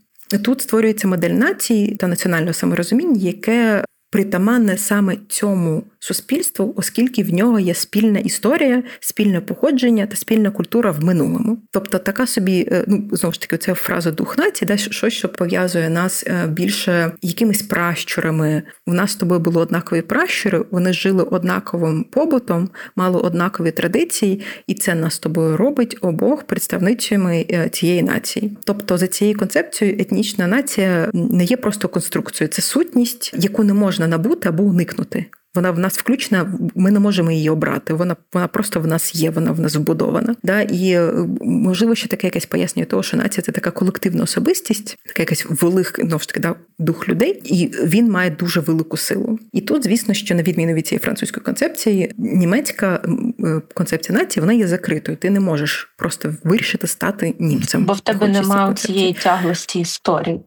Тут 0.45 0.61
створюється 0.61 1.09
модель 1.09 1.31
нації 1.31 1.95
та 1.95 2.07
національного 2.07 2.53
саморозуміння, 2.53 3.21
яке 3.21 3.85
притаманне 4.13 4.79
саме 4.79 5.17
цьому 5.29 5.85
суспільству, 5.99 6.75
оскільки 6.77 7.23
в 7.23 7.35
нього 7.35 7.59
є 7.59 7.75
спільна 7.75 8.19
історія, 8.19 8.83
спільне 9.01 9.41
походження 9.41 10.07
та 10.07 10.17
спільна 10.17 10.51
культура 10.51 10.91
в 10.91 11.05
минулому. 11.05 11.59
Тобто, 11.71 11.99
така 11.99 12.27
собі, 12.27 12.69
е, 12.73 12.85
ну 12.87 13.09
знову 13.13 13.33
ж 13.33 13.41
таки, 13.41 13.57
це 13.57 13.75
фраза 13.75 14.11
дух 14.11 14.39
нації, 14.39 14.67
де 14.67 14.79
щось, 14.79 15.15
що 15.15 15.29
пов'язує 15.29 15.91
нас 15.91 16.25
е, 16.27 16.47
більше 16.47 17.13
якимись 17.23 17.63
пращурами. 17.63 18.63
У 18.87 18.93
нас 18.93 19.11
з 19.11 19.15
тобою 19.15 19.41
були 19.41 19.61
однакові 19.61 20.03
пращури, 20.03 20.65
вони 20.71 20.93
жили 20.93 21.23
однаковим 21.23 22.05
побутом, 22.05 22.69
мали 22.97 23.19
однакові 23.19 23.71
традиції, 23.71 24.43
і 24.67 24.75
це 24.75 24.95
нас 24.95 25.15
з 25.15 25.19
тобою 25.19 25.57
робить 25.57 25.99
обох 26.01 26.43
представницями 26.43 27.47
е, 27.51 27.69
цієї 27.69 28.03
нації. 28.03 28.57
Тобто, 28.65 28.99
за 28.99 29.07
цією 29.07 29.39
концепцією, 29.39 29.97
етнічна 30.01 30.47
нація 30.47 31.11
не 31.13 31.45
є 31.45 31.57
просто 31.57 31.89
конструкцією, 31.89 32.53
це 32.53 32.63
сутність, 32.63 33.35
яку 33.39 33.65
не 33.65 33.75
можна 33.75 34.02
набути 34.07 34.49
або 34.49 34.63
уникнути. 34.63 35.27
Вона 35.55 35.71
в 35.71 35.79
нас 35.79 35.99
включена, 35.99 36.59
ми 36.75 36.91
не 36.91 36.99
можемо 36.99 37.31
її 37.31 37.51
обрати. 37.51 37.95
Вона 37.95 38.17
вона 38.33 38.49
просто 38.49 38.81
в 38.81 38.87
нас 38.87 39.15
є, 39.15 39.31
вона 39.31 39.53
в 39.53 39.61
нас 39.61 39.77
вбудована. 39.77 40.37
Да? 40.43 40.61
І 40.61 40.91
е, 40.91 41.13
можливо, 41.41 41.95
ще 41.95 42.09
таке 42.09 42.27
якесь 42.27 42.47
пояснює 42.47 42.87
того, 42.87 43.03
що 43.03 43.17
нація 43.17 43.43
це 43.43 43.53
така 43.53 43.71
колективна 43.71 44.23
особистість, 44.23 44.97
така 45.07 45.23
якась 45.23 45.47
велика 45.49 46.03
ну, 46.05 46.19
ж 46.19 46.29
таки, 46.29 46.41
да, 46.41 46.55
дух 46.79 47.09
людей, 47.09 47.43
і 47.45 47.67
він 47.67 48.11
має 48.11 48.31
дуже 48.31 48.61
велику 48.61 48.97
силу. 48.97 49.39
І 49.53 49.61
тут, 49.61 49.85
звісно, 49.85 50.15
що 50.15 50.35
на 50.35 50.43
відміну 50.43 50.73
від 50.73 50.87
цієї 50.87 51.01
французької 51.01 51.45
концепції, 51.45 52.13
німецька 52.19 53.03
е, 53.41 53.61
концепція 53.75 54.19
нації 54.19 54.41
вона 54.41 54.53
є 54.53 54.67
закритою. 54.67 55.17
Ти 55.17 55.31
не 55.31 55.41
можеш 55.41 55.95
просто 55.99 56.35
вирішити 56.45 56.87
стати 56.87 57.35
німцем. 57.39 57.85
Бо 57.85 57.93
в 57.93 58.01
тебе 58.01 58.29
немає 58.29 58.75
цієї 58.75 59.15
тяглості 59.15 59.81
історії, 59.81 60.41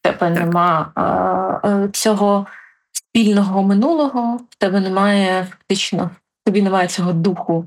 в 0.00 0.02
тебе 0.02 0.18
так. 0.18 0.34
нема 0.34 0.92
а, 0.94 1.88
цього 1.92 2.46
спільного 3.10 3.62
минулого, 3.62 4.40
в 4.50 4.54
тебе 4.54 4.80
немає 4.80 5.46
фактично, 5.50 6.10
тобі 6.44 6.62
немає 6.62 6.88
цього 6.88 7.12
духу, 7.12 7.64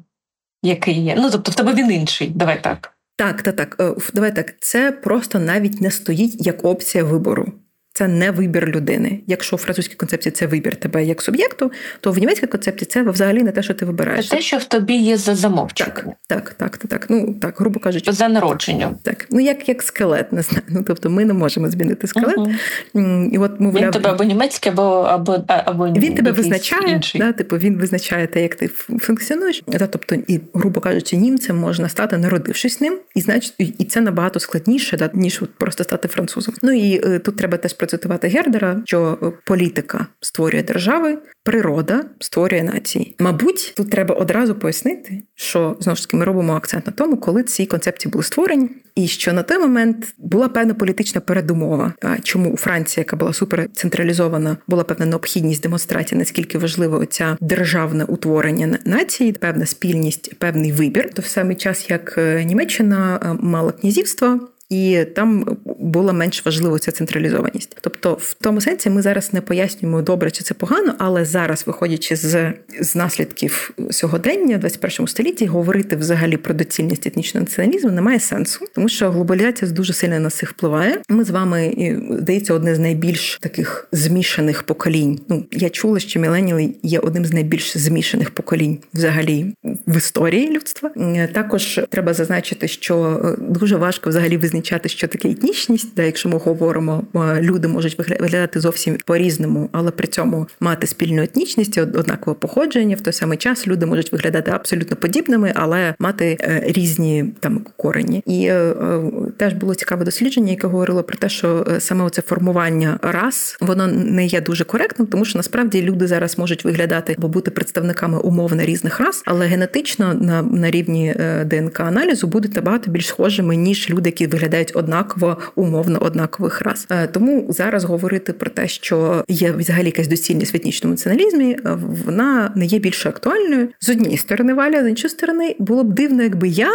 який 0.64 1.04
є. 1.04 1.16
Ну 1.18 1.32
тобто 1.32 1.52
в 1.52 1.56
тебе 1.56 1.74
він 1.74 1.92
інший. 1.92 2.30
Давай 2.30 2.64
так. 2.64 2.94
Так, 3.18 3.42
так, 3.42 3.56
так. 3.56 3.76
Е, 3.80 3.96
давай 4.14 4.36
так. 4.36 4.56
Це 4.60 4.92
просто 4.92 5.40
навіть 5.40 5.82
не 5.82 5.92
стоїть 5.92 6.46
як 6.46 6.66
опція 6.66 7.04
вибору 7.04 7.54
це 7.94 8.08
не 8.08 8.32
вибір 8.32 8.68
людини. 8.68 9.20
Якщо 9.28 9.56
в 9.56 9.60
французькій 9.60 9.96
концепції 9.96 10.32
це 10.32 10.48
вибір 10.48 10.76
тебе 10.76 11.06
як 11.06 11.22
суб'єкту, 11.22 11.72
то 12.00 12.12
в 12.12 12.18
німецькій 12.18 12.48
концепції 12.48 12.88
це 12.92 13.04
взагалі 13.04 13.44
не 13.44 13.52
те, 13.52 13.64
що 13.64 13.74
ти 13.74 13.86
вибираєш. 13.86 14.30
Це 14.30 14.36
те, 14.36 14.42
що 14.42 14.58
в 14.58 14.64
тобі 14.64 14.94
є 14.94 15.18
за 15.18 15.36
замовченням. 15.36 15.92
Так, 15.96 16.14
так, 16.28 16.54
так, 16.54 16.78
так. 16.78 17.06
Ну 17.10 17.34
так, 17.42 17.56
грубо 17.58 17.80
кажучи, 17.80 18.12
за 18.12 18.28
народженням. 18.28 18.96
Так, 19.04 19.28
ну 19.30 19.40
як 19.40 19.70
як 19.70 19.84
скелет, 19.84 20.34
не 20.34 20.42
знаю. 20.42 20.64
Ну 20.70 20.84
тобто 20.88 21.10
ми 21.10 21.26
не 21.26 21.34
можемо 21.34 21.70
змінити 21.70 22.08
скелет. 22.08 22.38
Угу. 22.38 23.30
І 23.32 23.38
от 23.38 23.60
мовляв, 23.60 23.84
Він 23.84 23.92
тебе 23.92 24.10
або 24.10 24.24
німецький, 24.24 24.72
або 24.72 24.84
або 24.84 25.44
або 25.48 25.88
він 25.88 26.16
тебе 26.16 26.32
визначає. 26.32 27.02
Да, 27.16 27.32
типу 27.32 27.58
він 27.58 27.78
визначає 27.78 28.28
те, 28.28 28.42
як 28.42 28.56
ти 28.56 28.68
функціонуєш. 29.00 29.64
Да, 29.68 29.88
тобто, 29.88 30.16
і 30.28 30.40
грубо 30.54 30.82
кажучи, 30.82 31.18
німцем 31.18 31.58
можна 31.58 31.90
стати, 31.90 32.18
народившись 32.18 32.82
ним, 32.82 33.00
і 33.16 33.22
значить, 33.22 33.54
і 33.58 33.86
це 33.86 34.02
набагато 34.02 34.40
складніше, 34.40 34.98
да, 34.98 35.10
ніж 35.14 35.42
просто 35.58 35.84
стати 35.84 36.08
французом. 36.08 36.56
Ну 36.62 36.72
і 36.72 37.02
е, 37.06 37.20
тут 37.20 37.38
треба 37.38 37.58
теж 37.58 37.74
процитувати 37.92 38.28
Гердера, 38.28 38.82
що 38.86 39.18
політика 39.46 40.08
створює 40.22 40.64
держави, 40.64 41.18
природа 41.44 42.06
створює 42.20 42.64
нації. 42.64 43.16
Мабуть, 43.20 43.74
тут 43.78 43.90
треба 43.90 44.16
одразу 44.16 44.56
пояснити, 44.56 45.24
що 45.36 45.78
знову 45.80 45.96
ж 45.96 46.02
таки 46.02 46.18
ми 46.18 46.26
робимо 46.26 46.54
акцент 46.54 46.86
на 46.86 46.92
тому, 46.92 47.18
коли 47.18 47.44
ці 47.44 47.66
концепції 47.66 48.12
були 48.12 48.24
створені, 48.24 48.70
і 48.96 49.08
що 49.08 49.34
на 49.34 49.44
той 49.44 49.58
момент 49.58 50.14
була 50.18 50.50
певна 50.50 50.74
політична 50.74 51.22
передумова. 51.22 51.94
Чому 52.24 52.52
у 52.52 52.58
Франції, 52.58 53.02
яка 53.02 53.16
була 53.16 53.34
суперцентралізована, 53.34 54.58
була 54.68 54.84
певна 54.84 55.06
необхідність 55.06 55.64
демонстрації, 55.64 56.20
наскільки 56.20 56.58
важливо 56.58 57.06
ця 57.06 57.38
державне 57.42 58.04
утворення 58.04 58.78
нації, 58.86 59.32
певна 59.32 59.66
спільність, 59.66 60.40
певний 60.40 60.72
вибір. 60.72 61.14
То 61.14 61.22
в 61.22 61.26
самий 61.26 61.56
час 61.56 61.90
як 61.90 62.16
е, 62.18 62.44
Німеччина 62.44 63.20
е, 63.24 63.46
мала 63.46 63.72
князівство 63.72 64.40
і 64.72 65.06
там 65.16 65.58
була 65.82 66.14
менш 66.14 66.46
важлива 66.46 66.80
ця 66.80 66.92
централізованість. 66.92 67.82
Тобто, 68.02 68.26
в 68.26 68.34
тому 68.34 68.62
сенсі 68.62 68.90
ми 68.90 69.02
зараз 69.02 69.34
не 69.34 69.42
пояснюємо 69.42 70.02
добре, 70.02 70.32
чи 70.32 70.44
це 70.44 70.54
погано, 70.54 70.96
але 70.98 71.26
зараз, 71.26 71.64
виходячи 71.68 72.16
з 72.16 72.54
з 72.80 72.96
наслідків 72.96 73.72
сьогодення, 73.92 74.58
в 74.58 74.60
21 74.60 75.08
столітті, 75.08 75.46
говорити 75.46 75.96
взагалі 75.96 76.38
про 76.38 76.54
доцільність 76.54 77.08
етнічного 77.08 77.44
націоналізму 77.44 77.92
немає 77.92 78.20
сенсу, 78.20 78.66
тому 78.76 78.90
що 78.90 79.12
глобалізація 79.12 79.72
дуже 79.72 79.94
сильно 79.94 80.20
на 80.20 80.30
цих 80.30 80.50
впливає. 80.50 81.02
Ми 81.10 81.24
з 81.24 81.30
вами 81.30 81.76
здається 82.20 82.54
одне 82.54 82.76
з 82.76 82.80
найбільш 82.80 83.38
таких 83.42 83.88
змішаних 83.92 84.64
поколінь. 84.64 85.20
Ну 85.30 85.46
я 85.52 85.70
чула, 85.70 86.00
що 86.00 86.20
міленіли 86.20 86.70
є 86.84 87.00
одним 87.00 87.26
з 87.26 87.34
найбільш 87.34 87.78
змішаних 87.78 88.30
поколінь 88.30 88.78
взагалі 88.94 89.46
в 89.88 89.98
історії 89.98 90.50
людства. 90.50 90.92
Також 91.34 91.80
треба 91.90 92.14
зазначити, 92.14 92.68
що 92.68 93.22
е, 93.26 93.42
дуже 93.50 93.76
важко 93.76 94.10
взагалі 94.10 94.38
визначати, 94.38 94.90
що 94.90 95.08
таке 95.08 95.30
етнічність, 95.30 95.96
де 95.96 96.06
якщо 96.06 96.30
ми 96.30 96.38
говоримо, 96.38 97.04
люди 97.42 97.68
можуть 97.68 97.91
виглядати 97.98 98.60
зовсім 98.60 98.98
по-різному, 99.06 99.70
але 99.72 99.92
при 99.92 100.08
цьому 100.08 100.48
мати 100.60 100.88
спільну 100.88 101.24
етнічність, 101.24 101.78
однакове 101.78 102.36
походження. 102.40 102.96
В 102.96 103.02
той 103.02 103.14
самий 103.14 103.38
час 103.38 103.68
люди 103.68 103.86
можуть 103.86 104.12
виглядати 104.12 104.52
абсолютно 104.52 104.98
подібними, 104.98 105.52
але 105.56 105.96
мати 106.00 106.38
е, 106.42 106.64
різні 106.66 107.26
там 107.40 107.66
корені. 107.78 108.24
І 108.26 108.46
е, 108.46 108.54
е, 108.54 109.02
теж 109.38 109.54
було 109.54 109.76
цікаве 109.76 110.06
дослідження, 110.06 110.52
яке 110.52 110.68
говорило 110.68 111.04
про 111.04 111.18
те, 111.18 111.30
що 111.30 111.68
саме 111.80 112.10
це 112.10 112.22
формування 112.22 113.00
рас 113.02 113.58
воно 113.62 113.88
не 113.88 114.26
є 114.26 114.42
дуже 114.42 114.64
коректним, 114.64 115.08
тому 115.08 115.26
що 115.26 115.40
насправді 115.40 115.82
люди 115.82 116.08
зараз 116.08 116.38
можуть 116.38 116.66
виглядати 116.66 117.16
або 117.18 117.28
бути 117.28 117.52
представниками 117.52 118.20
умовно 118.20 118.64
різних 118.64 119.00
рас, 119.00 119.24
але 119.26 119.46
генетично 119.46 120.14
на 120.14 120.42
на 120.42 120.72
рівні 120.72 121.16
ДНК 121.46 121.80
аналізу 121.80 122.28
будуть 122.28 122.56
набагато 122.56 122.92
більш 122.92 123.08
схожими 123.08 123.56
ніж 123.56 123.90
люди, 123.90 124.10
які 124.10 124.28
виглядають 124.28 124.72
однаково 124.76 125.38
умовно 125.56 126.00
однакових 126.00 126.62
рас. 126.62 126.88
Тому 127.12 127.46
зараз 127.50 127.81
говорити 127.84 128.34
про 128.34 128.50
те, 128.50 128.68
що 128.68 129.26
є 129.28 129.52
взагалі 129.52 129.86
якась 129.86 130.08
доцільність 130.08 130.54
в 130.54 130.56
етнічному 130.56 130.94
націоналізмі, 130.94 131.52
е, 131.66 131.78
вона 132.06 132.52
не 132.56 132.66
є 132.66 132.80
більш 132.80 133.06
актуальною. 133.06 133.68
З 133.80 133.90
однієї 133.90 134.18
сторони, 134.18 134.54
валя 134.54 134.84
з 134.84 134.90
іншої 134.90 135.10
сторони, 135.10 135.56
було 135.60 135.84
б 135.84 135.94
дивно, 135.94 136.24
якби 136.24 136.48
я, 136.48 136.72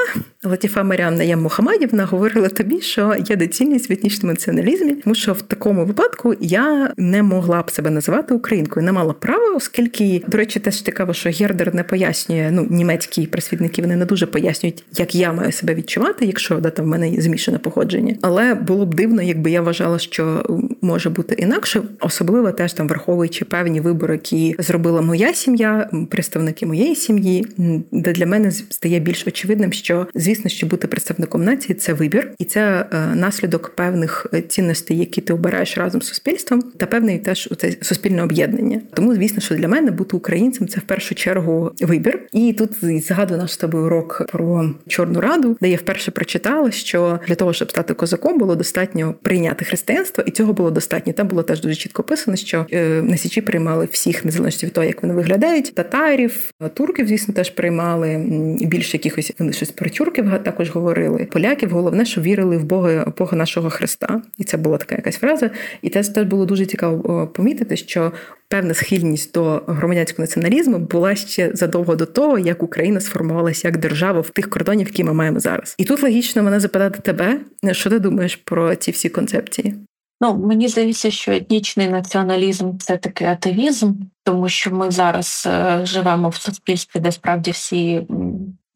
Латіфа 0.47 0.83
Маріанна 0.83 1.25
Я 1.25 1.37
Мухамадівна, 1.37 2.05
говорила 2.05 2.49
тобі, 2.49 2.81
що 2.81 3.15
є 3.29 3.37
доцільність 3.37 3.91
в 3.91 3.93
етнічному 3.93 4.33
націоналізмі, 4.33 4.95
тому 4.95 5.15
що 5.15 5.33
в 5.33 5.43
такому 5.43 5.85
випадку 5.85 6.35
я 6.41 6.93
не 6.97 7.23
могла 7.23 7.63
б 7.63 7.71
себе 7.71 7.91
називати 7.91 8.35
українкою, 8.35 8.87
не 8.87 8.93
мала 8.93 9.13
права, 9.13 9.57
оскільки, 9.57 10.23
до 10.27 10.39
речі, 10.39 10.61
теж 10.61 10.83
цікаво, 10.83 11.13
що 11.13 11.31
Гердер 11.31 11.75
не 11.75 11.83
пояснює, 11.83 12.51
ну 12.53 12.67
німецькі 12.71 13.27
просвітники 13.27 13.83
вони 13.83 13.97
не 13.97 14.05
дуже 14.05 14.27
пояснюють, 14.27 14.85
як 14.97 15.15
я 15.15 15.33
маю 15.33 15.53
себе 15.53 15.75
відчувати, 15.75 16.27
якщо 16.27 16.55
да, 16.55 16.71
там 16.71 16.85
в 16.85 16.89
мене 16.89 17.21
змішана 17.21 17.59
походження. 17.59 18.17
Але 18.23 18.55
було 18.55 18.87
б 18.87 18.95
дивно, 18.95 19.23
якби 19.23 19.51
я 19.51 19.63
вважала, 19.63 19.99
що 19.99 20.43
може 20.81 21.11
бути 21.11 21.35
інакше, 21.39 21.83
особливо 22.01 22.53
теж 22.53 22.73
там 22.73 22.89
враховуючи 22.89 23.45
певні 23.45 23.81
вибори, 23.81 24.15
які 24.15 24.57
зробила 24.59 25.01
моя 25.01 25.35
сім'я, 25.35 25.91
представники 26.11 26.67
моєї 26.67 26.95
сім'ї, 26.95 27.47
де 27.93 28.13
для 28.13 28.27
мене 28.27 28.51
стає 28.51 29.01
більш 29.01 29.27
очевидним, 29.27 29.73
що 29.73 30.07
звісно, 30.15 30.36
що 30.47 30.67
бути 30.67 30.87
представником 30.87 31.45
нації 31.45 31.75
це 31.75 31.93
вибір, 31.93 32.33
і 32.39 32.45
це 32.45 32.87
е, 32.93 33.15
наслідок 33.15 33.69
певних 33.77 34.27
е, 34.35 34.43
цінностей, 34.43 34.99
які 34.99 35.21
ти 35.21 35.33
обираєш 35.33 35.79
разом 35.79 36.03
з 36.03 36.07
суспільством, 36.07 36.63
та 36.63 36.87
певний 36.87 37.19
теж 37.19 37.49
це 37.59 37.73
суспільне 37.81 38.23
об'єднання. 38.23 38.81
Тому, 38.95 39.15
звісно, 39.15 39.41
що 39.41 39.55
для 39.55 39.69
мене 39.69 39.91
бути 39.91 40.17
українцем 40.17 40.69
це 40.69 40.81
в 40.81 40.83
першу 40.83 41.15
чергу 41.15 41.73
вибір. 41.81 42.23
І 42.33 42.53
тут 42.53 42.71
згадую 43.07 43.41
наш 43.41 43.53
з 43.53 43.57
тобою 43.57 43.85
урок 43.85 44.27
про 44.33 44.71
Чорну 44.89 45.21
Раду, 45.21 45.57
де 45.61 45.69
я 45.69 45.77
вперше 45.77 46.11
прочитала, 46.11 46.71
що 46.71 47.21
для 47.29 47.35
того, 47.35 47.53
щоб 47.53 47.71
стати 47.71 47.95
козаком, 47.95 48.39
було 48.39 48.57
достатньо 48.57 49.15
прийняти 49.23 49.65
християнство, 49.65 50.25
і 50.27 50.31
цього 50.31 50.53
було 50.53 50.71
достатньо. 50.71 51.13
Там 51.13 51.29
було 51.29 51.43
теж 51.43 51.61
дуже 51.61 51.75
чітко 51.75 52.03
писано, 52.03 52.37
що 52.37 52.67
е, 52.73 53.03
на 53.03 53.17
січі 53.17 53.41
приймали 53.41 53.89
всіх 53.93 54.25
незалежно 54.25 54.67
від 54.67 54.73
того, 54.73 54.87
як 54.87 55.03
вони 55.03 55.15
виглядають. 55.15 55.75
Татарів, 55.75 56.51
турків, 56.75 57.09
звісно, 57.09 57.35
теж 57.35 57.51
приймали 57.51 58.25
більше 58.61 58.97
якихось 58.97 59.33
вони 59.39 59.53
щось 59.53 59.71
про 59.71 59.91
тюрків 59.91 60.26
також 60.45 60.71
говорили. 60.71 61.29
Поляків 61.33 61.71
головне, 61.71 62.05
що 62.05 62.21
вірили 62.21 62.57
в 62.57 62.65
Бога 62.65 63.13
Бога 63.19 63.37
нашого 63.37 63.71
Христа, 63.71 64.23
і 64.39 64.45
це 64.45 64.57
була 64.57 64.77
така 64.77 64.95
якась 64.95 65.17
фраза. 65.17 65.51
І 65.83 65.91
це 65.91 66.03
теж 66.03 66.27
було 66.27 66.47
дуже 66.47 66.67
цікаво 66.67 67.27
помітити, 67.27 67.77
що. 67.77 68.13
Певна 68.49 68.75
схильність 68.75 69.35
до 69.35 69.63
громадянського 69.67 70.23
націоналізму 70.23 70.79
була 70.79 71.15
ще 71.15 71.51
задовго 71.55 71.97
до 71.97 72.07
того, 72.07 72.39
як 72.39 72.63
Україна 72.63 73.01
сформувалася 73.01 73.69
як 73.69 73.77
держава 73.77 74.21
в 74.21 74.31
тих 74.31 74.51
кордонів, 74.51 74.87
які 74.87 75.05
ми 75.05 75.13
маємо 75.13 75.41
зараз. 75.41 75.75
І 75.79 75.85
тут 75.85 76.03
логічно 76.03 76.43
мене 76.43 76.61
запитати 76.61 76.99
тебе, 77.03 77.41
що 77.73 77.91
ти 77.91 77.99
думаєш 77.99 78.37
про 78.37 78.75
ці 78.75 78.91
всі 78.91 79.09
концепції? 79.09 79.75
Ну 80.21 80.37
мені 80.37 80.69
здається, 80.69 81.11
що 81.11 81.33
етнічний 81.33 81.89
націоналізм 81.89 82.79
це 82.79 82.97
такий 82.97 83.27
атеїзм, 83.27 83.93
тому 84.25 84.49
що 84.49 84.71
ми 84.71 84.91
зараз 84.91 85.49
е, 85.51 85.81
живемо 85.87 86.29
в 86.29 86.35
суспільстві, 86.35 87.01
де 87.01 87.13
справді 87.13 87.51
всі 87.51 88.07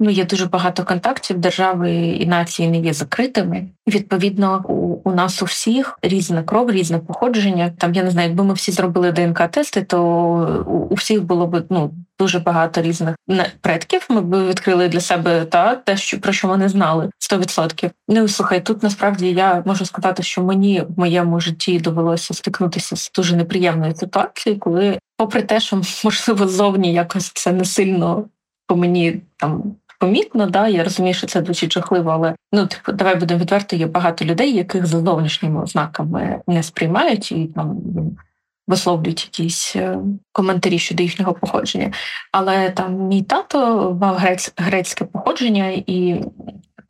ну 0.01 0.11
є 0.11 0.25
дуже 0.25 0.47
багато 0.47 0.85
контактів. 0.85 1.39
Держави 1.39 1.93
і 1.93 2.27
нації 2.27 2.69
не 2.69 2.79
є 2.79 2.93
закритими. 2.93 3.67
Відповідно, 3.89 4.65
у, 4.69 5.11
у 5.11 5.15
нас 5.15 5.43
у 5.43 5.45
всіх 5.45 5.99
різна 6.03 6.43
кров, 6.43 6.71
різне 6.71 6.99
походження. 6.99 7.73
Там 7.79 7.95
я 7.95 8.03
не 8.03 8.11
знаю, 8.11 8.29
якби 8.29 8.45
ми 8.45 8.55
всі 8.55 8.73
зробили 8.73 9.13
ДНК-тести, 9.13 9.85
то 9.85 10.03
у, 10.67 10.73
у 10.73 10.95
всіх 10.95 11.23
було 11.23 11.47
б 11.47 11.65
ну. 11.71 11.91
Дуже 12.19 12.39
багато 12.39 12.83
різних 12.83 13.17
предків. 13.61 14.07
Ми 14.09 14.21
б 14.21 14.49
відкрили 14.49 14.89
для 14.89 15.01
себе 15.01 15.45
та 15.45 15.75
те, 15.75 15.97
що 15.97 16.21
про 16.21 16.33
що 16.33 16.49
ми 16.49 16.57
не 16.57 16.69
знали 16.69 17.11
100%. 17.33 17.91
Ну 18.09 18.29
слухай, 18.29 18.65
тут 18.65 18.83
насправді 18.83 19.31
я 19.31 19.63
можу 19.67 19.87
сказати, 19.87 20.23
що 20.23 20.43
мені 20.43 20.83
в 20.89 20.99
моєму 20.99 21.41
житті 21.41 21.81
довелося 21.81 22.35
стикнутися 22.35 22.97
з 22.97 23.11
дуже 23.15 23.37
неприємною 23.37 23.95
ситуацією, 23.95 24.61
коли, 24.61 24.99
попри 25.17 25.43
те, 25.43 25.61
що 25.61 25.77
можливо 26.05 26.49
зовні 26.49 26.93
якось 26.93 27.33
це 27.35 27.53
не 27.53 27.65
сильно 27.65 28.25
по 28.71 28.77
мені 28.77 29.21
там 29.37 29.63
помітно, 30.01 30.47
да, 30.47 30.69
я 30.69 30.85
розумію, 30.85 31.15
що 31.15 31.27
це 31.27 31.43
звучить 31.45 31.73
жахливо, 31.73 32.11
але 32.11 32.35
ну 32.53 32.67
типу, 32.67 32.93
давай 32.93 33.17
будемо 33.17 33.41
відверто, 33.41 33.77
є 33.77 33.87
багато 33.87 34.25
людей, 34.25 34.57
яких 34.57 34.87
за 34.87 35.01
зовнішніми 35.01 35.63
ознаками 35.63 36.41
не 36.47 36.63
сприймають 36.63 37.33
і 37.33 37.47
там 37.47 37.77
висловлюють 38.67 39.25
якісь 39.25 39.77
е, 39.77 39.99
коментарі 40.33 40.79
щодо 40.79 41.03
їхнього 41.03 41.33
походження. 41.33 41.93
Але 42.33 42.71
там 42.71 42.95
мій 42.95 43.23
тато 43.23 43.59
мав 44.01 44.17
грець, 44.17 44.53
грецьке 44.57 45.05
походження, 45.05 45.69
і 45.87 46.25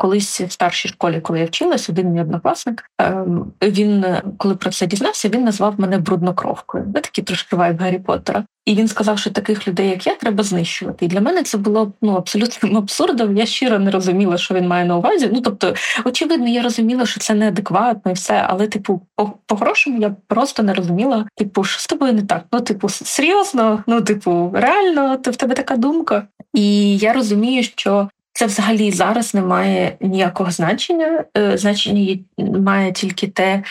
колись 0.01 0.40
в 0.40 0.53
старшій 0.53 0.88
школі, 0.88 1.20
коли 1.20 1.40
я 1.40 1.46
вчилась, 1.46 1.88
один 1.88 2.09
мій 2.09 2.20
однокласник. 2.20 2.84
Ем, 2.98 3.53
він, 3.62 4.05
коли 4.38 4.55
про 4.55 4.70
це 4.70 4.86
дізнався, 4.86 5.28
він 5.28 5.44
назвав 5.44 5.80
мене 5.80 5.98
бруднокровкою. 5.98 6.84
Це 6.94 7.01
такий 7.01 7.24
трошки 7.24 7.57
вайб 7.57 7.80
Гаррі 7.80 7.98
Поттера. 7.98 8.44
І 8.66 8.74
він 8.74 8.88
сказав, 8.88 9.18
що 9.18 9.30
таких 9.30 9.68
людей, 9.68 9.88
як 9.88 10.07
я, 10.07 10.14
треба 10.14 10.44
знищувати. 10.44 11.05
І 11.05 11.09
для 11.09 11.20
мене 11.20 11.42
це 11.42 11.59
було 11.59 11.92
ну 12.03 12.14
абсолютним 12.14 12.76
абсурдом. 12.76 13.36
Я 13.36 13.46
щиро 13.46 13.78
не 13.78 13.90
розуміла, 13.90 14.38
що 14.38 14.55
він 14.55 14.68
має 14.68 14.84
на 14.84 14.96
увазі. 14.96 15.30
Ну 15.32 15.40
тобто, 15.40 15.74
очевидно, 16.05 16.48
я 16.48 16.62
розуміла, 16.62 17.07
що 17.07 17.20
це 17.20 17.34
неадекватно 17.34 18.11
і 18.11 18.14
все, 18.14 18.46
але, 18.48 18.66
типу, 18.66 19.01
по-хорошому, 19.46 20.01
я 20.01 20.16
просто 20.26 20.62
не 20.62 20.74
розуміла, 20.74 21.26
типу, 21.36 21.64
що 21.64 21.80
з 21.80 21.86
тобою 21.86 22.12
не 22.12 22.22
так. 22.22 22.44
Ну, 22.53 22.61
типу, 22.61 22.88
серйозно, 22.88 23.84
ну, 23.86 24.01
типу, 24.01 24.51
реально, 24.55 25.16
ти 25.16 25.30
в 25.30 25.36
тебе 25.36 25.55
така 25.55 25.76
думка. 25.76 26.26
І 26.55 26.98
я 26.98 27.12
розумію, 27.12 27.62
що 27.62 28.09
це 28.41 28.47
взагалі 28.47 28.91
зараз 28.91 29.34
не 29.34 29.43
має 29.43 29.97
ніякого 30.01 30.51
значення. 30.51 31.24
Е, 31.36 31.59
значення 31.59 32.18
має 32.38 32.93
тільки 32.93 33.28
те, 33.28 33.62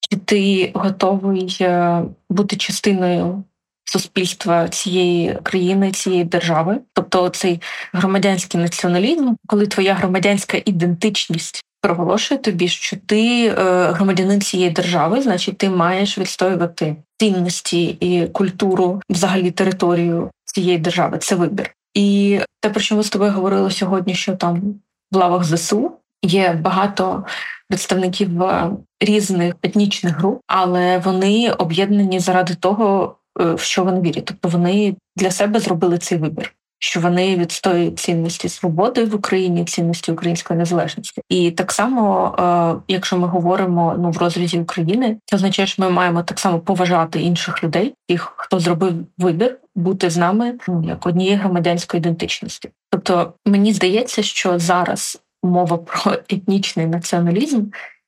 чи 0.00 0.18
ти 0.18 0.70
готовий 0.74 1.56
е, 1.60 2.02
бути 2.30 2.56
частиною 2.56 3.44
суспільства 3.84 4.68
цієї 4.68 5.38
країни, 5.42 5.92
цієї 5.92 6.24
держави, 6.24 6.78
тобто 6.92 7.28
цей 7.28 7.60
громадянський 7.92 8.60
націоналізм, 8.60 9.34
коли 9.46 9.66
твоя 9.66 9.94
громадянська 9.94 10.58
ідентичність 10.64 11.64
проголошує 11.80 12.40
тобі, 12.40 12.68
що 12.68 12.96
ти 13.06 13.46
е, 13.46 13.54
громадянин 13.92 14.40
цієї 14.40 14.70
держави, 14.70 15.22
значить, 15.22 15.58
ти 15.58 15.70
маєш 15.70 16.18
відстоювати 16.18 16.96
цінності 17.18 17.84
і 17.86 18.26
культуру, 18.26 19.02
взагалі 19.10 19.50
територію 19.50 20.30
цієї 20.44 20.78
держави. 20.78 21.18
Це 21.18 21.34
вибір. 21.34 21.74
І 21.98 22.40
те, 22.60 22.70
про 22.70 22.80
що 22.80 22.96
ми 22.96 23.02
з 23.02 23.10
тобою 23.10 23.32
говорили 23.32 23.70
сьогодні, 23.70 24.14
що 24.14 24.36
там 24.36 24.74
в 25.12 25.16
лавах 25.16 25.44
ЗСУ 25.44 25.92
є 26.22 26.52
багато 26.52 27.24
представників 27.68 28.42
е, 28.42 28.70
різних 29.00 29.54
етнічних 29.62 30.18
груп, 30.18 30.40
але 30.46 30.98
вони 30.98 31.50
об'єднані 31.50 32.18
заради 32.18 32.54
того, 32.54 33.16
е, 33.40 33.54
в 33.54 33.60
що 33.60 33.84
вони 33.84 34.00
вірять. 34.00 34.24
Тобто 34.24 34.48
вони 34.48 34.96
для 35.16 35.30
себе 35.30 35.60
зробили 35.60 35.98
цей 35.98 36.18
вибір. 36.18 36.54
Що 36.78 37.00
вони 37.00 37.36
відстоюють 37.36 37.98
цінності 37.98 38.48
свободи 38.48 39.04
в 39.04 39.14
Україні, 39.14 39.64
цінності 39.64 40.12
української 40.12 40.58
незалежності, 40.58 41.22
і 41.28 41.50
так 41.50 41.72
само, 41.72 42.34
е, 42.38 42.82
якщо 42.88 43.18
ми 43.18 43.26
говоримо 43.26 43.94
ну 43.98 44.10
в 44.10 44.18
розрізі 44.18 44.60
України, 44.60 45.16
це 45.24 45.36
означає, 45.36 45.66
що 45.66 45.82
ми 45.82 45.90
маємо 45.90 46.22
так 46.22 46.38
само 46.38 46.60
поважати 46.60 47.20
інших 47.20 47.64
людей, 47.64 47.94
тих, 48.08 48.32
хто 48.36 48.60
зробив 48.60 48.94
вибір 49.18 49.58
бути 49.74 50.10
з 50.10 50.16
нами 50.16 50.54
ну, 50.68 50.84
як 50.88 51.06
однієї 51.06 51.36
громадянської 51.36 51.98
ідентичності. 51.98 52.70
Тобто 52.90 53.32
мені 53.46 53.72
здається, 53.72 54.22
що 54.22 54.58
зараз 54.58 55.22
мова 55.42 55.76
про 55.76 56.12
етнічний 56.28 56.86
націоналізм 56.86 57.62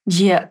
є 0.06 0.48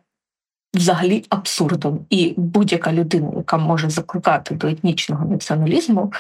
взагалі 0.74 1.26
абсурдом, 1.30 2.06
і 2.10 2.34
будь-яка 2.38 2.94
людина, 2.94 3.32
яка 3.38 3.58
може 3.58 3.90
закликати 3.90 4.56
до 4.56 4.68
етнічного 4.68 5.26
націоналізму, 5.26 6.14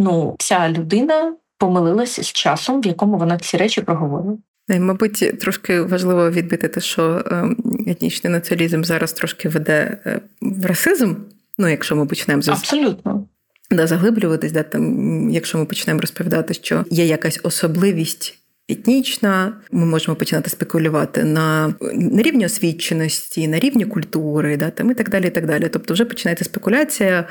ну 0.00 0.36
ця 0.38 0.68
людина 0.68 1.36
помилилася 1.58 2.22
з 2.22 2.32
часом, 2.32 2.80
в 2.80 2.86
якому 2.86 3.18
вона 3.18 3.38
ці 3.38 3.56
речі 3.56 3.80
проговорює. 3.80 4.36
Мабуть, 4.78 5.38
трошки 5.40 5.80
важливо 5.80 6.30
відбити 6.30 6.68
те, 6.68 6.80
що 6.80 7.24
ем, 7.30 7.56
етнічний 7.86 8.32
націоналізм 8.32 8.82
зараз 8.82 9.12
трошки 9.12 9.48
веде 9.48 9.98
е, 10.06 10.20
в 10.40 10.66
расизм. 10.66 11.14
Ну, 11.58 11.68
якщо 11.68 11.96
ми 11.96 12.06
почнемо 12.06 12.42
з 12.42 12.48
абсолютно 12.48 13.26
да, 13.70 13.86
заглиблюватись, 13.86 14.52
да, 14.52 14.62
там, 14.62 15.30
якщо 15.30 15.58
ми 15.58 15.64
почнемо 15.64 16.00
розповідати, 16.00 16.54
що 16.54 16.84
є 16.90 17.06
якась 17.06 17.40
особливість. 17.42 18.39
Етнічна, 18.70 19.52
ми 19.72 19.86
можемо 19.86 20.16
починати 20.16 20.50
спекулювати 20.50 21.24
на 21.24 21.74
на 21.92 22.22
рівні 22.22 22.46
освіченості, 22.46 23.48
на 23.48 23.58
рівні 23.58 23.84
культури, 23.84 24.56
да, 24.56 24.70
там 24.70 24.90
і 24.90 24.94
так 24.94 25.10
далі. 25.10 25.26
і 25.26 25.30
так 25.30 25.46
далі. 25.46 25.68
Тобто 25.72 25.94
вже 25.94 26.04
починається 26.04 26.44
спекуляція 26.44 27.24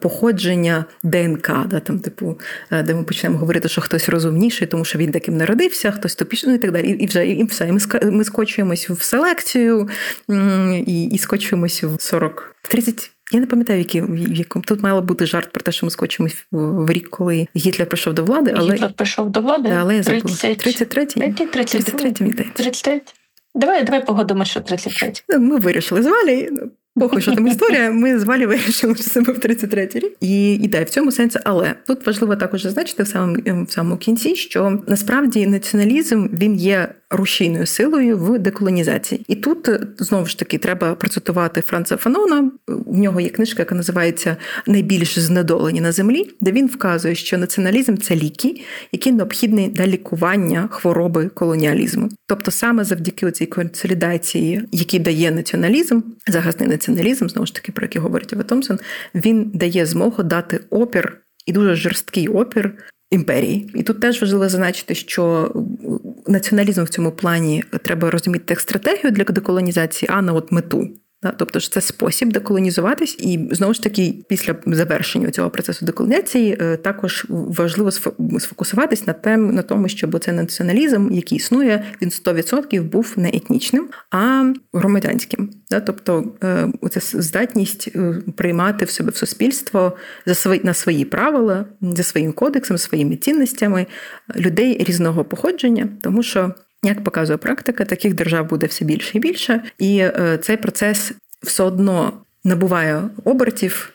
походження 0.00 0.84
ДНК, 1.02 1.52
да, 1.66 1.80
там, 1.80 1.98
типу, 1.98 2.38
де 2.70 2.94
ми 2.94 3.02
почнемо 3.02 3.38
говорити, 3.38 3.68
що 3.68 3.80
хтось 3.80 4.08
розумніший, 4.08 4.66
тому 4.66 4.84
що 4.84 4.98
він 4.98 5.12
таким 5.12 5.36
народився, 5.36 5.90
хтось 5.90 6.14
тупіший, 6.14 6.48
ну 6.48 6.54
і 6.54 6.58
так 6.58 6.72
далі. 6.72 6.90
І 6.90 7.06
вже 7.06 7.26
і 7.26 7.44
все. 7.44 7.68
І 7.68 7.72
ми 7.72 7.80
ми 8.10 8.24
скочуємось 8.24 8.90
в 8.90 9.02
селекцію 9.02 9.88
і 10.86 11.04
і 11.04 11.18
скочуємось 11.18 11.82
в 11.82 12.00
40 12.00 12.54
30 12.62 13.13
я 13.32 13.40
не 13.40 13.46
пам'ятаю, 13.46 13.78
які 13.78 14.00
в 14.00 14.44
тут 14.66 14.82
мало 14.82 15.02
бути 15.02 15.26
жарт 15.26 15.52
про 15.52 15.62
те, 15.62 15.72
що 15.72 15.86
ми 15.86 15.90
скочимо 15.90 16.28
в 16.52 16.90
рік, 16.90 17.10
коли 17.10 17.46
Гітлер 17.56 17.88
прийшов 17.88 18.14
до 18.14 18.24
влади, 18.24 18.54
але 18.56 18.74
Гітлер 18.74 18.92
прийшов 18.92 19.30
до 19.30 19.40
влади. 19.40 19.68
Але 19.80 19.96
я 19.96 20.02
забула. 20.02 20.34
33-й? 20.34 21.20
33-й, 21.20 22.52
33 22.54 23.02
Давай, 23.54 23.84
давай 23.84 24.06
погодимо, 24.06 24.44
що 24.44 24.60
33 24.60 25.12
ну, 25.28 25.38
Ми 25.38 25.58
вирішили 25.58 26.02
з 26.02 26.06
Валі. 26.06 26.50
Похуй, 26.96 27.22
що 27.22 27.32
там 27.32 27.46
історія. 27.46 27.90
Ми 27.90 28.18
з 28.18 28.24
Валі 28.24 28.46
вирішили, 28.46 28.94
що 28.94 29.04
це 29.04 29.20
був 29.20 29.34
33-й 29.34 29.98
рік. 29.98 30.12
І 30.20 30.54
і 30.54 30.68
да, 30.68 30.82
в 30.82 30.90
цьому 30.90 31.12
сенсі, 31.12 31.38
але 31.44 31.74
тут 31.86 32.06
важливо 32.06 32.36
також 32.36 32.62
зазначити 32.62 33.02
в 33.02 33.08
самому 33.08 33.64
в 33.64 33.72
самому 33.72 33.96
кінці, 33.96 34.36
що 34.36 34.82
насправді 34.86 35.46
націоналізм 35.46 36.28
він 36.32 36.54
є 36.54 36.94
рушійною 37.10 37.66
силою 37.66 38.18
в 38.18 38.38
деколонізації. 38.38 39.24
І 39.28 39.36
тут 39.36 39.68
е, 39.68 39.80
знову 39.98 40.26
ж 40.26 40.38
таки 40.38 40.58
треба 40.58 40.94
процитувати 40.94 41.60
Франца 41.60 41.96
Фанона. 41.96 42.50
В 42.66 42.98
нього 42.98 43.20
є 43.20 43.28
книжка, 43.28 43.62
яка 43.62 43.74
називається 43.74 44.36
Найбільш 44.66 45.18
знедолені 45.18 45.80
на 45.80 45.92
землі, 45.92 46.30
де 46.40 46.52
він 46.52 46.66
вказує, 46.66 47.14
що 47.14 47.38
націоналізм 47.38 47.96
це 47.96 48.16
ліки, 48.16 48.60
які 48.92 49.12
необхідні 49.12 49.68
для 49.68 49.86
лікування 49.86 50.68
хвороби 50.70 51.28
колоніалізму. 51.28 52.08
Тобто, 52.26 52.50
саме 52.50 52.84
завдяки 52.84 53.30
цій 53.30 53.46
консолідації, 53.46 54.68
які 54.72 54.98
дає 54.98 55.30
націоналізм, 55.30 56.00
загасний 56.26 56.68
націоналізм, 56.68 56.83
знову 57.28 57.46
ж 57.46 57.54
таки, 57.54 57.72
про 57.72 57.84
який 57.84 58.02
говорить 58.02 58.32
Ева 58.32 58.42
Томсон, 58.42 58.78
він 59.14 59.50
дає 59.54 59.86
змогу 59.86 60.22
дати 60.22 60.60
опір. 60.70 61.20
І 61.46 61.52
дуже 61.52 61.74
жорсткий 61.74 62.28
опір 62.28 62.72
імперії. 63.10 63.70
І 63.74 63.82
тут 63.82 64.00
теж 64.00 64.20
важливо 64.20 64.48
зазначити, 64.48 64.94
що 64.94 65.52
націоналізм 66.26 66.84
в 66.84 66.88
цьому 66.88 67.12
плані 67.12 67.64
треба 67.82 68.10
розуміти 68.10 68.44
як 68.48 68.60
стратегію 68.60 69.10
для 69.10 69.24
деколонізації, 69.24 70.08
а 70.12 70.22
не 70.22 70.32
от 70.32 70.52
мету. 70.52 70.88
Тобто 71.36 71.58
ж 71.58 71.72
це 71.72 71.80
спосіб 71.80 72.32
деколонізуватись, 72.32 73.16
і 73.20 73.48
знову 73.50 73.74
ж 73.74 73.82
таки, 73.82 74.14
після 74.28 74.54
завершення 74.66 75.30
цього 75.30 75.50
процесу 75.50 75.86
деколонізації 75.86 76.56
е, 76.60 76.76
також 76.76 77.26
важливо 77.28 77.90
сфокусуватись 78.38 79.06
на 79.06 79.12
тем 79.12 79.54
на 79.54 79.62
тому, 79.62 79.88
щоб 79.88 80.18
цей 80.18 80.34
націоналізм, 80.34 81.12
який 81.12 81.38
існує, 81.38 81.84
він 82.02 82.08
100% 82.08 82.82
був 82.82 83.12
не 83.16 83.28
етнічним, 83.28 83.88
а 84.10 84.52
громадянським. 84.72 85.50
Тобто 85.86 86.32
е, 86.42 86.68
оця 86.80 87.00
здатність 87.00 87.88
е, 87.96 88.22
приймати 88.36 88.84
в 88.84 88.90
себе 88.90 89.10
в 89.10 89.16
суспільство 89.16 89.96
за 90.26 90.34
свої 90.34 90.60
на 90.64 90.74
свої 90.74 91.04
правила, 91.04 91.66
за 91.80 92.02
своїм 92.02 92.32
кодексом, 92.32 92.78
своїми 92.78 93.16
цінностями 93.16 93.86
людей 94.36 94.84
різного 94.84 95.24
походження, 95.24 95.88
тому 96.02 96.22
що 96.22 96.54
як 96.88 97.04
показує 97.04 97.36
практика, 97.36 97.84
таких 97.84 98.14
держав 98.14 98.48
буде 98.48 98.66
все 98.66 98.84
більше 98.84 99.18
і 99.18 99.20
більше, 99.20 99.62
і 99.78 99.98
е, 99.98 100.38
цей 100.42 100.56
процес 100.56 101.12
все 101.42 101.62
одно 101.62 102.12
набуває 102.44 103.02
обертів. 103.24 103.90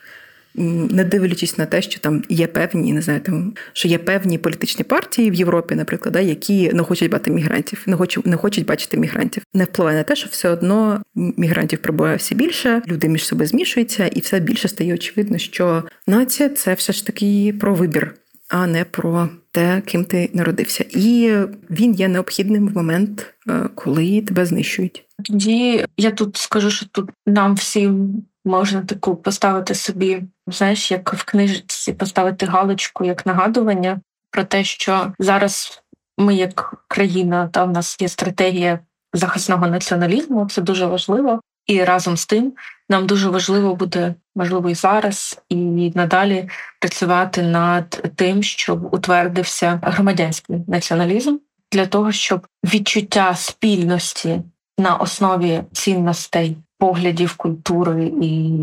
Не 0.55 1.03
дивлячись 1.03 1.57
на 1.57 1.65
те, 1.65 1.81
що 1.81 1.99
там 1.99 2.23
є 2.29 2.47
певні, 2.47 2.93
не 2.93 3.01
знаю, 3.01 3.19
там 3.19 3.53
що 3.73 3.87
є 3.87 3.97
певні 3.97 4.37
політичні 4.37 4.83
партії 4.83 5.31
в 5.31 5.33
Європі, 5.33 5.75
наприклад, 5.75 6.13
да, 6.13 6.19
які 6.19 6.73
не 6.73 6.83
хочуть 6.83 7.11
бачити 7.11 7.31
мігрантів, 7.31 7.83
не 7.85 7.95
хочуть 7.95 8.27
не 8.27 8.37
хочуть 8.37 8.65
бачити 8.65 8.97
мігрантів. 8.97 9.43
Не 9.53 9.63
впливає 9.63 9.97
на 9.97 10.03
те, 10.03 10.15
що 10.15 10.27
все 10.31 10.49
одно 10.49 11.01
мігрантів 11.15 11.79
прибуває 11.79 12.17
все 12.17 12.35
більше, 12.35 12.81
люди 12.87 13.09
між 13.09 13.25
собою 13.25 13.47
змішуються, 13.47 14.07
і 14.07 14.19
все 14.19 14.39
більше 14.39 14.67
стає 14.67 14.93
очевидно, 14.93 15.37
що 15.37 15.83
нація 16.07 16.49
це 16.49 16.73
все 16.73 16.93
ж 16.93 17.05
таки 17.05 17.55
про 17.59 17.75
вибір 17.75 18.15
а 18.49 18.67
не 18.67 18.85
про 18.85 19.29
те, 19.51 19.81
ким 19.81 20.05
ти 20.05 20.29
народився. 20.33 20.85
І 20.89 21.37
він 21.69 21.93
є 21.93 22.07
необхідним 22.07 22.67
в 22.67 22.75
момент, 22.75 23.33
е, 23.49 23.69
коли 23.75 24.21
тебе 24.21 24.45
знищують. 24.45 25.05
Тоді 25.25 25.85
я 25.97 26.11
тут 26.11 26.37
скажу, 26.37 26.71
що 26.71 26.85
тут 26.85 27.09
нам 27.27 27.55
всім 27.55 28.23
можна 28.45 28.81
таку 28.81 29.15
поставити 29.15 29.75
собі, 29.75 30.23
знаєш, 30.47 30.91
як 30.91 31.13
в 31.13 31.23
книжці 31.23 31.93
поставити 31.93 32.45
галочку 32.45 33.05
як 33.05 33.25
нагадування 33.25 34.01
про 34.31 34.43
те, 34.43 34.63
що 34.63 35.13
зараз 35.19 35.83
ми, 36.17 36.35
як 36.35 36.83
країна, 36.87 37.47
та 37.47 37.65
в 37.65 37.71
нас 37.71 38.01
є 38.01 38.07
стратегія 38.07 38.79
захисного 39.13 39.67
націоналізму. 39.67 40.47
Це 40.49 40.61
дуже 40.61 40.85
важливо. 40.85 41.41
І 41.69 41.83
разом 41.83 42.17
з 42.17 42.25
тим 42.25 42.53
нам 42.89 43.07
дуже 43.07 43.29
важливо 43.29 43.75
буде, 43.75 44.15
можливо, 44.35 44.69
і 44.69 44.75
зараз, 44.75 45.41
і 45.49 45.55
надалі 45.95 46.49
працювати 46.79 47.41
над 47.41 48.13
тим, 48.15 48.43
щоб 48.43 48.93
утвердився 48.93 49.79
громадянський 49.83 50.55
націоналізм 50.67 51.37
для 51.71 51.85
того, 51.85 52.11
щоб 52.11 52.47
відчуття 52.63 53.35
спільності 53.35 54.41
на 54.77 54.95
основі 54.95 55.63
цінностей, 55.71 56.57
поглядів, 56.77 57.35
культури 57.35 58.11
і 58.21 58.61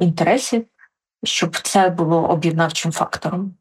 інтересів 0.00 0.64
щоб 1.24 1.56
це 1.56 1.90
було 1.90 2.28
об'єднавчим 2.28 2.92
фактором. 2.92 3.54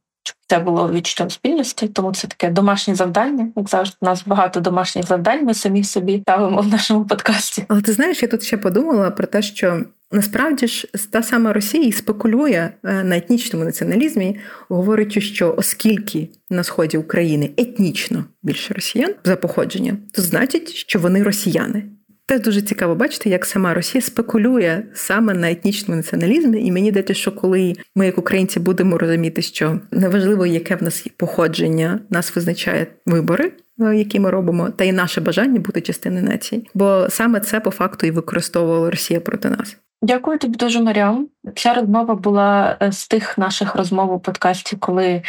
Це 0.50 0.60
було 0.60 0.92
відчуттям 0.92 1.30
спільності, 1.30 1.88
тому 1.88 2.14
це 2.14 2.28
таке 2.28 2.50
домашнє 2.50 2.96
завдання. 2.96 3.52
Як 3.56 3.70
завжди, 3.70 3.98
у 4.02 4.06
нас 4.06 4.24
багато 4.26 4.60
домашніх 4.60 5.08
завдань. 5.08 5.46
Ми 5.46 5.54
самі 5.54 5.84
собі 5.84 6.20
ставимо 6.22 6.62
в 6.62 6.68
нашому 6.68 7.06
подкасті. 7.06 7.66
Але 7.68 7.82
ти 7.82 7.94
знаєш, 7.94 8.22
я 8.22 8.28
тут 8.28 8.44
ще 8.44 8.58
подумала 8.58 9.12
про 9.12 9.28
те, 9.28 9.42
що 9.42 9.84
насправді 10.12 10.68
ж 10.68 10.88
та 11.12 11.24
сама 11.24 11.54
Росія 11.54 11.92
спекулює 11.92 12.70
е, 12.84 13.04
на 13.04 13.18
етнічному 13.18 13.66
націоналізмі, 13.66 14.40
говорячи, 14.70 15.22
що 15.22 15.56
оскільки 15.58 16.30
на 16.50 16.64
сході 16.64 16.98
України 16.98 17.52
етнічно 17.58 18.26
більше 18.44 18.74
росіян 18.74 19.14
за 19.24 19.36
походження, 19.36 19.98
то 20.14 20.22
значить, 20.22 20.74
що 20.74 21.00
вони 21.00 21.24
росіяни. 21.24 21.84
Теж 22.28 22.42
дуже 22.42 22.62
цікаво 22.62 22.96
бачити, 22.96 23.30
як 23.30 23.46
сама 23.46 23.74
Росія 23.74 24.02
спекулює 24.02 24.84
саме 24.94 25.34
на 25.34 25.52
етнічному 25.52 25.98
націоналізмі, 25.98 26.66
і 26.66 26.72
мені 26.72 26.90
здається, 26.90 27.14
що 27.14 27.32
коли 27.32 27.74
ми, 27.96 28.06
як 28.06 28.18
українці, 28.18 28.60
будемо 28.60 28.98
розуміти, 28.98 29.42
що 29.42 29.80
неважливо, 29.92 30.46
яке 30.46 30.76
в 30.76 30.84
нас 30.84 31.08
походження, 31.18 32.00
нас 32.10 32.36
визначає 32.36 32.88
вибори. 33.06 33.52
Е, 33.82 33.96
які 33.96 34.20
ми 34.20 34.30
робимо, 34.30 34.70
та 34.70 34.84
й 34.84 34.92
наше 34.92 35.22
бажання 35.22 35.60
бути 35.60 35.82
частиною 35.82 36.24
нації, 36.24 36.70
бо 36.74 37.08
саме 37.10 37.40
це 37.40 37.60
по 37.60 37.72
факту 37.72 38.08
і 38.08 38.12
використовувала 38.12 38.90
Росія 38.90 39.20
проти 39.20 39.50
нас. 39.50 39.78
Дякую 40.02 40.38
тобі 40.38 40.56
дуже, 40.56 40.82
Маріам. 40.82 41.28
Ця 41.56 41.74
розмова 41.74 42.16
була 42.16 42.78
е, 42.82 42.92
з 42.92 43.08
тих 43.08 43.38
наших 43.38 43.76
розмов 43.76 44.14
у 44.14 44.20
подкасті, 44.20 44.78
коли 44.80 45.22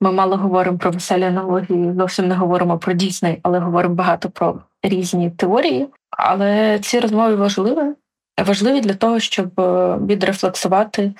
ми 0.00 0.12
мало 0.12 0.36
говоримо 0.36 0.78
про 0.78 0.90
веселі 0.90 1.22
аналогії, 1.22 1.92
зовсім 1.98 2.28
не 2.28 2.34
говоримо 2.34 2.78
про 2.78 2.92
дійсний, 2.92 3.38
але 3.42 3.58
говоримо 3.58 3.94
багато 3.94 4.30
про 4.30 4.60
різні 4.82 5.30
теорії. 5.30 5.88
Але 6.10 6.78
ці 6.78 7.00
розмови 7.00 7.34
важливі, 7.34 7.94
важливі 8.46 8.80
для 8.80 8.94
того, 8.94 9.20
щоб 9.20 9.60
е, 9.60 9.96
відрефлексувати 9.96 11.14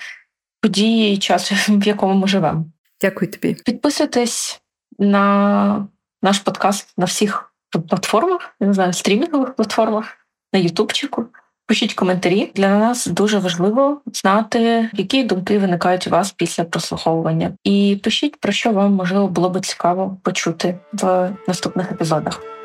події 0.61 1.15
і 1.15 1.19
час, 1.19 1.69
в 1.69 1.87
якому 1.87 2.15
ми 2.15 2.29
живемо. 2.29 2.65
Дякую 3.01 3.31
тобі. 3.31 3.57
Підписуйтесь 3.65 4.61
на 4.99 5.87
наш 6.23 6.39
подкаст 6.39 6.95
на 6.99 7.05
всіх 7.05 7.53
платформах, 7.89 8.55
я 8.61 8.67
не 8.67 8.73
знаю, 8.73 8.93
стрімінгових 8.93 9.55
платформах, 9.55 10.17
на 10.53 10.59
Ютубчику. 10.59 11.27
Пишіть 11.67 11.95
коментарі. 11.95 12.53
Для 12.55 12.79
нас 12.79 13.07
дуже 13.07 13.39
важливо 13.39 14.01
знати, 14.13 14.91
які 14.93 15.25
думки 15.25 15.59
виникають 15.59 16.07
у 16.07 16.11
вас 16.11 16.33
після 16.33 16.65
прослуховування. 16.65 17.53
І 17.65 18.01
пишіть, 18.03 18.41
про 18.41 18.53
що 18.53 18.73
вам 18.73 18.93
можливо 18.93 19.29
було 19.29 19.51
би 19.51 19.61
цікаво 19.61 20.17
почути 20.23 20.79
в 20.93 21.31
наступних 21.49 21.93
епізодах. 21.93 22.56